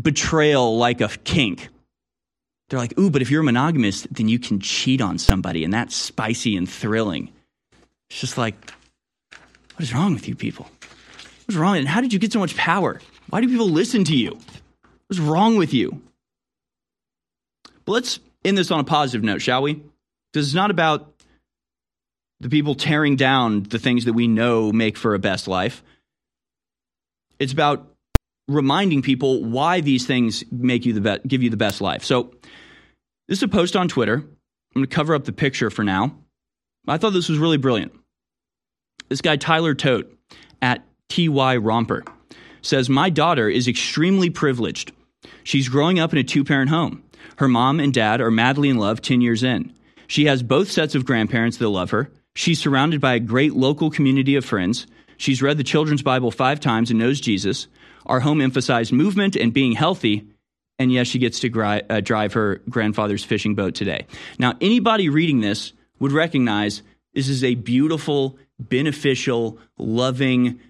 [0.00, 1.70] betrayal like a kink
[2.68, 5.72] they're like, ooh, but if you're a monogamous, then you can cheat on somebody, and
[5.72, 7.32] that's spicy and thrilling.
[8.10, 8.72] It's just like,
[9.74, 10.68] what is wrong with you people?
[11.46, 11.76] What's wrong?
[11.76, 13.00] And how did you get so much power?
[13.30, 14.38] Why do people listen to you?
[15.06, 16.02] What's wrong with you?
[17.84, 19.74] But let's end this on a positive note, shall we?
[20.32, 21.12] Because it's not about
[22.40, 25.82] the people tearing down the things that we know make for a best life.
[27.38, 27.95] It's about
[28.48, 32.04] reminding people why these things make you the be- give you the best life.
[32.04, 32.32] So
[33.28, 34.14] this is a post on Twitter.
[34.14, 36.16] I'm going to cover up the picture for now.
[36.86, 37.92] I thought this was really brilliant.
[39.08, 40.12] This guy Tyler Tote
[40.62, 42.04] at TY Romper
[42.62, 44.92] says my daughter is extremely privileged.
[45.44, 47.02] She's growing up in a two-parent home.
[47.36, 49.72] Her mom and dad are madly in love 10 years in.
[50.06, 52.10] She has both sets of grandparents that love her.
[52.34, 54.86] She's surrounded by a great local community of friends.
[55.16, 57.66] She's read the children's Bible 5 times and knows Jesus.
[58.06, 60.26] Our home emphasized movement and being healthy,
[60.78, 64.06] and yes, she gets to gri- uh, drive her grandfather's fishing boat today.
[64.38, 66.82] Now, anybody reading this would recognize
[67.14, 70.60] this is a beautiful, beneficial, loving,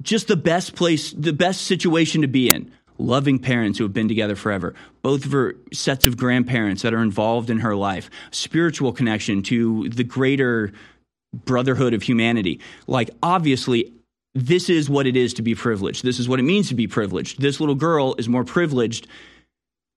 [0.00, 2.70] just the best place, the best situation to be in.
[2.98, 7.02] Loving parents who have been together forever, both of her sets of grandparents that are
[7.02, 10.72] involved in her life, spiritual connection to the greater
[11.32, 12.60] brotherhood of humanity.
[12.86, 13.92] Like, obviously,
[14.34, 16.04] this is what it is to be privileged.
[16.04, 17.40] This is what it means to be privileged.
[17.40, 19.06] This little girl is more privileged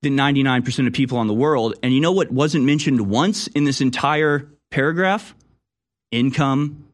[0.02, 1.76] than 99% of people on the world.
[1.82, 5.34] And you know what wasn't mentioned once in this entire paragraph?
[6.12, 6.86] Income,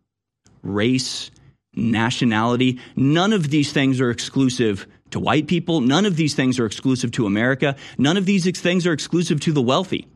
[0.62, 1.32] race,
[1.74, 2.80] nationality.
[2.96, 5.82] None of these things are exclusive to white people.
[5.82, 7.76] None of these things are exclusive to America.
[7.98, 10.08] None of these things are exclusive to the wealthy.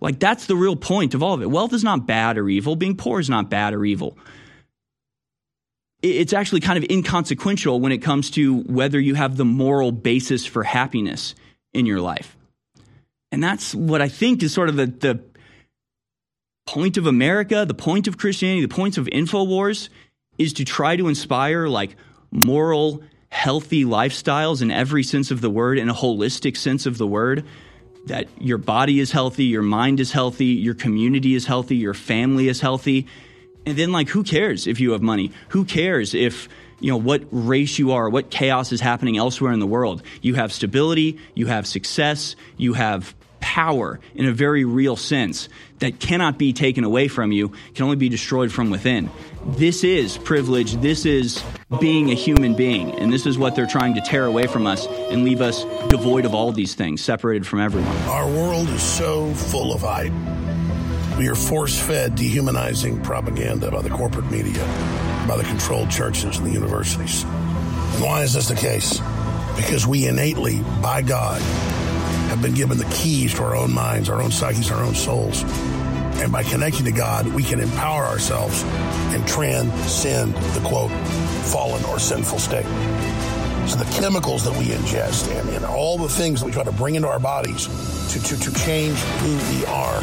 [0.00, 1.50] Like, that's the real point of all of it.
[1.50, 2.76] Wealth is not bad or evil.
[2.76, 4.18] Being poor is not bad or evil
[6.04, 10.44] it's actually kind of inconsequential when it comes to whether you have the moral basis
[10.44, 11.34] for happiness
[11.72, 12.36] in your life.
[13.32, 15.20] And that's what I think is sort of the, the
[16.66, 19.88] point of America, the point of Christianity, the points of InfoWars
[20.36, 21.96] is to try to inspire like
[22.30, 27.06] moral, healthy lifestyles in every sense of the word, in a holistic sense of the
[27.06, 27.44] word.
[28.06, 32.48] That your body is healthy, your mind is healthy, your community is healthy, your family
[32.48, 33.06] is healthy
[33.66, 35.32] and then, like, who cares if you have money?
[35.48, 36.48] Who cares if,
[36.80, 40.02] you know, what race you are, what chaos is happening elsewhere in the world?
[40.20, 46.00] You have stability, you have success, you have power in a very real sense that
[46.00, 49.10] cannot be taken away from you, can only be destroyed from within.
[49.44, 50.74] This is privilege.
[50.76, 51.42] This is
[51.78, 52.92] being a human being.
[52.98, 56.24] And this is what they're trying to tear away from us and leave us devoid
[56.24, 57.96] of all these things, separated from everyone.
[58.08, 60.12] Our world is so full of hype
[61.18, 64.64] we are force fed dehumanizing propaganda by the corporate media,
[65.28, 67.22] by the controlled churches and the universities.
[67.22, 68.98] And why is this the case?
[69.54, 71.40] Because we innately, by God,
[72.30, 75.44] have been given the keys to our own minds, our own psyches, our own souls.
[76.16, 78.64] And by connecting to God, we can empower ourselves
[79.14, 80.90] and transcend the quote,
[81.46, 82.66] fallen or sinful state.
[83.68, 86.72] So the chemicals that we ingest and, and all the things that we try to
[86.72, 87.66] bring into our bodies
[88.12, 90.02] to, to, to change who we are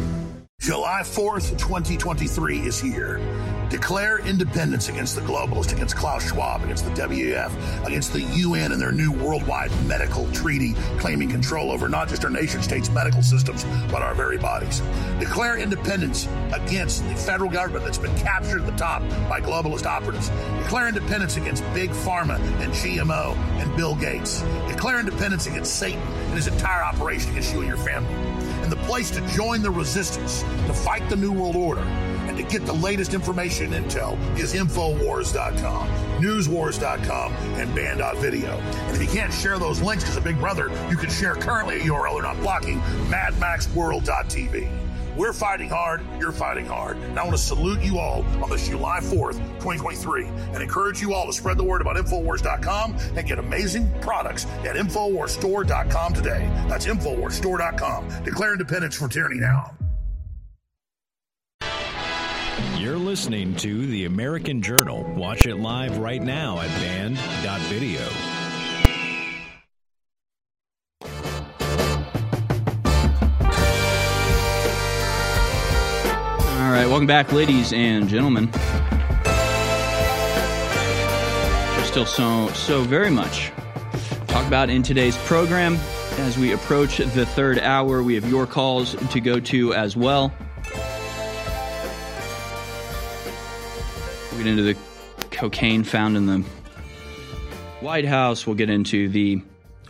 [0.61, 3.19] July 4th, 2023 is here.
[3.71, 7.51] Declare independence against the globalists, against Klaus Schwab, against the WEF,
[7.83, 12.29] against the UN and their new worldwide medical treaty claiming control over not just our
[12.29, 14.83] nation states' medical systems, but our very bodies.
[15.17, 20.29] Declare independence against the federal government that's been captured at the top by globalist operatives.
[20.59, 24.41] Declare independence against Big Pharma and GMO and Bill Gates.
[24.67, 28.30] Declare independence against Satan and his entire operation against you and your family.
[28.71, 32.65] The place to join the resistance, to fight the New World Order, and to get
[32.65, 35.89] the latest information and intel is Infowars.com,
[36.21, 38.51] Newswars.com, and Band.video.
[38.51, 41.81] And if you can't share those links because of Big Brother, you can share currently
[41.81, 42.79] a URL they're not blocking,
[43.09, 44.80] MadMaxWorld.tv.
[45.17, 46.97] We're fighting hard, you're fighting hard.
[46.97, 51.13] And I want to salute you all on this July 4th, 2023, and encourage you
[51.13, 56.49] all to spread the word about Infowars.com and get amazing products at InfoWarsStore.com today.
[56.67, 58.23] That's InfoWarsStore.com.
[58.23, 59.75] Declare independence from tyranny now.
[62.77, 65.03] You're listening to The American Journal.
[65.15, 68.40] Watch it live right now at band.video.
[77.01, 78.47] welcome back, ladies and gentlemen.
[81.71, 83.51] There's still so so very much
[84.27, 85.79] talk about in today's program.
[86.19, 90.31] As we approach the third hour, we have your calls to go to as well.
[94.29, 94.77] We'll get into the
[95.31, 96.45] cocaine found in the
[97.79, 98.45] White House.
[98.45, 99.41] We'll get into the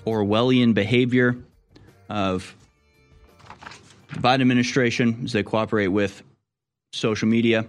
[0.06, 1.36] Orwellian behavior
[2.08, 2.56] of
[4.14, 6.24] the Biden administration as they cooperate with
[6.92, 7.68] social media.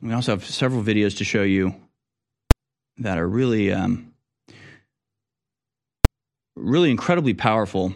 [0.00, 1.74] We also have several videos to show you
[2.98, 4.12] that are really, um,
[6.56, 7.94] really incredibly powerful,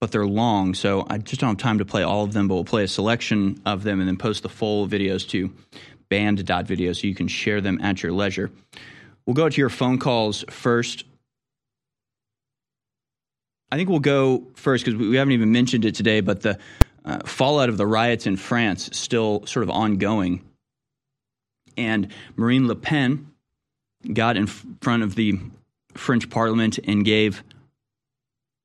[0.00, 0.74] but they're long.
[0.74, 2.88] So I just don't have time to play all of them, but we'll play a
[2.88, 5.52] selection of them and then post the full videos to
[6.08, 8.50] band.video so you can share them at your leisure.
[9.24, 11.04] We'll go to your phone calls first.
[13.70, 16.58] I think we'll go first because we haven't even mentioned it today, but the
[17.04, 20.42] uh, fallout of the riots in France still sort of ongoing.
[21.76, 23.32] And Marine Le Pen
[24.12, 25.38] got in front of the
[25.94, 27.44] French parliament and gave a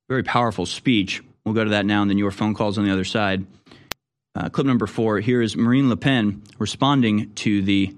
[0.09, 1.23] very powerful speech.
[1.45, 3.45] We'll go to that now, and then your phone calls on the other side.
[4.35, 7.93] Uh, clip number four here is Marine Le Pen responding to the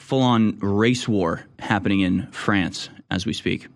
[0.00, 3.68] full on race war happening in France as we speak.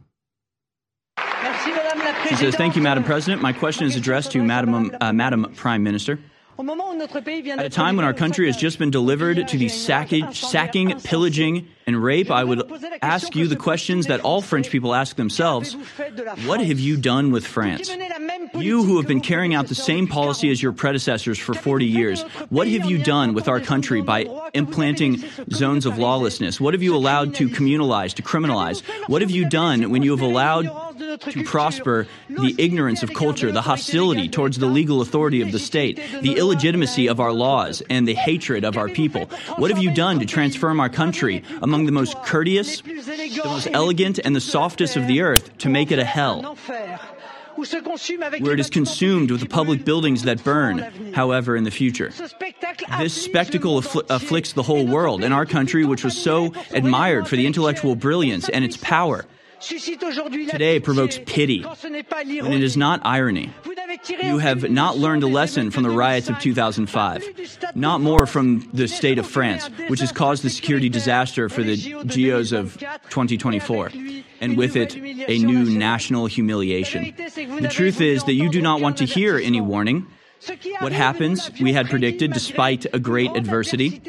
[2.30, 3.42] She says, Thank you, Madam President.
[3.42, 6.20] My question is addressed to Madam, uh, Madam Prime Minister.
[6.56, 12.02] At a time when our country has just been delivered to the sacking, pillaging, and
[12.02, 12.62] rape, I would
[13.02, 15.74] ask you the questions that all French people ask themselves
[16.46, 17.90] What have you done with France?
[18.54, 22.22] You who have been carrying out the same policy as your predecessors for 40 years,
[22.48, 26.60] what have you done with our country by implanting zones of lawlessness?
[26.60, 28.82] What have you allowed to communalize, to criminalize?
[29.08, 30.66] What have you done when you have allowed
[31.18, 36.00] to prosper the ignorance of culture, the hostility towards the legal authority of the state,
[36.20, 39.26] the illegitimacy of our laws, and the hatred of our people?
[39.56, 44.18] What have you done to transform our country among the most courteous, the most elegant,
[44.18, 46.56] and the softest of the earth to make it a hell?
[48.40, 52.10] where it is consumed with the public buildings that burn, however, in the future.
[52.98, 57.36] This spectacle affl- afflicts the whole world, and our country, which was so admired for
[57.36, 59.26] the intellectual brilliance and its power,
[59.60, 63.52] today provokes pity, and it is not irony.
[64.08, 68.88] You have not learned a lesson from the riots of 2005, not more from the
[68.88, 73.90] state of France, which has caused the security disaster for the GEOs of 2024,
[74.40, 77.14] and with it, a new national humiliation.
[77.16, 80.06] The truth is that you do not want to hear any warning.
[80.78, 84.00] What happens, we had predicted despite a great adversity.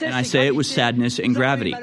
[0.00, 1.74] And I say it with sadness and gravity.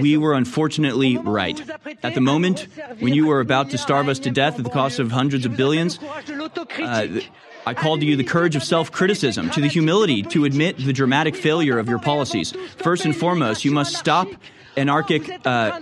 [0.00, 1.60] We were unfortunately right.
[2.02, 2.66] At the moment,
[2.98, 5.56] when you were about to starve us to death at the cost of hundreds of
[5.56, 7.20] billions, uh,
[7.66, 10.92] I call to you the courage of self criticism, to the humility to admit the
[10.92, 12.54] dramatic failure of your policies.
[12.76, 14.28] First and foremost, you must stop
[14.76, 15.80] anarchic uh,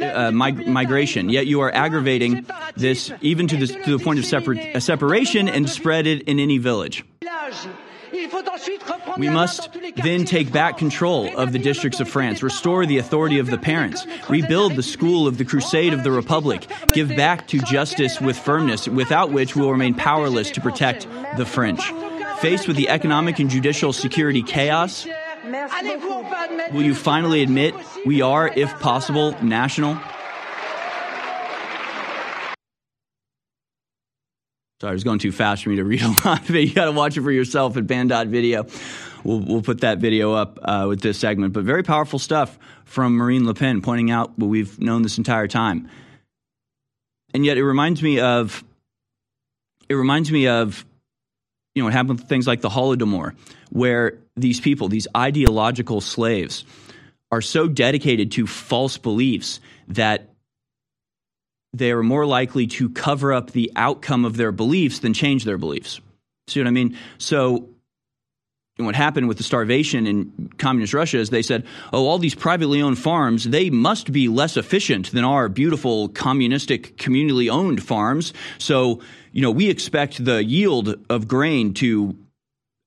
[0.00, 1.28] uh, mig- migration.
[1.28, 2.46] Yet you are aggravating
[2.76, 6.58] this even to, this, to the point of separ- separation and spread it in any
[6.58, 7.04] village.
[9.18, 13.48] We must then take back control of the districts of France, restore the authority of
[13.48, 18.20] the parents, rebuild the school of the crusade of the Republic, give back to justice
[18.20, 21.06] with firmness, without which we will remain powerless to protect
[21.36, 21.82] the French.
[22.40, 25.06] Faced with the economic and judicial security chaos,
[26.72, 27.74] will you finally admit
[28.04, 29.94] we are, if possible, national?
[34.80, 36.68] Sorry, I was going too fast for me to read a lot of it.
[36.68, 38.66] You got to watch it for yourself at band.video.
[39.24, 41.54] We'll, we'll put that video up uh, with this segment.
[41.54, 45.48] But very powerful stuff from Marine Le Pen pointing out what we've known this entire
[45.48, 45.88] time.
[47.32, 48.62] And yet it reminds me of
[49.88, 50.84] it reminds me of
[51.74, 53.34] you know what happened with things like the Holodomor,
[53.70, 56.64] where these people, these ideological slaves,
[57.32, 60.30] are so dedicated to false beliefs that
[61.72, 65.58] they are more likely to cover up the outcome of their beliefs than change their
[65.58, 66.00] beliefs.
[66.48, 66.96] See what I mean?
[67.18, 67.68] So,
[68.78, 71.64] what happened with the starvation in communist Russia is they said,
[71.94, 76.98] oh, all these privately owned farms, they must be less efficient than our beautiful communistic
[76.98, 78.34] communally owned farms.
[78.58, 79.00] So,
[79.32, 82.16] you know, we expect the yield of grain to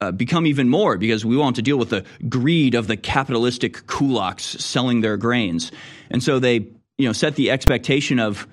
[0.01, 3.85] uh, become even more because we want to deal with the greed of the capitalistic
[3.87, 5.71] kulaks selling their grains.
[6.09, 6.67] And so they,
[6.97, 8.47] you know, set the expectation of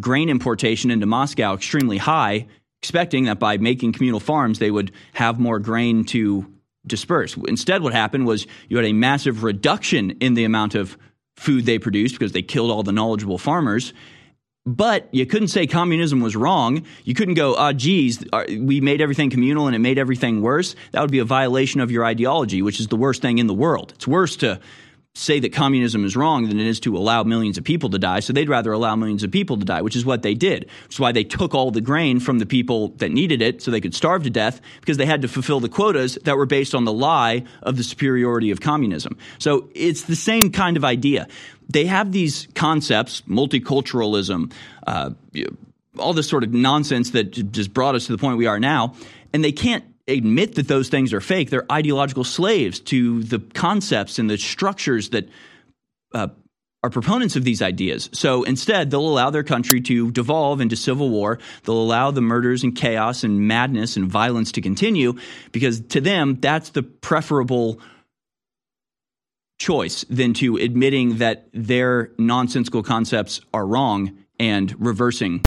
[0.00, 2.46] grain importation into Moscow extremely high,
[2.82, 6.46] expecting that by making communal farms, they would have more grain to
[6.86, 7.36] disperse.
[7.48, 10.96] Instead, what happened was you had a massive reduction in the amount of
[11.36, 13.92] food they produced because they killed all the knowledgeable farmers.
[14.68, 16.84] But you couldn't say communism was wrong.
[17.04, 20.76] You couldn't go, ah, oh, geez, we made everything communal and it made everything worse.
[20.92, 23.54] That would be a violation of your ideology, which is the worst thing in the
[23.54, 23.92] world.
[23.94, 24.60] It's worse to
[25.18, 28.20] say that communism is wrong than it is to allow millions of people to die.
[28.20, 30.68] So they'd rather allow millions of people to die, which is what they did.
[30.84, 33.70] Which is why they took all the grain from the people that needed it so
[33.70, 36.74] they could starve to death because they had to fulfill the quotas that were based
[36.74, 39.18] on the lie of the superiority of communism.
[39.38, 41.26] So it's the same kind of idea.
[41.68, 44.52] They have these concepts, multiculturalism,
[44.86, 45.10] uh,
[45.98, 48.94] all this sort of nonsense that just brought us to the point we are now,
[49.34, 51.50] and they can't admit that those things are fake.
[51.50, 55.28] They're ideological slaves to the concepts and the structures that
[56.14, 56.28] uh,
[56.82, 58.08] are proponents of these ideas.
[58.12, 61.38] So instead, they'll allow their country to devolve into civil war.
[61.64, 65.14] They'll allow the murders and chaos and madness and violence to continue
[65.52, 67.80] because to them, that's the preferable
[69.58, 75.44] choice than to admitting that their nonsensical concepts are wrong and reversing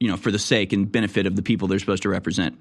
[0.00, 2.58] you know, for the sake and benefit of the people they're supposed to represent.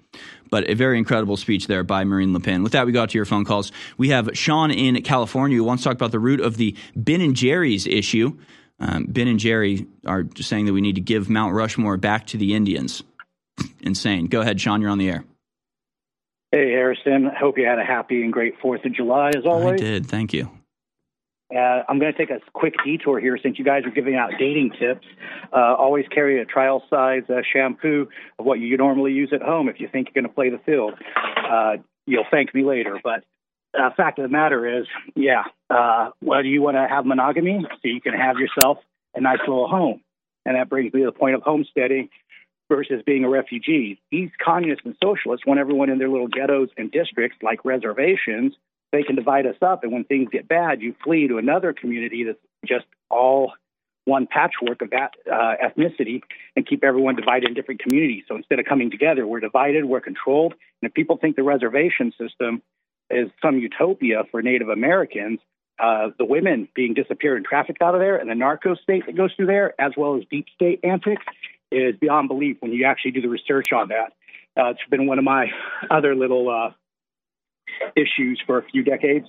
[0.49, 2.63] But a very incredible speech there by Marine Le Pen.
[2.63, 3.71] With that, we got to your phone calls.
[3.97, 7.21] We have Sean in California who wants to talk about the root of the Ben
[7.21, 8.37] and Jerry's issue.
[8.81, 12.37] Um, ben and Jerry are saying that we need to give Mount Rushmore back to
[12.37, 13.03] the Indians.
[13.81, 14.27] Insane.
[14.27, 14.81] Go ahead, Sean.
[14.81, 15.23] You're on the air.
[16.51, 17.27] Hey, Harrison.
[17.27, 19.79] I hope you had a happy and great 4th of July, as always.
[19.81, 20.05] I did.
[20.07, 20.49] Thank you.
[21.53, 24.31] Uh, I'm going to take a quick detour here since you guys are giving out
[24.37, 25.05] dating tips.
[25.51, 28.07] Uh, always carry a trial size uh, shampoo
[28.37, 30.59] of what you normally use at home if you think you're going to play the
[30.59, 30.93] field.
[31.37, 32.99] Uh, you'll thank me later.
[33.03, 33.23] But
[33.77, 34.85] uh, fact of the matter is,
[35.15, 38.77] yeah, uh, well, you want to have monogamy so you can have yourself
[39.15, 40.01] a nice little home.
[40.45, 42.09] And that brings me to the point of homesteading
[42.69, 43.99] versus being a refugee.
[44.11, 48.53] These communists and socialists want everyone in their little ghettos and districts, like reservations,
[48.91, 49.83] they can divide us up.
[49.83, 53.53] And when things get bad, you flee to another community that's just all
[54.05, 56.21] one patchwork of that uh, ethnicity
[56.55, 58.23] and keep everyone divided in different communities.
[58.27, 60.53] So instead of coming together, we're divided, we're controlled.
[60.81, 62.61] And if people think the reservation system
[63.09, 65.39] is some utopia for Native Americans,
[65.79, 69.15] uh, the women being disappeared and trafficked out of there, and the narco state that
[69.15, 71.23] goes through there, as well as deep state antics,
[71.71, 74.13] is beyond belief when you actually do the research on that.
[74.59, 75.47] Uh, it's been one of my
[75.89, 76.71] other little uh,
[77.95, 79.27] issues for a few decades.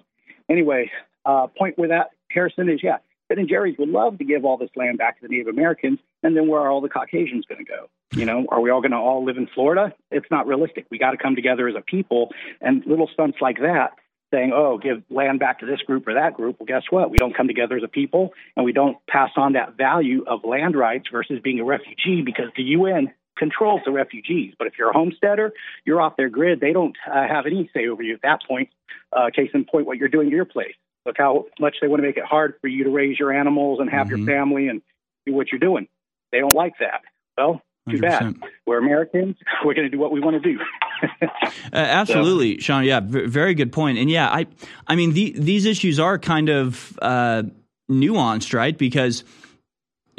[0.49, 0.91] Anyway,
[1.25, 2.99] uh, point with that, Harrison, is yeah,
[3.31, 6.01] Ben and Jerry's would love to give all this land back to the Native Americans,
[6.23, 7.89] and then where are all the Caucasians going to go?
[8.13, 9.95] You know, are we all going to all live in Florida?
[10.11, 10.87] It's not realistic.
[10.91, 12.31] We got to come together as a people,
[12.61, 13.93] and little stunts like that,
[14.35, 17.11] saying, "Oh, give land back to this group or that group." Well, guess what?
[17.11, 20.45] We don't come together as a people, and we don't pass on that value of
[20.45, 24.55] land rights versus being a refugee because the UN controls the refugees.
[24.59, 25.53] But if you're a homesteader,
[25.85, 26.61] you're off their grid.
[26.61, 28.69] They don't uh, have any say over you at that point.
[29.13, 30.75] Uh, case in point, what you're doing to your place.
[31.07, 33.81] Look how much they want to make it hard for you to raise your animals
[33.81, 34.19] and have mm-hmm.
[34.19, 34.83] your family and
[35.27, 35.89] do what you're doing.
[36.31, 37.01] They don't like that.
[37.37, 38.01] Well, too 100%.
[38.03, 38.35] bad.
[38.67, 39.37] We're Americans.
[39.65, 40.61] We're going to do what we want to do.
[41.23, 41.27] uh,
[41.73, 42.63] absolutely, so.
[42.63, 42.85] Sean.
[42.85, 43.99] Yeah, v- very good point.
[43.99, 44.47] And yeah, I,
[44.87, 47.45] I mean, the, these issues are kind of uh,
[47.91, 48.77] nuanced, right?
[48.77, 49.25] Because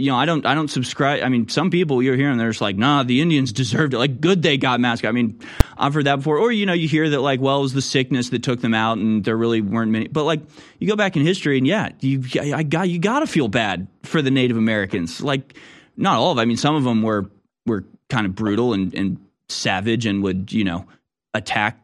[0.02, 1.24] you know, I don't, I don't subscribe.
[1.24, 4.00] I mean, some people you're hearing, they're just like, nah, the Indians deserved it.
[4.00, 5.10] Like, good they got massacred.
[5.10, 5.40] I mean,
[5.78, 6.38] I've heard that before.
[6.38, 8.74] Or, you know, you hear that, like, well, it was the sickness that took them
[8.74, 10.08] out and there really weren't many.
[10.08, 10.42] But, like,
[10.80, 12.24] you go back in history and, yeah, you,
[12.54, 15.22] I got, you got to feel bad for the Native Americans.
[15.22, 15.56] Like,
[15.96, 16.42] not all of them.
[16.42, 17.30] I mean, some of them were,
[17.66, 19.18] were kind of brutal and, and
[19.50, 20.88] savage and would, you know,
[21.34, 21.81] attack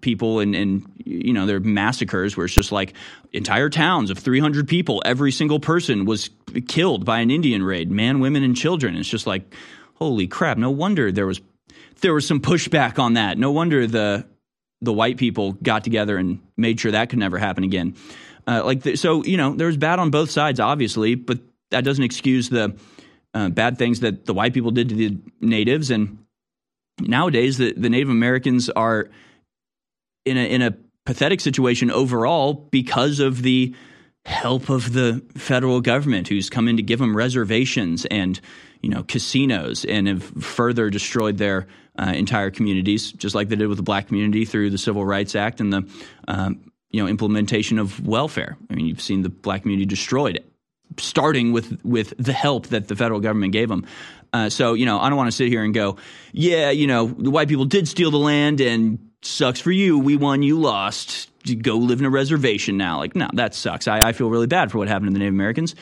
[0.00, 2.94] people and, and you know there are massacres where it's just like
[3.32, 6.30] entire towns of 300 people every single person was
[6.68, 8.96] killed by an indian raid man women and children.
[8.96, 9.54] It's just like
[9.94, 11.40] holy crap no wonder there was
[12.00, 13.38] there was some pushback on that.
[13.38, 14.26] No wonder the
[14.82, 17.96] the white people got together and made sure that could never happen again.
[18.46, 21.40] Uh, like the, so you know there was bad on both sides obviously but
[21.70, 22.76] that doesn't excuse the
[23.34, 25.90] uh, bad things that the white people did to the natives.
[25.90, 26.18] And
[27.00, 29.10] nowadays the, the native americans are
[30.26, 33.74] in a in a pathetic situation overall because of the
[34.26, 38.40] help of the federal government who's come in to give them reservations and
[38.82, 43.68] you know casinos and have further destroyed their uh, entire communities just like they did
[43.68, 45.88] with the black community through the civil rights act and the
[46.26, 48.56] um, you know implementation of welfare.
[48.68, 50.42] I mean you've seen the black community destroyed
[50.98, 53.86] starting with with the help that the federal government gave them.
[54.32, 55.96] Uh, so you know i don't want to sit here and go
[56.32, 59.98] yeah you know the white people did steal the land and sucks for you.
[59.98, 61.30] We won, you lost.
[61.62, 62.98] Go live in a reservation now.
[62.98, 63.86] Like, no, that sucks.
[63.86, 65.74] I, I feel really bad for what happened to the Native Americans.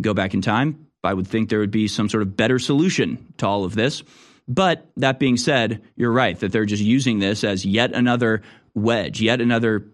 [0.00, 0.86] Go back in time.
[1.04, 4.02] I would think there would be some sort of better solution to all of this.
[4.46, 8.42] But that being said, you're right that they're just using this as yet another
[8.74, 9.86] wedge, yet another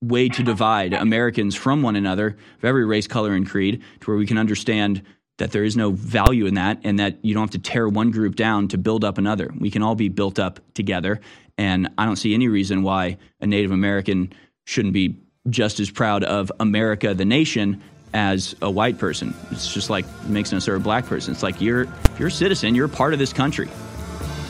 [0.00, 4.16] way to divide Americans from one another of every race, color, and creed to where
[4.16, 5.02] we can understand
[5.38, 8.10] that there is no value in that and that you don't have to tear one
[8.10, 9.50] group down to build up another.
[9.58, 11.20] We can all be built up together.
[11.58, 14.32] And I don't see any reason why a Native American
[14.64, 15.18] shouldn't be
[15.48, 17.82] just as proud of America, the nation,
[18.14, 19.34] as a white person.
[19.50, 21.32] It's just like makes us a black person.
[21.32, 23.68] It's like you're if you're a citizen, you're a part of this country.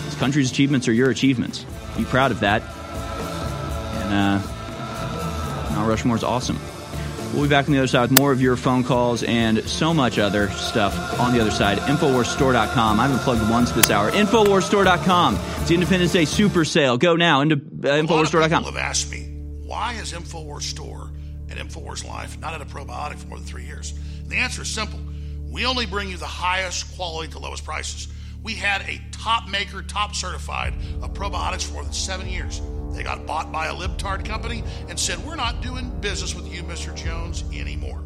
[0.05, 1.65] This country's achievements are your achievements.
[1.97, 2.63] Be proud of that.
[4.03, 6.59] And uh, Mount Rushmore is awesome.
[7.33, 9.95] We'll be back on the other side with more of your phone calls and so
[9.95, 11.79] much other stuff on the other side.
[11.79, 13.01] Infowarsstore.com.
[13.01, 14.11] I haven't plugged once this hour.
[14.11, 15.37] Infowarsstore.com.
[15.37, 16.99] It's the Independence Day super sale.
[16.99, 18.65] Go now into uh, Infowarsstore.com.
[18.65, 19.23] People have asked me,
[19.65, 21.11] why is Infowars Store
[21.49, 23.93] and Infowars Life not at a probiotic for more than three years?
[24.21, 25.01] And the answer is simple.
[25.51, 28.09] We only bring you the highest quality to lowest prices.
[28.43, 32.61] We had a top maker, top certified of probiotics for more than seven years.
[32.93, 36.63] They got bought by a libtard company and said, We're not doing business with you,
[36.63, 36.95] Mr.
[36.95, 38.03] Jones, anymore.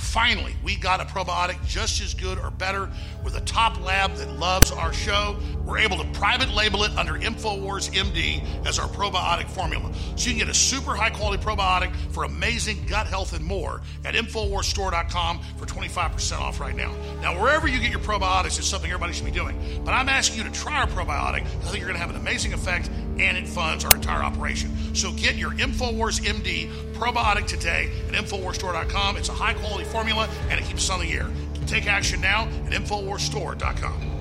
[0.00, 2.88] Finally, we got a probiotic just as good or better
[3.22, 5.36] with a top lab that loves our show.
[5.64, 9.92] We're able to private label it under InfoWars MD as our probiotic formula.
[10.16, 13.82] So you can get a super high quality probiotic for amazing gut health and more
[14.04, 16.92] at InfoWarsStore.com for 25% off right now.
[17.20, 19.82] Now, wherever you get your probiotics is something everybody should be doing.
[19.84, 21.42] But I'm asking you to try our probiotic.
[21.42, 24.94] I think you're going to have an amazing effect and it funds our entire operation.
[24.94, 29.16] So get your InfoWars MD probiotic today at InfoWarsStore.com.
[29.16, 31.28] It's a high quality formula and it keeps us on the air.
[31.66, 34.19] Take action now at InfoWarsStore.com.